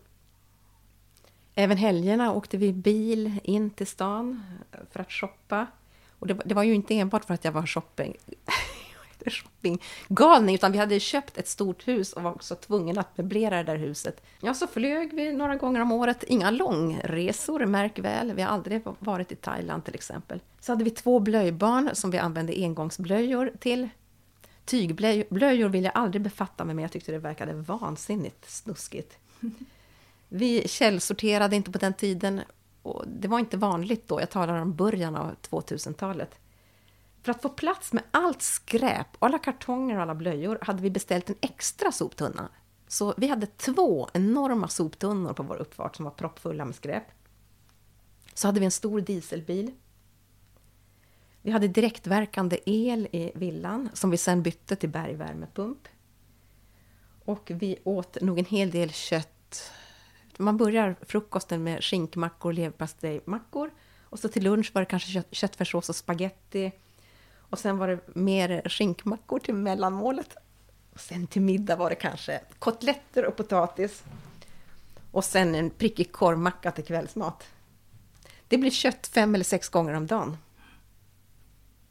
Även 1.55 1.77
helgerna 1.77 2.33
åkte 2.33 2.57
vi 2.57 2.73
bil 2.73 3.39
in 3.45 3.71
till 3.71 3.87
stan 3.87 4.43
för 4.91 5.01
att 5.01 5.13
shoppa. 5.13 5.67
Och 6.19 6.27
det, 6.27 6.35
det 6.45 6.55
var 6.55 6.63
ju 6.63 6.75
inte 6.75 6.95
enbart 6.95 7.25
för 7.25 7.35
att 7.35 7.45
jag 7.45 7.53
var 7.53 7.67
shopping, 7.67 8.17
shoppinggalning, 9.27 10.55
utan 10.55 10.73
vi 10.73 10.79
hade 10.79 11.01
köpt 11.01 11.39
ett 11.39 11.49
stort 11.49 11.89
hus 11.89 12.13
och 12.13 12.23
var 12.23 12.31
också 12.31 12.55
tvungna 12.55 13.01
att 13.01 13.19
möblera 13.19 13.57
det 13.57 13.63
där 13.63 13.77
huset. 13.77 14.23
Ja, 14.41 14.55
så 14.55 14.67
flög 14.67 15.13
vi 15.13 15.33
några 15.33 15.57
gånger 15.57 15.81
om 15.81 15.93
året. 15.93 16.25
Inga 16.25 16.51
långresor, 16.51 17.67
märk 17.67 17.99
väl. 17.99 18.33
Vi 18.33 18.43
har 18.43 18.51
aldrig 18.51 18.83
varit 18.99 19.33
i 19.33 19.37
Thailand 19.37 19.85
till 19.85 19.95
exempel. 19.95 20.41
Så 20.61 20.73
hade 20.73 20.85
vi 20.85 20.91
två 20.91 21.21
blöjbarn 21.21 21.91
som 21.93 22.11
vi 22.11 22.19
använde 22.19 22.53
engångsblöjor 22.53 23.53
till. 23.61 23.89
Tygblöjor 24.73 25.69
vill 25.69 25.85
jag 25.85 25.93
aldrig 25.95 26.23
befatta 26.23 26.65
mig 26.65 26.75
med, 26.75 26.83
jag 26.83 26.93
tyckte 26.93 27.13
det 27.13 27.19
verkade 27.19 27.55
vansinnigt 27.55 28.51
snuskigt. 28.51 29.19
Vi 30.29 30.69
källsorterade 30.69 31.57
inte 31.57 31.71
på 31.73 31.79
den 31.79 31.95
tiden 31.95 32.41
och 32.83 33.05
det 33.07 33.29
var 33.29 33.39
inte 33.39 33.57
vanligt 33.57 34.09
då, 34.09 34.21
jag 34.21 34.31
talar 34.31 34.57
om 34.57 34.75
början 34.75 35.17
av 35.17 35.35
2000-talet. 35.51 36.39
För 37.23 37.31
att 37.31 37.43
få 37.43 37.49
plats 37.49 37.93
med 37.93 38.03
allt 38.11 38.43
skräp, 38.43 39.07
alla 39.19 39.39
kartonger 39.39 39.97
och 39.97 40.03
alla 40.03 40.15
blöjor 40.15 40.59
hade 40.63 40.83
vi 40.83 40.91
beställt 40.91 41.31
en 41.31 41.37
extra 41.41 41.93
soptunna. 41.93 42.49
Så 42.89 43.15
vi 43.17 43.27
hade 43.29 43.47
två 43.47 44.09
enorma 44.13 44.69
soptunnor 44.69 45.33
på 45.33 45.43
vår 45.43 45.57
uppfart 45.57 45.97
som 45.97 46.05
var 46.05 46.13
proppfulla 46.13 46.65
med 46.65 46.75
skräp. 46.75 47.05
Så 48.35 48.49
hade 48.49 48.61
vi 48.61 48.67
en 48.67 48.73
stor 48.73 49.01
dieselbil. 49.01 49.73
Vi 51.43 51.51
hade 51.51 51.69
direktverkande 51.69 52.59
el 52.67 53.09
i 53.13 53.33
villan 53.35 53.89
som 53.95 54.11
vi 54.11 54.17
sen 54.17 54.43
bytte 54.43 54.77
till 54.77 54.89
bergvärmepump. 54.89 55.89
Och 57.25 57.51
vi 57.55 57.79
åt 57.85 58.21
nog 58.21 58.39
en 58.39 58.45
hel 58.45 58.71
del 58.71 58.91
kött. 58.91 59.73
Man 60.37 60.57
börjar 60.57 60.97
frukosten 61.03 61.65
med 61.65 61.85
skinkmackor, 61.85 62.51
och 62.51 62.55
leverpastejmackor. 62.55 63.71
Och 64.05 64.19
så 64.19 64.29
till 64.29 64.45
lunch 64.45 64.71
var 64.75 64.83
det 64.83 64.87
kanske 64.87 65.11
kött, 65.11 65.27
köttfärssås 65.31 65.89
och 65.89 65.97
spaghetti 65.97 66.73
och 67.53 67.59
sen 67.59 67.79
var 67.79 67.89
det 67.89 68.01
mer 68.15 68.69
skinkmackor 68.69 69.39
till 69.39 69.55
mellanmålet. 69.55 70.37
Och 70.93 71.01
sen 71.01 71.27
till 71.27 71.43
middag 71.43 71.77
var 71.77 71.91
det 71.91 71.97
kanske 71.97 72.41
kotletter 72.59 73.25
och 73.27 73.37
potatis. 73.37 74.03
Och 75.11 75.25
sen 75.25 75.55
en 75.55 75.71
prickig 75.71 76.13
korvmacka 76.13 76.71
till 76.71 76.85
kvällsmat. 76.85 77.45
Det 78.49 78.59
blir 78.59 78.71
kött 78.71 79.07
fem 79.07 79.35
eller 79.35 79.45
sex 79.45 79.69
gånger 79.69 79.95
om 79.95 80.07
dagen. 80.07 80.37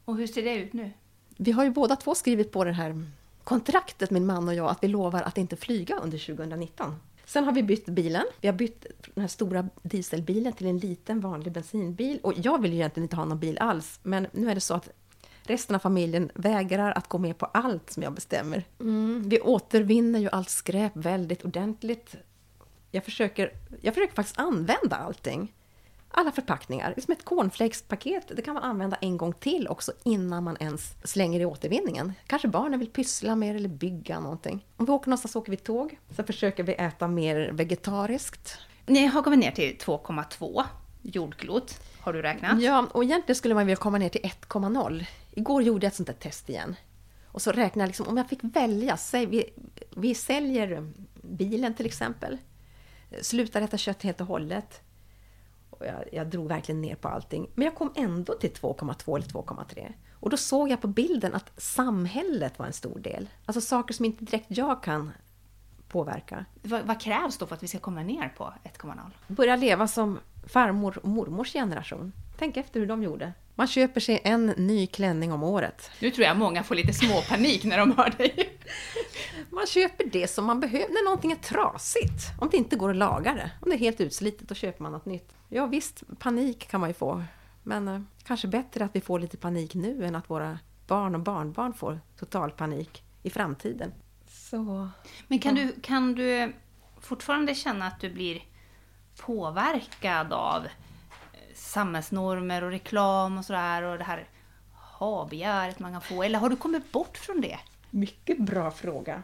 Och 0.04 0.16
hur 0.16 0.26
ser 0.26 0.42
det 0.42 0.54
ut 0.54 0.72
nu? 0.72 0.90
Vi 1.36 1.52
har 1.52 1.64
ju 1.64 1.70
båda 1.70 1.96
två 1.96 2.14
skrivit 2.14 2.52
på 2.52 2.64
det 2.64 2.72
här 2.72 3.04
kontraktet, 3.44 4.10
min 4.10 4.26
man 4.26 4.48
och 4.48 4.54
jag, 4.54 4.70
att 4.70 4.84
vi 4.84 4.88
lovar 4.88 5.22
att 5.22 5.38
inte 5.38 5.56
flyga 5.56 5.96
under 5.96 6.18
2019. 6.18 6.94
Sen 7.24 7.44
har 7.44 7.52
vi 7.52 7.62
bytt 7.62 7.86
bilen. 7.86 8.24
Vi 8.40 8.48
har 8.48 8.54
bytt 8.54 8.86
den 9.14 9.20
här 9.20 9.28
stora 9.28 9.68
dieselbilen 9.82 10.52
till 10.52 10.66
en 10.66 10.78
liten 10.78 11.20
vanlig 11.20 11.52
bensinbil. 11.52 12.18
Och 12.22 12.32
jag 12.36 12.62
vill 12.62 12.72
ju 12.72 12.78
egentligen 12.78 13.04
inte 13.04 13.16
ha 13.16 13.24
någon 13.24 13.38
bil 13.38 13.58
alls, 13.58 14.00
men 14.02 14.26
nu 14.32 14.50
är 14.50 14.54
det 14.54 14.60
så 14.60 14.74
att 14.74 14.88
resten 15.42 15.76
av 15.76 15.80
familjen 15.80 16.30
vägrar 16.34 16.92
att 16.92 17.08
gå 17.08 17.18
med 17.18 17.38
på 17.38 17.46
allt 17.46 17.90
som 17.90 18.02
jag 18.02 18.12
bestämmer. 18.12 18.64
Mm. 18.80 19.22
Vi 19.28 19.40
återvinner 19.40 20.18
ju 20.18 20.28
allt 20.28 20.50
skräp 20.50 20.92
väldigt 20.94 21.44
ordentligt. 21.44 22.16
Jag 22.90 23.04
försöker, 23.04 23.52
jag 23.80 23.94
försöker 23.94 24.14
faktiskt 24.14 24.38
använda 24.38 24.96
allting. 24.96 25.52
Alla 26.14 26.32
förpackningar. 26.32 26.92
Liksom 26.96 27.12
ett 27.12 27.24
cornflakespaket, 27.24 28.32
det 28.36 28.42
kan 28.42 28.54
man 28.54 28.62
använda 28.62 28.96
en 29.00 29.16
gång 29.16 29.32
till 29.32 29.68
också 29.68 29.92
innan 30.04 30.44
man 30.44 30.56
ens 30.60 30.94
slänger 31.04 31.40
i 31.40 31.44
återvinningen. 31.44 32.12
Kanske 32.26 32.48
barnen 32.48 32.78
vill 32.78 32.90
pyssla 32.90 33.36
mer 33.36 33.54
eller 33.54 33.68
bygga 33.68 34.20
någonting. 34.20 34.66
Om 34.76 34.86
vi 34.86 34.92
åker 34.92 35.08
någonstans 35.08 35.36
åker 35.36 35.50
vi 35.50 35.56
tåg. 35.56 35.98
Så 36.16 36.22
försöker 36.22 36.62
vi 36.62 36.74
äta 36.74 37.08
mer 37.08 37.50
vegetariskt. 37.52 38.58
Ni 38.86 39.06
har 39.06 39.22
kommit 39.22 39.38
ner 39.38 39.50
till 39.50 39.76
2,2 39.76 40.64
jordklot, 41.02 41.80
har 42.00 42.12
du 42.12 42.22
räknat? 42.22 42.62
Ja, 42.62 42.86
och 42.92 43.04
egentligen 43.04 43.36
skulle 43.36 43.54
man 43.54 43.66
vilja 43.66 43.76
komma 43.76 43.98
ner 43.98 44.08
till 44.08 44.20
1,0. 44.20 45.04
Igår 45.30 45.62
gjorde 45.62 45.86
jag 45.86 45.90
ett 45.90 45.96
sånt 45.96 46.06
där 46.06 46.14
test 46.14 46.48
igen. 46.48 46.76
Och 47.26 47.42
så 47.42 47.52
räknade 47.52 47.82
jag 47.82 47.86
liksom, 47.86 48.08
om 48.08 48.16
jag 48.16 48.28
fick 48.28 48.40
välja, 48.42 48.96
säg 48.96 49.26
vi, 49.26 49.44
vi 49.96 50.14
säljer 50.14 50.92
bilen 51.22 51.74
till 51.74 51.86
exempel, 51.86 52.38
slutar 53.20 53.62
äta 53.62 53.78
kött 53.78 54.02
helt 54.02 54.20
och 54.20 54.26
hållet. 54.26 54.80
Jag, 55.84 56.04
jag 56.12 56.26
drog 56.26 56.48
verkligen 56.48 56.80
ner 56.80 56.94
på 56.94 57.08
allting. 57.08 57.50
Men 57.54 57.64
jag 57.64 57.74
kom 57.74 57.92
ändå 57.96 58.34
till 58.34 58.50
2,2 58.50 59.16
eller 59.16 59.26
2,3. 59.26 59.92
Och 60.12 60.30
då 60.30 60.36
såg 60.36 60.68
jag 60.68 60.80
på 60.80 60.88
bilden 60.88 61.34
att 61.34 61.52
samhället 61.56 62.58
var 62.58 62.66
en 62.66 62.72
stor 62.72 62.98
del. 62.98 63.28
Alltså 63.46 63.60
saker 63.60 63.94
som 63.94 64.04
inte 64.04 64.24
direkt 64.24 64.46
jag 64.48 64.82
kan 64.82 65.12
påverka. 65.88 66.44
Vad, 66.62 66.82
vad 66.82 67.00
krävs 67.00 67.38
då 67.38 67.46
för 67.46 67.54
att 67.54 67.62
vi 67.62 67.68
ska 67.68 67.78
komma 67.78 68.02
ner 68.02 68.28
på 68.36 68.52
1,0? 68.64 68.94
Börja 69.28 69.56
leva 69.56 69.88
som 69.88 70.18
farmor 70.46 70.98
och 71.02 71.08
mormors 71.08 71.52
generation. 71.52 72.12
Tänk 72.38 72.56
efter 72.56 72.80
hur 72.80 72.86
de 72.86 73.02
gjorde. 73.02 73.32
Man 73.54 73.66
köper 73.66 74.00
sig 74.00 74.20
en 74.24 74.46
ny 74.46 74.86
klänning 74.86 75.32
om 75.32 75.42
året. 75.42 75.90
Nu 76.00 76.10
tror 76.10 76.26
jag 76.26 76.36
många 76.36 76.62
får 76.62 76.74
lite 76.74 76.92
småpanik 76.92 77.64
när 77.64 77.78
de 77.78 77.96
hör 77.96 78.10
dig. 78.10 78.58
Man 79.50 79.66
köper 79.66 80.04
det 80.04 80.30
som 80.30 80.44
man 80.44 80.60
behöver 80.60 80.88
när 80.88 81.04
någonting 81.04 81.32
är 81.32 81.36
trasigt. 81.36 82.40
Om 82.40 82.48
det 82.50 82.56
inte 82.56 82.76
går 82.76 82.90
att 82.90 82.96
laga 82.96 83.34
det. 83.34 83.50
Om 83.60 83.70
det 83.70 83.76
är 83.76 83.78
helt 83.78 84.00
utslitet, 84.00 84.48
då 84.48 84.54
köper 84.54 84.82
man 84.82 84.92
något 84.92 85.06
nytt. 85.06 85.32
Ja 85.54 85.66
visst, 85.66 86.02
panik 86.18 86.68
kan 86.68 86.80
man 86.80 86.90
ju 86.90 86.94
få. 86.94 87.22
Men 87.62 87.88
eh, 87.88 88.00
kanske 88.24 88.48
bättre 88.48 88.84
att 88.84 88.96
vi 88.96 89.00
får 89.00 89.20
lite 89.20 89.36
panik 89.36 89.74
nu 89.74 90.04
än 90.04 90.14
att 90.14 90.30
våra 90.30 90.58
barn 90.86 91.14
och 91.14 91.20
barnbarn 91.20 91.72
får 91.72 92.00
total 92.18 92.50
panik 92.50 93.04
i 93.22 93.30
framtiden. 93.30 93.92
Så... 94.26 94.88
Men 95.28 95.38
kan, 95.38 95.56
ja. 95.56 95.64
du, 95.64 95.80
kan 95.80 96.14
du 96.14 96.52
fortfarande 97.00 97.54
känna 97.54 97.86
att 97.86 98.00
du 98.00 98.10
blir 98.10 98.42
påverkad 99.16 100.32
av 100.32 100.66
samhällsnormer 101.54 102.64
och 102.64 102.70
reklam 102.70 103.38
och 103.38 103.44
sådär 103.44 103.82
och 103.82 103.98
det 103.98 104.04
här 104.04 104.28
ha-begäret 104.98 105.78
man 105.78 105.92
kan 105.92 106.02
få? 106.02 106.22
Eller 106.22 106.38
har 106.38 106.48
du 106.48 106.56
kommit 106.56 106.92
bort 106.92 107.16
från 107.16 107.40
det? 107.40 107.58
Mycket 107.90 108.38
bra 108.38 108.70
fråga. 108.70 109.22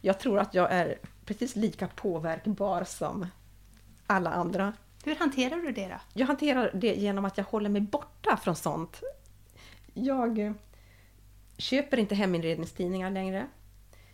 Jag 0.00 0.20
tror 0.20 0.38
att 0.38 0.54
jag 0.54 0.72
är 0.72 0.98
precis 1.24 1.56
lika 1.56 1.88
påverkbar 1.88 2.84
som 2.84 3.26
alla 4.06 4.30
andra. 4.30 4.72
Hur 5.04 5.16
hanterar 5.16 5.56
du 5.56 5.72
det 5.72 5.88
då? 5.88 6.00
Jag 6.12 6.26
hanterar 6.26 6.70
det 6.74 6.94
genom 6.94 7.24
att 7.24 7.38
jag 7.38 7.44
håller 7.44 7.68
mig 7.68 7.80
borta 7.80 8.36
från 8.36 8.56
sånt. 8.56 9.00
Jag 9.94 10.38
eh, 10.38 10.52
köper 11.58 11.96
inte 11.96 12.14
heminredningstidningar 12.14 13.10
längre. 13.10 13.46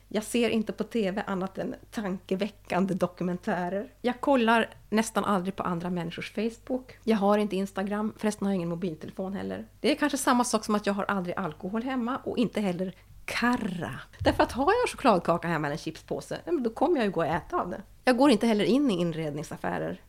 Jag 0.09 0.24
ser 0.24 0.51
inte 0.51 0.72
på 0.72 0.84
TV 0.84 1.22
annat 1.26 1.59
än 1.59 1.74
tankeväckande 1.91 2.95
dokumentärer. 2.95 3.93
Jag 4.03 4.20
kollar 4.20 4.74
nästan 4.91 5.24
aldrig 5.24 5.57
på 5.57 5.62
andra 5.62 5.91
människors 5.91 6.32
Facebook. 6.32 6.99
Jag 7.05 7.16
har 7.16 7.39
inte 7.39 7.57
Instagram, 7.57 8.12
förresten 8.16 8.47
har 8.47 8.53
jag 8.53 8.57
ingen 8.57 8.68
mobiltelefon 8.68 9.32
heller. 9.32 9.66
Det 9.80 9.93
är 9.93 9.95
kanske 9.95 10.18
samma 10.18 10.45
sak 10.45 10.64
som 10.64 10.74
att 10.74 10.87
jag 10.87 10.95
har 10.95 11.05
aldrig 11.05 11.37
alkohol 11.37 11.82
hemma 11.82 12.16
och 12.16 12.39
inte 12.39 12.61
heller 12.61 12.95
karra. 13.24 14.01
Därför 14.18 14.43
att 14.43 14.53
har 14.53 14.72
jag 14.72 14.89
chokladkaka 14.91 15.49
hemma 15.49 15.66
eller 15.66 15.74
en 15.74 15.78
chipspåse, 15.78 16.41
då 16.61 16.70
kommer 16.70 16.97
jag 16.97 17.05
ju 17.05 17.11
gå 17.11 17.20
och 17.20 17.26
äta 17.26 17.57
av 17.57 17.70
det. 17.70 17.82
Jag 18.05 18.16
går 18.16 18.30
inte 18.30 18.47
heller 18.47 18.64
in 18.64 18.91
i 18.91 19.01
inredningsaffärer. 19.01 20.01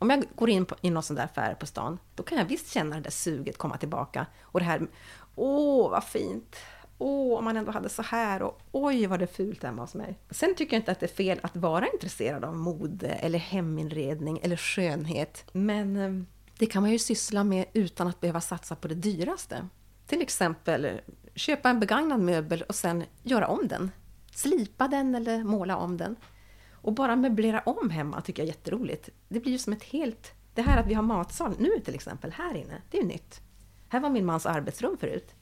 Om 0.00 0.10
jag 0.10 0.24
går 0.34 0.50
in 0.50 0.64
på, 0.64 0.76
i 0.80 0.90
någon 0.90 1.02
sån 1.02 1.16
där 1.16 1.24
affär 1.24 1.54
på 1.54 1.66
stan, 1.66 1.98
då 2.14 2.22
kan 2.22 2.38
jag 2.38 2.44
visst 2.44 2.72
känna 2.72 2.96
det 2.96 3.02
där 3.02 3.10
suget 3.10 3.58
komma 3.58 3.76
tillbaka. 3.76 4.26
Och 4.42 4.60
det 4.60 4.66
här, 4.66 4.86
åh 5.34 5.90
vad 5.90 6.04
fint! 6.04 6.56
åh, 7.00 7.38
om 7.38 7.44
man 7.44 7.56
ändå 7.56 7.72
hade 7.72 7.88
så 7.88 8.02
här 8.02 8.42
och 8.42 8.60
oj 8.72 9.06
vad 9.06 9.18
det 9.18 9.24
är 9.24 9.34
fult 9.34 9.62
hemma 9.62 9.82
hos 9.82 9.94
mig. 9.94 10.18
Sen 10.30 10.54
tycker 10.54 10.76
jag 10.76 10.80
inte 10.80 10.92
att 10.92 11.00
det 11.00 11.06
är 11.06 11.14
fel 11.14 11.40
att 11.42 11.56
vara 11.56 11.88
intresserad 11.92 12.44
av 12.44 12.56
mode 12.56 13.08
eller 13.08 13.38
heminredning 13.38 14.40
eller 14.42 14.56
skönhet. 14.56 15.44
Men 15.52 15.96
eh, 15.96 16.24
det 16.58 16.66
kan 16.66 16.82
man 16.82 16.90
ju 16.90 16.98
syssla 16.98 17.44
med 17.44 17.64
utan 17.72 18.08
att 18.08 18.20
behöva 18.20 18.40
satsa 18.40 18.76
på 18.76 18.88
det 18.88 18.94
dyraste. 18.94 19.68
Till 20.06 20.22
exempel 20.22 21.00
köpa 21.34 21.70
en 21.70 21.80
begagnad 21.80 22.20
möbel 22.20 22.62
och 22.62 22.74
sen 22.74 23.04
göra 23.22 23.46
om 23.46 23.68
den. 23.68 23.90
Slipa 24.34 24.88
den 24.88 25.14
eller 25.14 25.44
måla 25.44 25.76
om 25.76 25.96
den. 25.96 26.16
Och 26.82 26.92
bara 26.92 27.16
möblera 27.16 27.60
om 27.60 27.90
hemma 27.90 28.20
tycker 28.20 28.42
jag 28.42 28.48
är 28.48 28.52
jätteroligt. 28.52 29.08
Det 29.28 29.40
blir 29.40 29.52
ju 29.52 29.58
som 29.58 29.72
ett 29.72 29.82
helt... 29.82 30.32
Det 30.54 30.62
här 30.62 30.80
att 30.80 30.86
vi 30.86 30.94
har 30.94 31.02
matsal 31.02 31.54
nu 31.58 31.80
till 31.84 31.94
exempel, 31.94 32.32
här 32.32 32.54
inne, 32.54 32.82
det 32.90 32.98
är 32.98 33.02
ju 33.02 33.08
nytt. 33.08 33.40
Här 33.88 34.00
var 34.00 34.10
min 34.10 34.26
mans 34.26 34.46
arbetsrum 34.46 34.96
förut. 34.98 35.34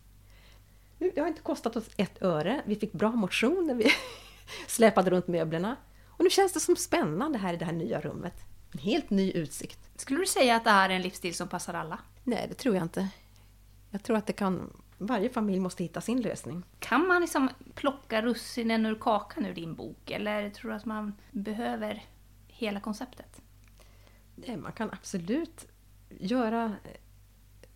Det 0.98 1.20
har 1.20 1.28
inte 1.28 1.42
kostat 1.42 1.76
oss 1.76 1.90
ett 1.96 2.22
öre. 2.22 2.62
Vi 2.66 2.76
fick 2.76 2.92
bra 2.92 3.12
motion 3.12 3.66
när 3.66 3.74
vi 3.74 3.90
släpade 4.66 5.10
runt 5.10 5.28
möblerna. 5.28 5.76
Och 6.06 6.24
nu 6.24 6.30
känns 6.30 6.52
det 6.52 6.60
som 6.60 6.76
spännande 6.76 7.38
här 7.38 7.54
i 7.54 7.56
det 7.56 7.64
här 7.64 7.72
nya 7.72 8.00
rummet. 8.00 8.34
En 8.72 8.78
helt 8.78 9.10
ny 9.10 9.32
utsikt. 9.32 9.78
Skulle 9.96 10.20
du 10.20 10.26
säga 10.26 10.56
att 10.56 10.64
det 10.64 10.70
här 10.70 10.90
är 10.90 10.94
en 10.94 11.02
livsstil 11.02 11.34
som 11.34 11.48
passar 11.48 11.74
alla? 11.74 11.98
Nej, 12.24 12.46
det 12.48 12.54
tror 12.54 12.74
jag 12.74 12.84
inte. 12.84 13.08
Jag 13.90 14.02
tror 14.02 14.16
att 14.16 14.26
det 14.26 14.32
kan... 14.32 14.70
Varje 14.98 15.28
familj 15.28 15.60
måste 15.60 15.82
hitta 15.82 16.00
sin 16.00 16.20
lösning. 16.20 16.62
Kan 16.78 17.06
man 17.06 17.20
liksom 17.20 17.48
plocka 17.74 18.22
russinen 18.22 18.86
ur 18.86 18.94
kakan 18.94 19.46
ur 19.46 19.54
din 19.54 19.74
bok? 19.74 20.10
Eller 20.10 20.50
tror 20.50 20.70
du 20.70 20.76
att 20.76 20.84
man 20.84 21.14
behöver 21.30 22.04
hela 22.48 22.80
konceptet? 22.80 23.40
Nej, 24.34 24.56
man 24.56 24.72
kan 24.72 24.90
absolut 24.90 25.66
göra 26.08 26.76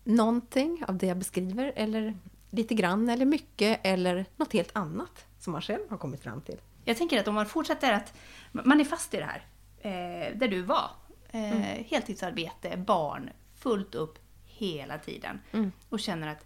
någonting 0.03 0.83
av 0.87 0.97
det 0.97 1.07
jag 1.07 1.17
beskriver 1.17 1.73
eller 1.75 2.17
lite 2.49 2.75
grann 2.75 3.09
eller 3.09 3.25
mycket 3.25 3.79
eller 3.83 4.25
något 4.35 4.53
helt 4.53 4.75
annat 4.75 5.25
som 5.39 5.53
man 5.53 5.61
själv 5.61 5.89
har 5.89 5.97
kommit 5.97 6.23
fram 6.23 6.41
till. 6.41 6.57
Jag 6.85 6.97
tänker 6.97 7.19
att 7.19 7.27
om 7.27 7.35
man 7.35 7.45
fortsätter 7.45 7.93
att 7.93 8.13
man 8.51 8.79
är 8.79 8.85
fast 8.85 9.13
i 9.13 9.17
det 9.17 9.25
här, 9.25 9.45
eh, 9.79 10.37
där 10.37 10.47
du 10.47 10.61
var. 10.61 10.91
Eh, 11.29 11.51
mm. 11.51 11.83
Heltidsarbete, 11.87 12.77
barn, 12.77 13.29
fullt 13.55 13.95
upp 13.95 14.19
hela 14.45 14.97
tiden. 14.97 15.39
Mm. 15.51 15.71
Och 15.89 15.99
känner 15.99 16.27
att 16.27 16.45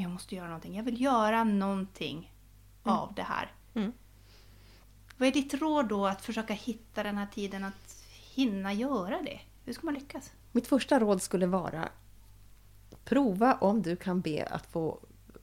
men 0.00 0.08
jag 0.08 0.12
måste 0.12 0.34
göra 0.34 0.46
någonting. 0.46 0.76
Jag 0.76 0.82
vill 0.82 1.00
göra 1.00 1.44
någonting 1.44 2.32
mm. 2.84 2.96
av 2.96 3.14
det 3.14 3.22
här. 3.22 3.52
Mm. 3.74 3.92
Vad 5.16 5.28
är 5.28 5.32
ditt 5.32 5.54
råd 5.54 5.88
då 5.88 6.06
att 6.06 6.24
försöka 6.24 6.54
hitta 6.54 7.02
den 7.02 7.16
här 7.18 7.26
tiden 7.26 7.64
att 7.64 8.04
hinna 8.34 8.72
göra 8.72 9.22
det? 9.22 9.40
Hur 9.64 9.72
ska 9.72 9.86
man 9.86 9.94
lyckas? 9.94 10.32
Mitt 10.52 10.66
första 10.66 11.00
råd 11.00 11.22
skulle 11.22 11.46
vara 11.46 11.88
Prova 13.04 13.54
om 13.54 13.82
du 13.82 13.96
kan 13.96 14.20
be 14.20 14.46
att 14.50 14.66
få 14.66 15.00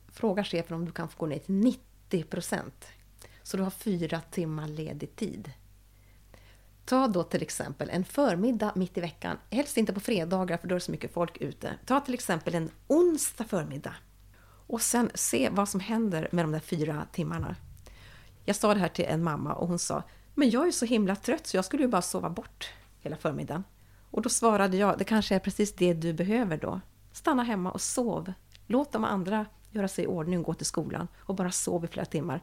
Fråga 0.08 0.44
chefen 0.44 0.76
om 0.76 0.86
du 0.86 0.92
kan 0.92 1.10
få 1.10 1.18
gå 1.18 1.26
ner 1.26 1.40
till 1.40 1.54
90 1.56 2.24
procent. 2.24 2.86
Så 3.44 3.58
du 3.58 3.64
har 3.64 3.72
fyra 3.72 4.22
timmar 4.22 4.68
ledig 4.68 5.16
tid. 5.16 5.52
Ta 6.86 7.08
då 7.08 7.24
till 7.24 7.42
exempel 7.42 7.90
en 7.90 8.04
förmiddag 8.04 8.72
mitt 8.76 8.98
i 8.98 9.02
veckan, 9.02 9.38
helst 9.50 9.78
inte 9.78 9.94
på 9.94 10.00
fredagar 10.00 10.58
för 10.58 10.68
då 10.68 10.76
är 10.76 10.80
det 10.80 10.86
så 10.86 10.92
mycket 10.92 11.14
folk 11.14 11.38
ute. 11.38 11.74
Ta 11.86 12.00
till 12.00 12.14
exempel 12.14 12.56
en 12.56 12.70
onsdag 12.88 13.44
förmiddag. 13.44 13.96
Och 14.68 14.82
sen 14.82 15.12
se 15.14 15.50
vad 15.50 15.70
som 15.70 15.80
händer 15.80 16.28
med 16.32 16.46
de 16.46 16.52
där 16.52 16.60
fyra 16.60 17.08
timmarna. 17.12 17.56
Jag 18.46 18.56
sa 18.56 18.74
det 18.74 18.80
här 18.80 18.88
till 18.88 19.06
en 19.06 19.24
mamma 19.24 19.54
och 19.54 19.68
hon 19.68 19.80
sa 19.80 20.04
Men 20.34 20.50
jag 20.50 20.68
är 20.68 20.72
så 20.72 20.86
himla 20.86 21.16
trött 21.16 21.48
så 21.48 21.58
jag 21.58 21.66
skulle 21.66 21.84
ju 21.84 21.90
bara 21.90 22.02
sova 22.02 22.30
bort 22.30 22.70
hela 23.02 23.18
förmiddagen. 23.18 23.64
Och 24.12 24.22
då 24.22 24.30
svarade 24.30 24.78
jag, 24.78 24.98
det 24.98 25.04
kanske 25.04 25.36
är 25.36 25.40
precis 25.40 25.74
det 25.74 25.94
du 25.94 26.14
behöver 26.14 26.58
då. 26.58 26.82
Stanna 27.12 27.44
hemma 27.44 27.72
och 27.72 27.82
sov. 27.82 28.34
Låt 28.68 28.92
de 28.92 29.04
andra 29.04 29.46
göra 29.72 29.88
sig 29.88 30.04
i 30.04 30.08
ordning 30.08 30.40
och 30.40 30.46
gå 30.46 30.54
till 30.54 30.66
skolan 30.66 31.08
och 31.20 31.36
bara 31.36 31.52
sov 31.52 31.86
i 31.86 31.88
flera 31.88 32.06
timmar. 32.06 32.42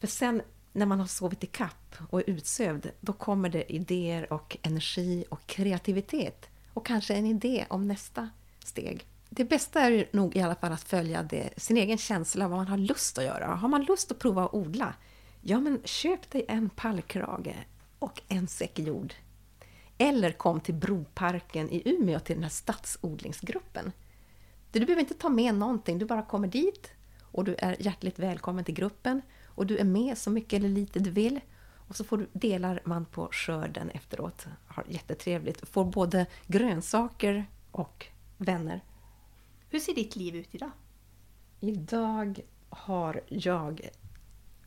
För 0.00 0.06
sen 0.06 0.42
när 0.72 0.86
man 0.86 1.00
har 1.00 1.06
sovit 1.06 1.44
i 1.44 1.46
kapp 1.46 1.96
och 2.10 2.20
är 2.20 2.30
utsövd, 2.30 2.90
då 3.00 3.12
kommer 3.12 3.48
det 3.48 3.72
idéer 3.72 4.32
och 4.32 4.56
energi 4.62 5.24
och 5.28 5.46
kreativitet. 5.46 6.48
Och 6.72 6.86
kanske 6.86 7.14
en 7.14 7.26
idé 7.26 7.66
om 7.70 7.88
nästa 7.88 8.30
steg. 8.64 9.06
Det 9.34 9.44
bästa 9.44 9.80
är 9.80 10.08
nog 10.12 10.36
i 10.36 10.40
alla 10.40 10.54
fall 10.54 10.72
att 10.72 10.82
följa 10.82 11.22
det, 11.22 11.50
sin 11.56 11.76
egen 11.76 11.98
känsla, 11.98 12.48
vad 12.48 12.58
man 12.58 12.66
har 12.66 12.78
lust 12.78 13.18
att 13.18 13.24
göra. 13.24 13.46
Har 13.46 13.68
man 13.68 13.84
lust 13.84 14.12
att 14.12 14.18
prova 14.18 14.44
att 14.44 14.54
odla? 14.54 14.94
Ja, 15.40 15.60
men 15.60 15.80
köp 15.84 16.30
dig 16.30 16.44
en 16.48 16.70
pallkrage 16.70 17.54
och 17.98 18.22
en 18.28 18.48
säck 18.48 18.78
jord. 18.78 19.14
Eller 19.98 20.32
kom 20.32 20.60
till 20.60 20.74
Broparken 20.74 21.70
i 21.70 21.82
Umeå 21.84 22.20
till 22.20 22.36
den 22.36 22.42
här 22.42 22.50
stadsodlingsgruppen. 22.50 23.92
Du 24.72 24.80
behöver 24.80 25.00
inte 25.00 25.14
ta 25.14 25.28
med 25.28 25.54
någonting, 25.54 25.98
du 25.98 26.04
bara 26.04 26.22
kommer 26.22 26.48
dit 26.48 26.90
och 27.20 27.44
du 27.44 27.54
är 27.58 27.76
hjärtligt 27.78 28.18
välkommen 28.18 28.64
till 28.64 28.74
gruppen 28.74 29.22
och 29.46 29.66
du 29.66 29.78
är 29.78 29.84
med 29.84 30.18
så 30.18 30.30
mycket 30.30 30.52
eller 30.52 30.68
lite 30.68 30.98
du 30.98 31.10
vill. 31.10 31.40
Och 31.88 31.96
så 31.96 32.04
får 32.04 32.18
du, 32.18 32.26
delar 32.32 32.82
man 32.84 33.04
på 33.04 33.28
skörden 33.32 33.90
efteråt. 33.90 34.46
Har 34.66 34.84
jättetrevligt. 34.88 35.68
Får 35.68 35.84
både 35.84 36.26
grönsaker 36.46 37.46
och 37.70 38.06
vänner. 38.38 38.80
Hur 39.72 39.80
ser 39.80 39.94
ditt 39.94 40.16
liv 40.16 40.36
ut 40.36 40.54
idag? 40.54 40.70
Idag 41.60 42.40
har 42.68 43.20
jag 43.28 43.88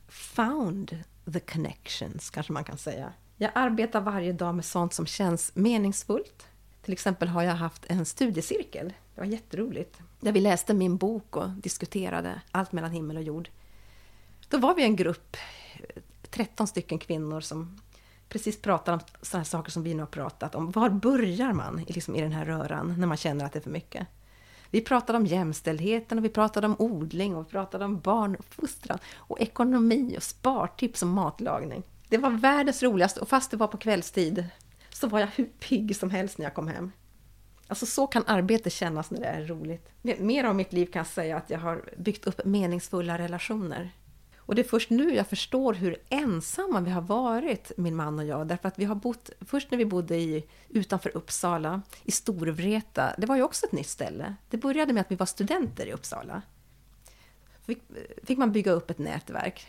found 0.08 0.98
the 1.32 1.40
connections, 1.40 2.30
kanske 2.30 2.52
man 2.52 2.64
kan 2.64 2.78
säga. 2.78 3.12
Jag 3.36 3.50
arbetar 3.54 4.00
varje 4.00 4.32
dag 4.32 4.54
med 4.54 4.64
sånt 4.64 4.94
som 4.94 5.06
känns 5.06 5.54
meningsfullt. 5.54 6.46
Till 6.82 6.92
exempel 6.92 7.28
har 7.28 7.42
jag 7.42 7.54
haft 7.54 7.84
en 7.88 8.06
studiecirkel 8.06 8.92
det 9.14 9.20
var 9.20 9.26
jätteroligt. 9.26 10.00
Där 10.20 10.32
vi 10.32 10.40
läste 10.40 10.74
min 10.74 10.96
bok 10.96 11.36
och 11.36 11.50
diskuterade 11.50 12.40
allt 12.50 12.72
mellan 12.72 12.90
himmel 12.90 13.16
och 13.16 13.22
jord. 13.22 13.48
Då 14.48 14.58
var 14.58 14.74
vi 14.74 14.82
en 14.82 14.96
grupp, 14.96 15.36
13 16.30 16.66
stycken 16.66 16.98
kvinnor 16.98 17.40
som 17.40 17.80
precis 18.28 18.62
pratade 18.62 18.94
om 18.94 19.00
sådana 19.22 19.44
saker 19.44 19.70
som 19.70 19.82
vi 19.82 19.94
nu 19.94 20.02
har 20.02 20.06
pratat 20.06 20.54
om. 20.54 20.70
Var 20.70 20.90
börjar 20.90 21.52
man 21.52 21.84
liksom 21.88 22.16
i 22.16 22.20
den 22.20 22.32
här 22.32 22.44
röran 22.44 22.94
när 22.98 23.06
man 23.06 23.16
känner 23.16 23.44
att 23.44 23.52
det 23.52 23.58
är 23.58 23.62
för 23.62 23.70
mycket? 23.70 24.08
Vi 24.70 24.80
pratade 24.80 25.18
om 25.18 25.26
jämställdheten 25.26 26.18
och 26.18 26.24
vi 26.24 26.28
pratade 26.28 26.66
om 26.66 26.76
odling 26.78 27.36
och 27.36 27.46
vi 27.46 27.50
pratade 27.50 27.84
om 27.84 28.00
barnuppfostran 28.00 28.98
och 29.16 29.40
ekonomi 29.40 30.14
och 30.16 30.22
spartips 30.22 31.02
och 31.02 31.08
matlagning. 31.08 31.82
Det 32.08 32.18
var 32.18 32.30
världens 32.30 32.82
roligaste 32.82 33.20
och 33.20 33.28
fast 33.28 33.50
det 33.50 33.56
var 33.56 33.66
på 33.66 33.76
kvällstid 33.76 34.44
så 34.90 35.06
var 35.06 35.20
jag 35.20 35.26
hur 35.26 35.44
pigg 35.44 35.96
som 35.96 36.10
helst 36.10 36.38
när 36.38 36.46
jag 36.46 36.54
kom 36.54 36.68
hem. 36.68 36.92
Alltså 37.68 37.86
så 37.86 38.06
kan 38.06 38.24
arbete 38.26 38.70
kännas 38.70 39.10
när 39.10 39.20
det 39.20 39.26
är 39.26 39.46
roligt. 39.46 39.88
Mer 40.02 40.46
om 40.46 40.56
mitt 40.56 40.72
liv 40.72 40.86
kan 40.86 41.00
jag 41.00 41.06
säga 41.06 41.36
att 41.36 41.50
jag 41.50 41.58
har 41.58 41.84
byggt 41.96 42.26
upp 42.26 42.44
meningsfulla 42.44 43.18
relationer. 43.18 43.90
Och 44.46 44.54
det 44.54 44.62
är 44.62 44.68
först 44.68 44.90
nu 44.90 45.14
jag 45.14 45.26
förstår 45.26 45.74
hur 45.74 45.96
ensamma 46.08 46.80
vi 46.80 46.90
har 46.90 47.00
varit, 47.00 47.72
min 47.76 47.96
man 47.96 48.18
och 48.18 48.24
jag. 48.24 48.46
Därför 48.46 48.68
att 48.68 48.78
vi 48.78 48.84
har 48.84 48.94
bott, 48.94 49.30
först 49.40 49.70
när 49.70 49.78
vi 49.78 49.84
bodde 49.84 50.16
i, 50.16 50.44
utanför 50.68 51.16
Uppsala, 51.16 51.82
i 52.04 52.10
Storvreta, 52.10 53.14
det 53.18 53.26
var 53.26 53.36
ju 53.36 53.42
också 53.42 53.66
ett 53.66 53.72
nytt 53.72 53.88
ställe. 53.88 54.34
Det 54.50 54.56
började 54.56 54.92
med 54.92 55.00
att 55.00 55.10
vi 55.10 55.16
var 55.16 55.26
studenter 55.26 55.86
i 55.86 55.92
Uppsala. 55.92 56.42
Fick, 57.66 57.82
fick 58.22 58.38
man 58.38 58.52
bygga 58.52 58.72
upp 58.72 58.90
ett 58.90 58.98
nätverk. 58.98 59.66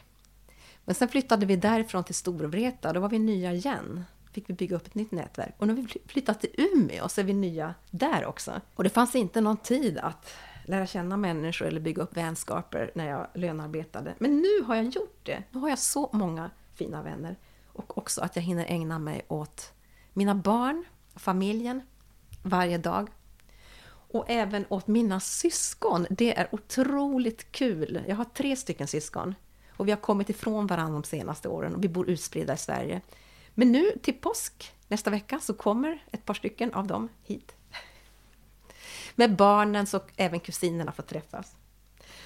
Men 0.86 0.96
sen 0.96 1.08
flyttade 1.08 1.46
vi 1.46 1.56
därifrån 1.56 2.04
till 2.04 2.16
Storvreta, 2.16 2.94
då 2.94 3.00
var 3.00 3.10
vi 3.10 3.20
nya 3.20 3.54
igen 3.54 4.06
fick 4.38 4.50
vi 4.50 4.54
bygga 4.54 4.76
upp 4.76 4.88
ett 4.88 4.96
nytt 4.96 5.12
nätverk. 5.12 5.56
Och 5.58 5.68
nu 5.68 5.74
har 5.74 5.82
vi 5.82 6.00
flyttat 6.08 6.42
till 6.42 6.50
Umeå 6.58 7.10
så 7.10 7.22
är 7.22 7.26
vi 7.26 7.34
nya 7.34 7.74
där 7.92 8.26
också. 8.26 8.62
Och 8.76 8.84
det 8.84 8.90
fanns 8.90 9.16
inte 9.16 9.42
någon 9.42 9.58
tid 9.58 9.98
att 9.98 10.34
lära 10.68 10.88
känna 10.88 11.18
människor 11.18 11.66
eller 11.66 11.80
bygga 11.80 12.02
upp 12.02 12.18
vänskaper 12.18 12.92
när 12.96 13.10
jag 13.10 13.28
lönarbetade. 13.34 14.16
Men 14.20 14.38
nu 14.38 14.64
har 14.66 14.76
jag 14.76 14.86
gjort 14.86 15.20
det. 15.24 15.44
Nu 15.52 15.60
har 15.60 15.70
jag 15.70 15.80
så 15.80 16.10
många 16.14 16.52
fina 16.74 17.04
vänner. 17.04 17.36
Och 17.68 17.98
också 17.98 18.22
att 18.22 18.36
jag 18.36 18.44
hinner 18.44 18.66
ägna 18.66 19.00
mig 19.00 19.26
åt 19.28 19.74
mina 20.14 20.36
barn, 20.36 20.86
familjen, 21.16 21.82
varje 22.44 22.78
dag. 22.78 23.10
Och 24.10 24.26
även 24.28 24.66
åt 24.70 24.88
mina 24.88 25.20
syskon. 25.20 26.08
Det 26.10 26.38
är 26.38 26.48
otroligt 26.52 27.52
kul. 27.52 28.04
Jag 28.08 28.16
har 28.16 28.26
tre 28.26 28.56
stycken 28.56 28.88
syskon. 28.88 29.36
Och 29.70 29.88
vi 29.88 29.92
har 29.92 30.00
kommit 30.00 30.30
ifrån 30.30 30.68
varandra 30.68 30.94
de 30.94 31.04
senaste 31.04 31.48
åren 31.48 31.76
och 31.76 31.84
vi 31.84 31.90
bor 31.90 32.10
utspridda 32.10 32.54
i 32.54 32.58
Sverige. 32.58 33.02
Men 33.54 33.72
nu 33.72 33.92
till 34.02 34.14
påsk 34.14 34.74
nästa 34.88 35.10
vecka 35.10 35.40
så 35.40 35.54
kommer 35.54 36.04
ett 36.12 36.26
par 36.26 36.34
stycken 36.34 36.74
av 36.74 36.88
dem 36.88 37.10
hit. 37.24 37.57
Med 39.20 39.36
barnen 39.36 39.88
så 39.88 40.02
även 40.16 40.40
kusinerna 40.40 40.92
får 40.92 41.04
träffas. 41.04 41.56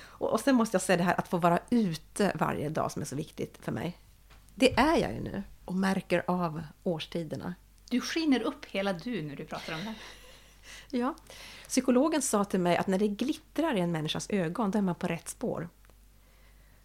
Och, 0.04 0.39
sen 0.39 0.56
måste 0.56 0.76
jag 0.76 0.82
säga 0.82 0.98
det 0.98 1.04
här 1.04 1.20
att 1.20 1.28
få 1.28 1.38
vara 1.38 1.60
ute 1.70 2.32
varje 2.36 2.70
dag 2.70 2.92
som 2.92 3.02
är 3.02 3.06
så 3.06 3.16
viktigt 3.16 3.58
för 3.62 3.72
mig. 3.72 3.98
Det 4.56 4.74
är 4.80 4.98
jag 4.98 5.14
ju 5.14 5.20
nu 5.20 5.44
och 5.66 5.76
märker 5.76 6.24
av 6.28 6.62
årstiderna. 6.84 7.56
Du 7.89 8.02
skiner 8.02 8.42
upp 8.42 8.66
hela 8.66 8.94
du 8.94 9.22
när 9.22 9.36
du 9.36 9.46
pratar 9.46 9.74
om 9.74 9.80
det. 9.80 9.94
Ja. 10.98 11.16
Psykologen 11.68 12.22
sa 12.22 12.46
till 12.46 12.60
mig 12.60 12.78
att 12.78 12.88
när 12.88 13.00
det 13.00 13.08
glittrar 13.08 13.76
i 13.76 13.80
en 13.80 13.92
människas 13.92 14.30
ögon, 14.30 14.72
då 14.72 14.78
är 14.78 14.82
man 14.82 14.96
på 14.96 15.08
rätt 15.08 15.30
spår. 15.30 15.70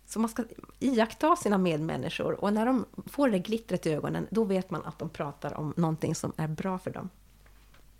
Så 0.06 0.18
man 0.18 0.28
ska 0.28 0.44
iaktta 0.78 1.36
sina 1.36 1.58
medmänniskor 1.58 2.44
och 2.44 2.52
när 2.52 2.66
de 2.66 2.86
får 3.06 3.30
det 3.30 3.38
glittret 3.38 3.86
i 3.86 3.92
ögonen, 3.92 4.26
då 4.30 4.44
vet 4.44 4.70
man 4.70 4.84
att 4.84 4.98
de 4.98 5.08
pratar 5.08 5.54
om 5.54 5.74
någonting 5.76 6.14
som 6.14 6.32
är 6.36 6.48
bra 6.48 6.78
för 6.78 6.90
dem. 6.90 7.10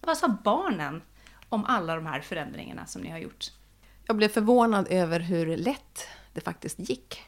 Vad 0.01 0.19
sa 0.19 0.37
barnen 0.45 1.03
om 1.49 1.65
alla 1.65 1.95
de 1.95 2.07
här 2.07 2.21
förändringarna 2.21 2.87
som 2.87 3.03
ni 3.03 3.11
har 3.11 3.19
gjort? 3.19 3.53
Jag 4.07 4.17
blev 4.17 4.29
förvånad 4.29 4.87
över 4.91 5.21
hur 5.21 5.57
lätt 5.57 6.07
det 6.33 6.41
faktiskt 6.41 6.79
gick. 6.79 7.23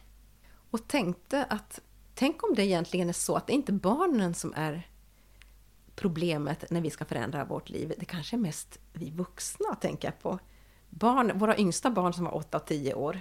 Och 0.71 0.89
tänkte 0.89 1.45
att, 1.45 1.81
tänk 2.14 2.43
om 2.43 2.55
det 2.55 2.64
egentligen 2.64 3.09
är 3.09 3.12
så 3.12 3.37
att 3.37 3.47
det 3.47 3.53
inte 3.53 3.73
är 3.73 3.75
barnen 3.75 4.35
som 4.35 4.53
är 4.57 4.89
problemet 5.99 6.71
när 6.71 6.81
vi 6.81 6.91
ska 6.91 7.05
förändra 7.05 7.45
vårt 7.45 7.69
liv. 7.69 7.93
Det 7.99 8.05
kanske 8.05 8.37
är 8.37 8.39
mest 8.39 8.79
vi 8.93 9.11
vuxna, 9.11 9.75
tänker 9.75 10.09
jag 10.09 10.21
på. 10.21 10.39
Barn, 10.91 11.39
våra 11.39 11.59
yngsta 11.59 11.91
barn 11.91 12.12
som 12.12 12.25
var 12.25 12.33
8-10 12.33 12.95
år, 12.95 13.21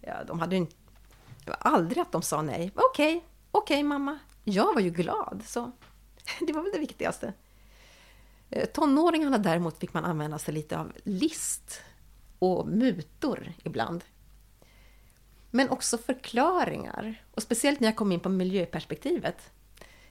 ja, 0.00 0.24
de 0.24 0.40
hade 0.40 0.56
inte... 0.56 0.76
Det 1.44 1.50
var 1.50 1.58
aldrig 1.60 1.98
att 1.98 2.12
de 2.12 2.22
sa 2.22 2.42
nej. 2.42 2.72
Okej, 2.74 3.16
okay, 3.16 3.28
okej 3.50 3.76
okay, 3.76 3.84
mamma. 3.84 4.18
Jag 4.44 4.74
var 4.74 4.80
ju 4.80 4.90
glad, 4.90 5.42
så 5.46 5.72
det 6.46 6.52
var 6.52 6.62
väl 6.62 6.72
det 6.72 6.78
viktigaste. 6.78 7.32
Eh, 8.50 8.66
tonåringarna 8.66 9.38
däremot 9.38 9.78
fick 9.78 9.94
man 9.94 10.04
använda 10.04 10.38
sig 10.38 10.54
lite 10.54 10.78
av 10.78 10.92
list 11.04 11.80
och 12.38 12.68
mutor 12.68 13.52
ibland. 13.64 14.04
Men 15.50 15.68
också 15.68 15.98
förklaringar. 15.98 17.22
Och 17.34 17.42
speciellt 17.42 17.80
när 17.80 17.88
jag 17.88 17.96
kom 17.96 18.12
in 18.12 18.20
på 18.20 18.28
miljöperspektivet. 18.28 19.50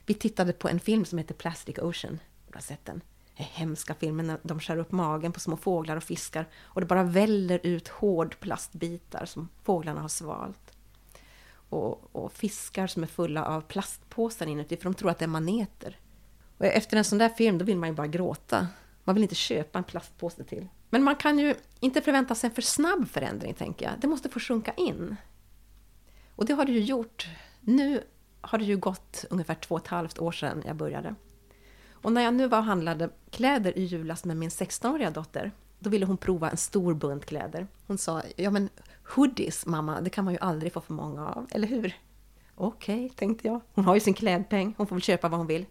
Vi 0.06 0.14
tittade 0.14 0.52
på 0.52 0.68
en 0.68 0.80
film 0.80 1.04
som 1.04 1.18
heter 1.18 1.34
Plastic 1.34 1.78
Ocean. 1.78 2.18
Du 2.48 2.54
har 2.54 2.60
sett 2.60 2.84
den? 2.84 3.00
hemska 3.36 3.94
filmen 3.94 4.26
när 4.26 4.38
de 4.42 4.60
skär 4.60 4.78
upp 4.78 4.92
magen 4.92 5.32
på 5.32 5.40
små 5.40 5.56
fåglar 5.56 5.96
och 5.96 6.02
fiskar 6.02 6.48
och 6.62 6.80
det 6.80 6.86
bara 6.86 7.02
väller 7.02 7.60
ut 7.62 7.88
hårdplastbitar 7.88 9.24
som 9.24 9.48
fåglarna 9.62 10.00
har 10.00 10.08
svalt. 10.08 10.76
Och, 11.68 12.16
och, 12.16 12.32
fiskar 12.32 12.86
som 12.86 13.02
är 13.02 13.06
fulla 13.06 13.44
av 13.44 13.60
plastpåsar 13.60 14.46
inuti 14.46 14.76
för 14.76 14.84
de 14.84 14.94
tror 14.94 15.10
att 15.10 15.18
det 15.18 15.24
är 15.24 15.28
maneter. 15.28 15.98
Och 16.58 16.64
efter 16.64 16.96
en 16.96 17.04
sån 17.04 17.18
där 17.18 17.28
film 17.28 17.58
då 17.58 17.64
vill 17.64 17.76
man 17.76 17.88
ju 17.88 17.94
bara 17.94 18.06
gråta. 18.06 18.66
Man 19.04 19.14
vill 19.14 19.22
inte 19.22 19.34
köpa 19.34 19.78
en 19.78 19.84
plastpåse 19.84 20.44
till. 20.44 20.68
Men 20.90 21.02
man 21.02 21.16
kan 21.16 21.38
ju 21.38 21.54
inte 21.80 22.00
förvänta 22.00 22.34
sig 22.34 22.48
en 22.48 22.54
för 22.54 22.62
snabb 22.62 23.08
förändring, 23.08 23.54
tänker 23.54 23.86
jag. 23.86 23.94
Det 24.00 24.06
måste 24.06 24.28
få 24.28 24.40
sjunka 24.40 24.72
in. 24.72 25.16
Och 26.36 26.44
det 26.44 26.54
har 26.54 26.64
det 26.64 26.72
ju 26.72 26.80
gjort. 26.80 27.28
Nu 27.60 28.02
har 28.40 28.58
det 28.58 28.64
ju 28.64 28.76
gått 28.76 29.24
ungefär 29.30 29.54
två 29.54 29.74
och 29.74 29.80
ett 29.80 29.86
halvt 29.86 30.18
år 30.18 30.32
sedan 30.32 30.62
jag 30.66 30.76
började. 30.76 31.14
Och 31.90 32.12
när 32.12 32.22
jag 32.22 32.34
nu 32.34 32.48
var 32.48 32.58
och 32.58 32.64
handlade 32.64 33.10
kläder 33.30 33.78
i 33.78 33.84
julas 33.84 34.24
med 34.24 34.36
min 34.36 34.48
16-åriga 34.48 35.10
dotter, 35.10 35.52
då 35.78 35.90
ville 35.90 36.06
hon 36.06 36.16
prova 36.16 36.50
en 36.50 36.56
stor 36.56 36.94
bunt 36.94 37.26
kläder. 37.26 37.66
Hon 37.86 37.98
sa, 37.98 38.22
ja 38.36 38.50
men 38.50 38.68
hoodies 39.14 39.66
mamma, 39.66 40.00
det 40.00 40.10
kan 40.10 40.24
man 40.24 40.34
ju 40.34 40.40
aldrig 40.40 40.72
få 40.72 40.80
för 40.80 40.94
många 40.94 41.28
av, 41.28 41.46
eller 41.50 41.68
hur? 41.68 41.96
Okej, 42.54 43.04
okay, 43.04 43.16
tänkte 43.16 43.48
jag. 43.48 43.60
Hon 43.74 43.84
har 43.84 43.94
ju 43.94 44.00
sin 44.00 44.14
klädpeng, 44.14 44.74
hon 44.76 44.86
får 44.86 44.96
väl 44.96 45.02
köpa 45.02 45.28
vad 45.28 45.40
hon 45.40 45.46
vill. 45.46 45.66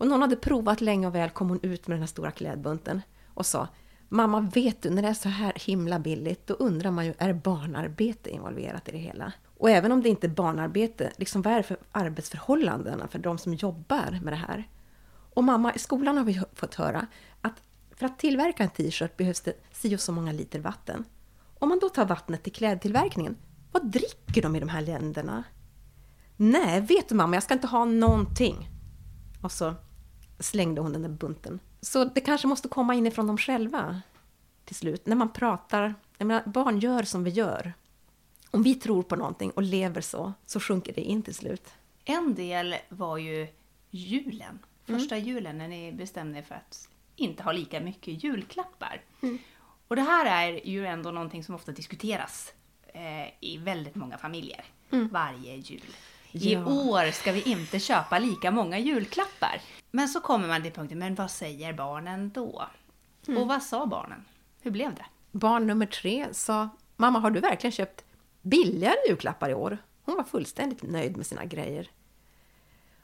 Och 0.00 0.06
någon 0.06 0.22
hade 0.22 0.36
provat 0.36 0.80
länge 0.80 1.06
och 1.06 1.14
väl 1.14 1.30
kom 1.30 1.48
hon 1.48 1.60
ut 1.62 1.86
med 1.86 1.94
den 1.94 2.02
här 2.02 2.06
stora 2.06 2.30
klädbunten 2.30 3.02
och 3.34 3.46
sa 3.46 3.68
Mamma, 4.08 4.40
vet 4.40 4.82
du, 4.82 4.90
när 4.90 5.02
det 5.02 5.08
är 5.08 5.14
så 5.14 5.28
här 5.28 5.52
himla 5.56 5.98
billigt, 5.98 6.46
då 6.46 6.54
undrar 6.54 6.90
man 6.90 7.06
ju, 7.06 7.14
är 7.18 7.32
barnarbete 7.32 8.30
involverat 8.30 8.88
i 8.88 8.92
det 8.92 8.98
hela? 8.98 9.32
Och 9.58 9.70
även 9.70 9.92
om 9.92 10.02
det 10.02 10.08
inte 10.08 10.26
är 10.26 10.28
barnarbete, 10.28 11.12
liksom 11.16 11.42
vad 11.42 11.52
är 11.52 11.56
det 11.56 11.62
för 11.62 11.76
arbetsförhållandena 11.92 13.08
för 13.08 13.18
de 13.18 13.38
som 13.38 13.54
jobbar 13.54 14.18
med 14.22 14.32
det 14.32 14.36
här? 14.36 14.68
Och 15.34 15.44
mamma, 15.44 15.74
i 15.74 15.78
skolan 15.78 16.16
har 16.16 16.24
vi 16.24 16.42
fått 16.54 16.74
höra 16.74 17.06
att 17.40 17.62
för 17.90 18.06
att 18.06 18.18
tillverka 18.18 18.62
en 18.62 18.70
t-shirt 18.70 19.16
behövs 19.16 19.40
det 19.40 19.52
si 19.72 19.96
och 19.96 20.00
så 20.00 20.12
många 20.12 20.32
liter 20.32 20.60
vatten. 20.60 21.04
Om 21.58 21.68
man 21.68 21.78
då 21.78 21.88
tar 21.88 22.06
vattnet 22.06 22.42
till 22.42 22.52
klädtillverkningen, 22.52 23.36
vad 23.72 23.86
dricker 23.86 24.42
de 24.42 24.56
i 24.56 24.60
de 24.60 24.68
här 24.68 24.82
länderna? 24.82 25.44
Nej, 26.36 26.80
vet 26.80 27.08
du 27.08 27.14
mamma, 27.14 27.36
jag 27.36 27.42
ska 27.42 27.54
inte 27.54 27.66
ha 27.66 27.84
någonting. 27.84 28.68
Och 29.42 29.52
så 29.52 29.74
slängde 30.40 30.80
hon 30.80 30.92
den 30.92 31.02
där 31.02 31.08
bunten. 31.08 31.60
Så 31.80 32.04
det 32.04 32.20
kanske 32.20 32.46
måste 32.46 32.68
komma 32.68 32.94
inifrån 32.94 33.26
dem 33.26 33.38
själva 33.38 34.00
till 34.64 34.76
slut. 34.76 35.06
När 35.06 35.16
man 35.16 35.32
pratar, 35.32 35.94
jag 36.18 36.26
menar, 36.26 36.42
barn 36.46 36.78
gör 36.78 37.02
som 37.02 37.24
vi 37.24 37.30
gör. 37.30 37.72
Om 38.50 38.62
vi 38.62 38.74
tror 38.74 39.02
på 39.02 39.16
någonting 39.16 39.50
och 39.50 39.62
lever 39.62 40.00
så, 40.00 40.32
så 40.46 40.60
sjunker 40.60 40.92
det 40.92 41.00
in 41.00 41.22
till 41.22 41.34
slut. 41.34 41.72
En 42.04 42.34
del 42.34 42.76
var 42.88 43.18
ju 43.18 43.48
julen. 43.90 44.58
Mm. 44.86 45.00
Första 45.00 45.18
julen 45.18 45.58
när 45.58 45.68
ni 45.68 45.92
bestämde 45.92 46.38
er 46.38 46.42
för 46.42 46.54
att 46.54 46.88
inte 47.16 47.42
ha 47.42 47.52
lika 47.52 47.80
mycket 47.80 48.24
julklappar. 48.24 49.00
Mm. 49.22 49.38
Och 49.88 49.96
det 49.96 50.02
här 50.02 50.26
är 50.26 50.66
ju 50.66 50.86
ändå 50.86 51.10
någonting 51.10 51.44
som 51.44 51.54
ofta 51.54 51.72
diskuteras 51.72 52.52
eh, 52.86 53.28
i 53.40 53.58
väldigt 53.58 53.94
många 53.94 54.18
familjer 54.18 54.64
mm. 54.90 55.08
varje 55.08 55.56
jul. 55.56 55.94
I 56.32 56.52
ja. 56.52 56.66
år 56.66 57.10
ska 57.10 57.32
vi 57.32 57.42
inte 57.42 57.78
köpa 57.78 58.18
lika 58.18 58.50
många 58.50 58.78
julklappar. 58.78 59.60
Men 59.90 60.08
så 60.08 60.20
kommer 60.20 60.48
man 60.48 60.62
till 60.62 60.72
punkten, 60.72 60.98
men 60.98 61.14
vad 61.14 61.30
säger 61.30 61.72
barnen 61.72 62.30
då? 62.30 62.66
Mm. 63.28 63.42
Och 63.42 63.48
vad 63.48 63.62
sa 63.62 63.86
barnen? 63.86 64.24
Hur 64.60 64.70
blev 64.70 64.94
det? 64.94 65.04
Barn 65.32 65.66
nummer 65.66 65.86
tre 65.86 66.26
sa, 66.32 66.68
mamma 66.96 67.18
har 67.18 67.30
du 67.30 67.40
verkligen 67.40 67.72
köpt 67.72 68.04
billigare 68.42 68.96
julklappar 69.08 69.50
i 69.50 69.54
år? 69.54 69.78
Hon 70.02 70.16
var 70.16 70.24
fullständigt 70.24 70.82
nöjd 70.82 71.16
med 71.16 71.26
sina 71.26 71.44
grejer. 71.44 71.90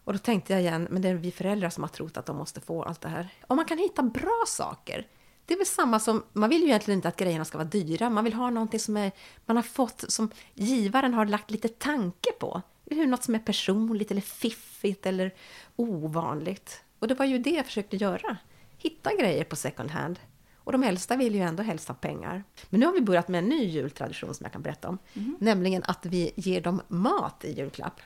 Och 0.05 0.13
då 0.13 0.19
tänkte 0.19 0.53
jag 0.53 0.63
igen, 0.63 0.89
men 0.91 1.03
det 1.03 1.09
är 1.09 1.15
vi 1.15 1.33
föräldrar 1.33 1.71
som 1.71 1.83
har 1.83 1.89
trott 1.89 2.17
att 2.17 2.27
de 2.27 2.37
måste 2.37 2.61
få 2.61 2.83
allt 2.83 3.01
det 3.01 3.09
här. 3.09 3.29
Om 3.47 3.57
man 3.57 3.65
kan 3.65 3.79
hitta 3.79 4.03
bra 4.03 4.45
saker. 4.47 5.07
Det 5.47 5.55
är 5.55 5.59
väl 5.59 5.67
samma 5.67 6.01
som, 6.01 6.23
man 6.33 6.51
vill 6.51 6.63
ju 6.63 6.67
egentligen 6.67 6.99
inte 6.99 7.09
att 7.09 7.17
grejerna 7.17 7.45
ska 7.45 7.59
vara 7.59 7.69
dyra. 7.69 8.11
Man 8.11 8.25
vill 8.25 8.35
ha 8.35 8.51
någonting 8.51 8.81
som 8.81 8.97
är, 8.97 9.13
man 9.47 9.57
har 9.57 9.63
fått, 9.63 10.05
som 10.09 10.31
givaren 10.55 11.15
har 11.15 11.27
lagt 11.27 11.51
lite 11.51 11.69
tanke 11.69 12.33
på. 12.33 12.63
Hur 12.91 13.07
något 13.07 13.25
som 13.25 13.35
är 13.35 13.39
personligt 13.39 14.11
eller 14.11 14.21
fiffigt 14.21 15.07
eller 15.07 15.35
ovanligt. 15.77 16.85
Och 16.99 17.09
det 17.09 17.15
var 17.15 17.27
ju 17.27 17.39
det 17.39 17.51
jag 17.51 17.67
försökte 17.67 17.97
göra. 17.97 18.37
Hitta 18.79 19.17
grejer 19.17 19.45
på 19.45 19.57
second 19.57 19.91
hand. 19.91 20.19
Och 20.57 20.73
de 20.73 20.83
äldsta 20.83 21.17
vill 21.17 21.35
ju 21.35 21.41
ändå 21.41 21.63
helst 21.63 21.89
ha 21.89 21.95
pengar. 21.95 22.45
Men 22.69 22.81
nu 22.81 22.87
har 22.87 22.93
vi 22.93 23.01
börjat 23.01 23.29
med 23.29 23.39
en 23.39 23.49
ny 23.49 23.65
jultradition 23.65 24.35
som 24.35 24.45
jag 24.45 24.53
kan 24.53 24.63
berätta 24.63 24.89
om. 24.89 24.99
Mm. 25.15 25.37
Nämligen 25.41 25.83
att 25.85 26.07
vi 26.07 26.33
ger 26.37 26.61
dem 26.61 26.83
mat 26.89 27.45
i 27.45 27.53
julklapp. 27.53 28.01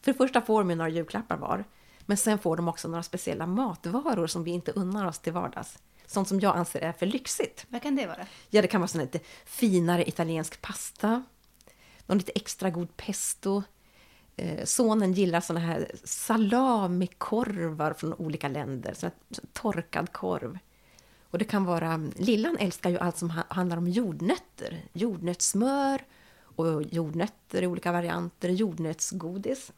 För 0.00 0.12
det 0.12 0.18
första 0.18 0.42
får 0.42 0.64
de 0.64 0.74
några 0.74 0.90
julklappar 0.90 1.36
var. 1.36 1.64
Men 2.06 2.16
sen 2.16 2.38
får 2.38 2.56
de 2.56 2.68
också 2.68 2.88
några 2.88 3.02
speciella 3.02 3.46
matvaror 3.46 4.26
som 4.26 4.44
vi 4.44 4.50
inte 4.50 4.72
unnar 4.72 5.06
oss 5.06 5.18
till 5.18 5.32
vardags. 5.32 5.78
Sånt 6.06 6.28
som 6.28 6.40
jag 6.40 6.56
anser 6.56 6.80
är 6.80 6.92
för 6.92 7.06
lyxigt. 7.06 7.66
Vad 7.68 7.82
kan 7.82 7.96
det 7.96 8.06
vara? 8.06 8.26
Ja, 8.50 8.62
det 8.62 8.68
kan 8.68 8.80
vara 8.80 8.88
sån 8.88 9.00
lite 9.00 9.20
finare 9.44 10.08
italiensk 10.08 10.62
pasta. 10.62 11.22
Någon 12.06 12.18
lite 12.18 12.32
extra 12.32 12.70
god 12.70 12.96
pesto. 12.96 13.62
Eh, 14.36 14.64
sonen 14.64 15.12
gillar 15.12 15.40
såna 15.40 15.60
här 15.60 15.90
salamikorvar 16.04 17.92
från 17.92 18.14
olika 18.14 18.48
länder. 18.48 18.94
Sån 18.94 19.10
här 19.10 19.40
torkad 19.52 20.12
korv. 20.12 20.58
Och 21.30 21.38
det 21.38 21.44
kan 21.44 21.64
vara, 21.64 21.92
mm, 21.92 22.12
Lillan 22.16 22.56
älskar 22.56 22.90
ju 22.90 22.98
allt 22.98 23.18
som 23.18 23.30
handlar 23.48 23.76
om 23.76 23.88
jordnötter. 23.88 24.84
Jordnötssmör 24.92 26.04
och 26.38 26.82
jordnötter 26.82 27.62
i 27.62 27.66
olika 27.66 27.92
varianter, 27.92 28.48
jordnötsgodis. 28.48 29.72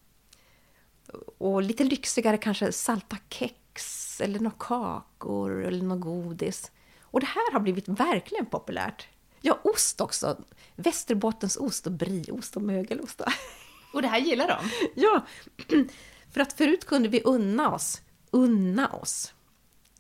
Och 1.39 1.63
lite 1.63 1.85
lyxigare 1.85 2.37
kanske 2.39 2.73
salta 2.73 3.17
kex 3.29 4.21
eller 4.21 4.41
några 4.41 4.57
kakor 4.59 5.65
eller 5.65 5.85
något 5.85 6.01
godis. 6.01 6.71
Och 7.01 7.21
det 7.21 7.27
här 7.27 7.53
har 7.53 7.61
blivit 7.61 7.89
verkligen 7.89 8.47
populärt. 8.47 9.09
Ja, 9.41 9.59
ost 9.63 10.01
också. 10.01 10.37
Västerbottensost 10.77 11.87
och 11.87 11.93
brieost 11.93 12.57
och 12.57 12.63
mögelost. 12.63 13.21
Och 13.93 14.03
det 14.03 14.09
här 14.09 14.19
gillar 14.19 14.49
de? 14.49 14.71
Ja, 14.95 15.27
för 16.33 16.41
att 16.41 16.53
förut 16.53 16.87
kunde 16.87 17.09
vi 17.09 17.23
unna 17.25 17.75
oss, 17.75 18.03
unna 18.31 18.89
oss, 18.89 19.35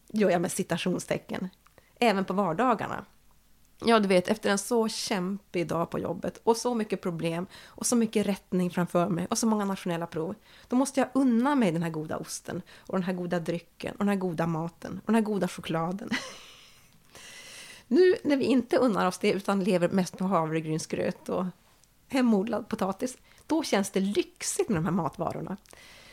gör 0.09 0.31
jag 0.31 0.41
med 0.41 0.53
citationstecken, 0.53 1.49
även 2.01 2.25
på 2.25 2.33
vardagarna. 2.33 3.05
Ja, 3.85 3.99
du 3.99 4.09
vet, 4.09 4.29
efter 4.29 4.51
en 4.51 4.59
så 4.59 4.89
kämpig 4.89 5.69
dag 5.69 5.91
på 5.91 5.99
jobbet 5.99 6.41
och 6.45 6.57
så 6.57 6.75
mycket 6.75 7.03
problem 7.03 7.47
och 7.67 7.87
så 7.87 7.97
mycket 7.97 8.27
rättning 8.27 8.71
framför 8.71 9.09
mig 9.09 9.27
och 9.31 9.39
så 9.39 9.47
många 9.47 9.65
nationella 9.65 10.07
prov. 10.07 10.35
Då 10.69 10.77
måste 10.77 11.01
jag 11.01 11.09
unna 11.15 11.55
mig 11.55 11.73
den 11.73 11.83
här 11.83 11.91
goda 11.91 12.17
osten 12.17 12.63
och 12.77 12.95
den 12.95 13.03
här 13.03 13.13
goda 13.13 13.41
drycken 13.41 13.93
och 13.93 13.99
den 13.99 14.09
här 14.09 14.17
goda 14.17 14.47
maten 14.47 14.93
och 14.99 15.07
den 15.07 15.15
här 15.15 15.23
goda 15.23 15.49
chokladen. 15.49 16.11
Nu 17.89 18.17
när 18.25 18.37
vi 18.37 18.45
inte 18.45 18.77
unnar 18.77 19.07
oss 19.07 19.19
det 19.19 19.33
utan 19.33 19.65
lever 19.65 19.89
mest 19.89 20.19
på 20.19 20.25
havregrynsgröt 20.25 21.29
och 21.29 21.45
hemodlad 22.09 22.69
potatis, 22.69 23.17
då 23.47 23.63
känns 23.63 23.91
det 23.91 24.01
lyxigt 24.01 24.69
med 24.69 24.77
de 24.77 24.85
här 24.85 24.93
matvarorna. 24.93 25.57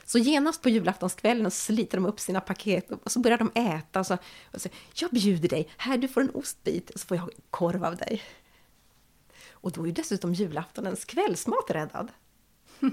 Så 0.06 0.18
genast 0.18 0.62
på 0.62 0.70
julaftonskvällen 0.70 1.52
sliter 1.52 1.98
de 1.98 2.06
upp 2.06 2.20
sina 2.20 2.42
paket 2.42 2.92
och 2.92 3.12
så 3.12 3.20
börjar 3.20 3.38
de 3.38 3.52
äta 3.56 4.00
och 4.00 4.08
så, 4.08 4.18
och 4.52 4.62
så 4.62 4.70
jag 4.94 5.12
bjuder 5.12 5.50
dig, 5.50 5.70
här 5.78 5.98
du 5.98 6.08
får 6.08 6.22
en 6.22 6.30
ostbit 6.30 6.90
och 6.90 7.00
så 7.00 7.08
får 7.08 7.18
jag 7.18 7.30
korv 7.50 7.86
av 7.86 7.96
dig. 7.96 8.22
Och 9.52 9.72
då 9.72 9.88
är 9.88 9.92
dessutom 9.92 10.34
julaftonens 10.34 11.06
kvällsmat 11.06 11.70
räddad. 11.70 12.12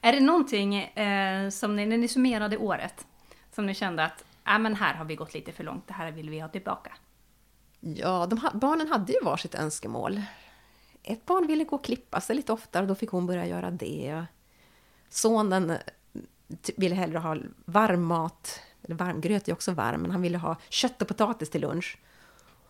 är 0.00 0.12
det 0.12 0.20
någonting 0.20 0.76
eh, 0.76 1.50
som 1.50 1.76
ni, 1.76 1.86
när 1.86 1.96
ni 1.96 2.08
summerade 2.08 2.56
året, 2.56 3.06
som 3.54 3.66
ni 3.66 3.74
kände 3.74 4.04
att 4.04 4.24
äh, 4.46 4.58
men 4.58 4.74
här 4.74 4.94
har 4.94 5.04
vi 5.04 5.16
gått 5.16 5.34
lite 5.34 5.52
för 5.52 5.64
långt, 5.64 5.86
det 5.86 5.94
här 5.94 6.12
vill 6.12 6.30
vi 6.30 6.40
ha 6.40 6.48
tillbaka? 6.48 6.92
Ja, 7.80 8.26
de, 8.26 8.40
barnen 8.54 8.88
hade 8.88 9.12
ju 9.12 9.20
varsitt 9.22 9.54
önskemål. 9.54 10.22
Ett 11.02 11.26
barn 11.26 11.46
ville 11.46 11.64
gå 11.64 11.76
och 11.76 11.84
klippa 11.84 12.20
sig 12.20 12.36
lite 12.36 12.52
oftare 12.52 12.82
och 12.82 12.88
då 12.88 12.94
fick 12.94 13.10
hon 13.10 13.26
börja 13.26 13.46
göra 13.46 13.70
det. 13.70 14.24
Sonen 15.08 15.70
eh, 15.70 15.78
ville 16.76 16.94
hellre 16.94 17.18
ha 17.18 17.36
varm 17.64 18.04
mat, 18.04 18.60
eller 18.82 18.94
varmgröt 18.94 19.48
är 19.48 19.52
också 19.52 19.72
varm, 19.72 20.02
men 20.02 20.10
han 20.10 20.22
ville 20.22 20.38
ha 20.38 20.56
kött 20.68 21.02
och 21.02 21.08
potatis 21.08 21.50
till 21.50 21.60
lunch. 21.60 21.98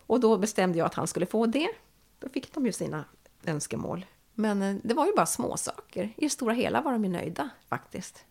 Och 0.07 0.19
då 0.19 0.37
bestämde 0.37 0.77
jag 0.77 0.85
att 0.85 0.93
han 0.93 1.07
skulle 1.07 1.25
få 1.25 1.45
det. 1.45 1.69
Då 2.19 2.29
fick 2.29 2.53
de 2.53 2.65
ju 2.65 2.71
sina 2.71 3.05
önskemål. 3.45 4.05
Men 4.33 4.61
eh, 4.61 4.75
det 4.83 4.93
var 4.93 5.05
ju 5.05 5.13
bara 5.15 5.25
små 5.25 5.57
saker. 5.57 6.03
I 6.17 6.21
det 6.21 6.29
stora 6.29 6.53
hela 6.53 6.81
var 6.81 6.91
de 6.91 7.03
ju 7.03 7.09
nöjda 7.09 7.49
faktiskt. 7.69 8.25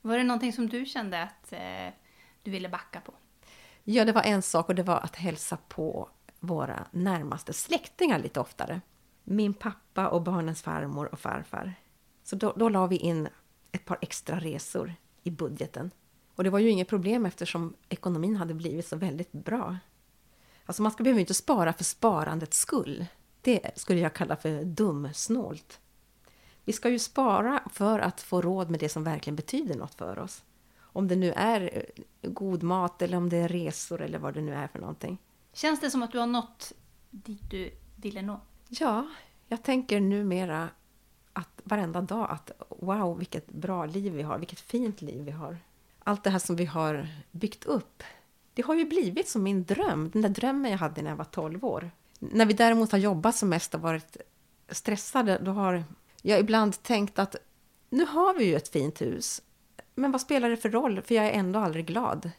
Var 0.00 0.18
det 0.18 0.24
någonting 0.24 0.52
som 0.52 0.68
du 0.68 0.86
kände 0.86 1.22
att 1.22 1.52
eh, 1.52 1.94
du 2.46 2.52
ville 2.52 2.68
backa 2.68 3.00
på? 3.00 3.12
Ja, 3.84 4.04
det 4.04 4.12
var 4.12 4.22
en 4.22 4.42
sak 4.42 4.68
och 4.68 4.74
det 4.74 4.82
var 4.82 5.00
att 5.00 5.16
hälsa 5.16 5.58
på 5.68 6.08
våra 6.40 6.86
närmaste 6.90 7.52
släktingar 7.52 8.18
lite 8.18 8.40
oftare. 8.40 8.80
Min 9.24 9.54
pappa 9.54 10.08
och 10.08 10.22
barnens 10.22 10.62
farmor 10.62 11.08
och 11.12 11.20
farfar. 11.20 11.74
Så 12.22 12.36
då, 12.36 12.52
då 12.56 12.68
la 12.68 12.86
vi 12.86 12.96
in 12.96 13.28
ett 13.72 13.84
par 13.84 13.98
extra 14.00 14.38
resor 14.38 14.94
i 15.22 15.30
budgeten. 15.30 15.90
Och 16.34 16.44
det 16.44 16.50
var 16.50 16.58
ju 16.58 16.70
inget 16.70 16.88
problem 16.88 17.26
eftersom 17.26 17.74
ekonomin 17.88 18.36
hade 18.36 18.54
blivit 18.54 18.86
så 18.86 18.96
väldigt 18.96 19.32
bra. 19.32 19.76
Alltså 20.66 20.82
man 20.82 20.92
ska 20.92 21.04
behöver 21.04 21.20
inte 21.20 21.34
spara 21.34 21.72
för 21.72 21.84
sparandets 21.84 22.58
skull. 22.58 23.06
Det 23.40 23.78
skulle 23.78 24.00
jag 24.00 24.14
kalla 24.14 24.36
för 24.36 24.64
dumsnålt. 24.64 25.80
Vi 26.64 26.72
ska 26.72 26.88
ju 26.88 26.98
spara 26.98 27.62
för 27.72 27.98
att 27.98 28.20
få 28.20 28.42
råd 28.42 28.70
med 28.70 28.80
det 28.80 28.88
som 28.88 29.04
verkligen 29.04 29.36
betyder 29.36 29.74
något 29.74 29.94
för 29.94 30.18
oss. 30.18 30.42
Om 30.96 31.08
det 31.08 31.16
nu 31.16 31.32
är 31.32 31.70
eh, 32.22 32.30
god 32.30 32.62
mat 32.62 33.02
eller 33.02 33.16
om 33.16 33.28
det 33.28 33.36
är 33.36 33.48
resor 33.48 34.02
eller 34.02 34.18
vad 34.18 34.34
det 34.34 34.40
nu 34.40 34.54
är 34.54 34.68
för 34.68 34.78
någonting. 34.78 35.18
Känns 35.52 35.80
det 35.80 35.90
som 35.90 36.02
att 36.02 36.12
du 36.12 36.18
har 36.18 36.26
nått 36.26 36.72
dit 37.10 37.50
du 37.50 37.70
ville 37.96 38.22
nå? 38.22 38.40
Ja, 38.68 39.08
jag 39.48 39.62
tänker 39.62 40.00
numera 40.00 40.68
att 41.32 41.60
varenda 41.64 42.00
dag 42.00 42.30
att 42.30 42.50
wow, 42.68 43.18
vilket 43.18 43.50
bra 43.50 43.86
liv 43.86 44.12
vi 44.12 44.22
har, 44.22 44.38
vilket 44.38 44.60
fint 44.60 45.02
liv 45.02 45.24
vi 45.24 45.30
har. 45.30 45.58
Allt 46.04 46.24
det 46.24 46.30
här 46.30 46.38
som 46.38 46.56
vi 46.56 46.64
har 46.64 47.08
byggt 47.30 47.64
upp, 47.64 48.02
det 48.54 48.62
har 48.62 48.74
ju 48.74 48.84
blivit 48.84 49.28
som 49.28 49.42
min 49.42 49.64
dröm, 49.64 50.10
den 50.10 50.22
där 50.22 50.28
drömmen 50.28 50.70
jag 50.70 50.78
hade 50.78 51.02
när 51.02 51.10
jag 51.10 51.16
var 51.16 51.24
12 51.24 51.64
år. 51.64 51.90
När 52.18 52.46
vi 52.46 52.52
däremot 52.52 52.92
har 52.92 52.98
jobbat 52.98 53.36
som 53.36 53.48
mest 53.48 53.74
och 53.74 53.80
varit 53.80 54.16
stressade, 54.68 55.38
då 55.38 55.50
har 55.50 55.84
jag 56.22 56.40
ibland 56.40 56.82
tänkt 56.82 57.18
att 57.18 57.36
nu 57.90 58.04
har 58.04 58.34
vi 58.34 58.44
ju 58.44 58.56
ett 58.56 58.68
fint 58.68 59.00
hus, 59.00 59.42
men 59.98 60.12
vad 60.12 60.20
spelar 60.20 60.50
det 60.50 60.56
för 60.56 60.70
roll, 60.70 61.02
för 61.02 61.14
jag 61.14 61.26
är 61.26 61.32
ändå 61.32 61.58
aldrig 61.58 61.86
glad. 61.86 62.30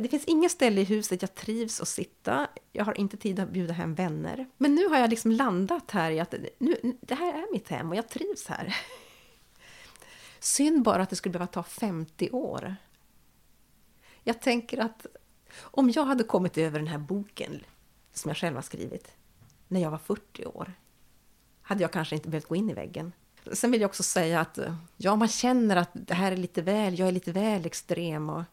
Det 0.00 0.08
finns 0.10 0.24
inget 0.24 0.52
ställe 0.52 0.80
i 0.80 0.84
huset 0.84 1.22
jag 1.22 1.34
trivs 1.34 1.80
att 1.80 1.88
sitta. 1.88 2.48
Jag 2.72 2.84
har 2.84 3.00
inte 3.00 3.16
tid 3.16 3.40
att 3.40 3.50
bjuda 3.50 3.72
hem 3.72 3.94
vänner. 3.94 4.46
Men 4.56 4.74
nu 4.74 4.88
har 4.88 4.98
jag 4.98 5.10
liksom 5.10 5.30
landat 5.30 5.90
här 5.90 6.10
i 6.10 6.20
att 6.20 6.34
nu, 6.58 6.96
det 7.00 7.14
här 7.14 7.34
är 7.34 7.52
mitt 7.52 7.68
hem 7.68 7.90
och 7.90 7.96
jag 7.96 8.08
trivs 8.08 8.46
här. 8.46 8.76
Synd 10.38 10.82
bara 10.82 11.02
att 11.02 11.10
det 11.10 11.16
skulle 11.16 11.32
behöva 11.32 11.46
ta 11.46 11.62
50 11.62 12.30
år. 12.30 12.76
Jag 14.22 14.40
tänker 14.40 14.78
att 14.78 15.06
om 15.60 15.90
jag 15.90 16.04
hade 16.04 16.24
kommit 16.24 16.58
över 16.58 16.78
den 16.78 16.88
här 16.88 16.98
boken 16.98 17.64
som 18.12 18.28
jag 18.28 18.36
själv 18.36 18.54
har 18.54 18.62
skrivit 18.62 19.12
när 19.68 19.80
jag 19.80 19.90
var 19.90 19.98
40 19.98 20.46
år 20.46 20.72
hade 21.62 21.82
jag 21.82 21.92
kanske 21.92 22.14
inte 22.14 22.28
behövt 22.28 22.48
gå 22.48 22.56
in 22.56 22.70
i 22.70 22.74
väggen. 22.74 23.12
Sen 23.52 23.70
vill 23.70 23.80
jag 23.80 23.88
också 23.88 24.02
säga 24.02 24.40
att 24.40 24.58
eh, 24.58 24.74
ja, 24.96 25.16
man 25.16 25.28
känner 25.28 25.76
att 25.76 25.90
det 25.92 26.14
här 26.14 26.32
är 26.32 26.36
lite 26.36 26.62
väl, 26.62 26.98
jag 26.98 27.08
är 27.08 27.12
lite 27.12 27.32
väl 27.32 27.66
extrem 27.66 28.30
och 28.30 28.40
eh, 28.40 28.44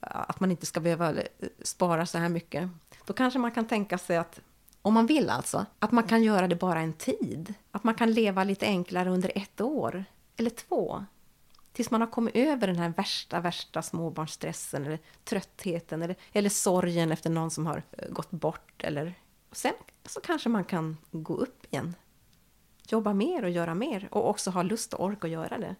att 0.00 0.40
man 0.40 0.50
inte 0.50 0.66
ska 0.66 0.80
behöva 0.80 1.10
eh, 1.12 1.24
spara 1.62 2.06
så 2.06 2.18
här 2.18 2.28
mycket. 2.28 2.68
Då 3.04 3.12
kanske 3.12 3.38
man 3.38 3.50
kan 3.50 3.66
tänka 3.66 3.98
sig 3.98 4.16
att, 4.16 4.40
om 4.82 4.94
man 4.94 5.06
vill 5.06 5.30
alltså, 5.30 5.66
att 5.78 5.92
man 5.92 6.04
kan 6.04 6.22
göra 6.22 6.48
det 6.48 6.56
bara 6.56 6.80
en 6.80 6.92
tid. 6.92 7.54
Att 7.70 7.84
man 7.84 7.94
kan 7.94 8.12
leva 8.12 8.44
lite 8.44 8.66
enklare 8.66 9.10
under 9.10 9.32
ett 9.34 9.60
år, 9.60 10.04
eller 10.36 10.50
två. 10.50 11.04
Tills 11.72 11.90
man 11.90 12.00
har 12.00 12.08
kommit 12.08 12.36
över 12.36 12.66
den 12.66 12.76
här 12.76 12.92
värsta, 12.96 13.40
värsta 13.40 13.82
småbarnsstressen 13.82 14.86
eller 14.86 14.98
tröttheten 15.24 16.02
eller, 16.02 16.16
eller 16.32 16.50
sorgen 16.50 17.12
efter 17.12 17.30
någon 17.30 17.50
som 17.50 17.66
har 17.66 17.82
gått 18.10 18.30
bort. 18.30 18.82
Eller, 18.82 19.14
sen 19.52 19.74
så 20.06 20.20
kanske 20.20 20.48
man 20.48 20.64
kan 20.64 20.96
gå 21.10 21.34
upp 21.34 21.66
igen. 21.70 21.94
Jobba 22.90 23.14
mer 23.14 23.44
och 23.44 23.50
göra 23.50 23.74
mer 23.74 24.08
och 24.10 24.28
också 24.28 24.50
ha 24.50 24.62
lust 24.62 24.94
och 24.94 25.04
ork 25.04 25.24
att 25.24 25.30
göra 25.30 25.58
det. 25.58 25.76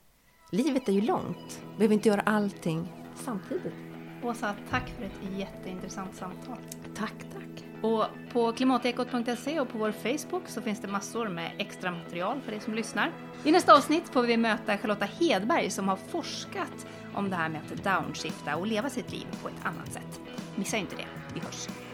Livet 0.50 0.88
är 0.88 0.92
ju 0.92 1.00
långt. 1.00 1.62
Behöver 1.76 1.94
inte 1.94 2.08
göra 2.08 2.20
allting 2.20 2.92
samtidigt. 3.14 3.74
Åsa, 4.22 4.54
tack 4.70 4.88
för 4.88 5.04
ett 5.04 5.38
jätteintressant 5.38 6.16
samtal. 6.16 6.56
Tack, 6.96 7.14
tack. 7.32 7.64
Och 7.82 8.04
på 8.32 8.52
klimatekot.se 8.52 9.60
och 9.60 9.68
på 9.68 9.78
vår 9.78 9.92
Facebook 9.92 10.48
så 10.48 10.62
finns 10.62 10.80
det 10.80 10.88
massor 10.88 11.28
med 11.28 11.52
extra 11.58 11.90
material 11.90 12.40
för 12.40 12.50
dig 12.50 12.60
som 12.60 12.74
lyssnar. 12.74 13.12
I 13.44 13.52
nästa 13.52 13.76
avsnitt 13.76 14.08
får 14.08 14.22
vi 14.22 14.36
möta 14.36 14.78
Charlotta 14.78 15.04
Hedberg 15.04 15.70
som 15.70 15.88
har 15.88 15.96
forskat 15.96 16.86
om 17.14 17.30
det 17.30 17.36
här 17.36 17.48
med 17.48 17.60
att 17.72 17.84
downshifta 17.84 18.56
och 18.56 18.66
leva 18.66 18.90
sitt 18.90 19.12
liv 19.12 19.26
på 19.42 19.48
ett 19.48 19.64
annat 19.64 19.92
sätt. 19.92 20.20
Missa 20.54 20.76
inte 20.76 20.96
det. 20.96 21.06
Vi 21.34 21.40
hörs. 21.40 21.87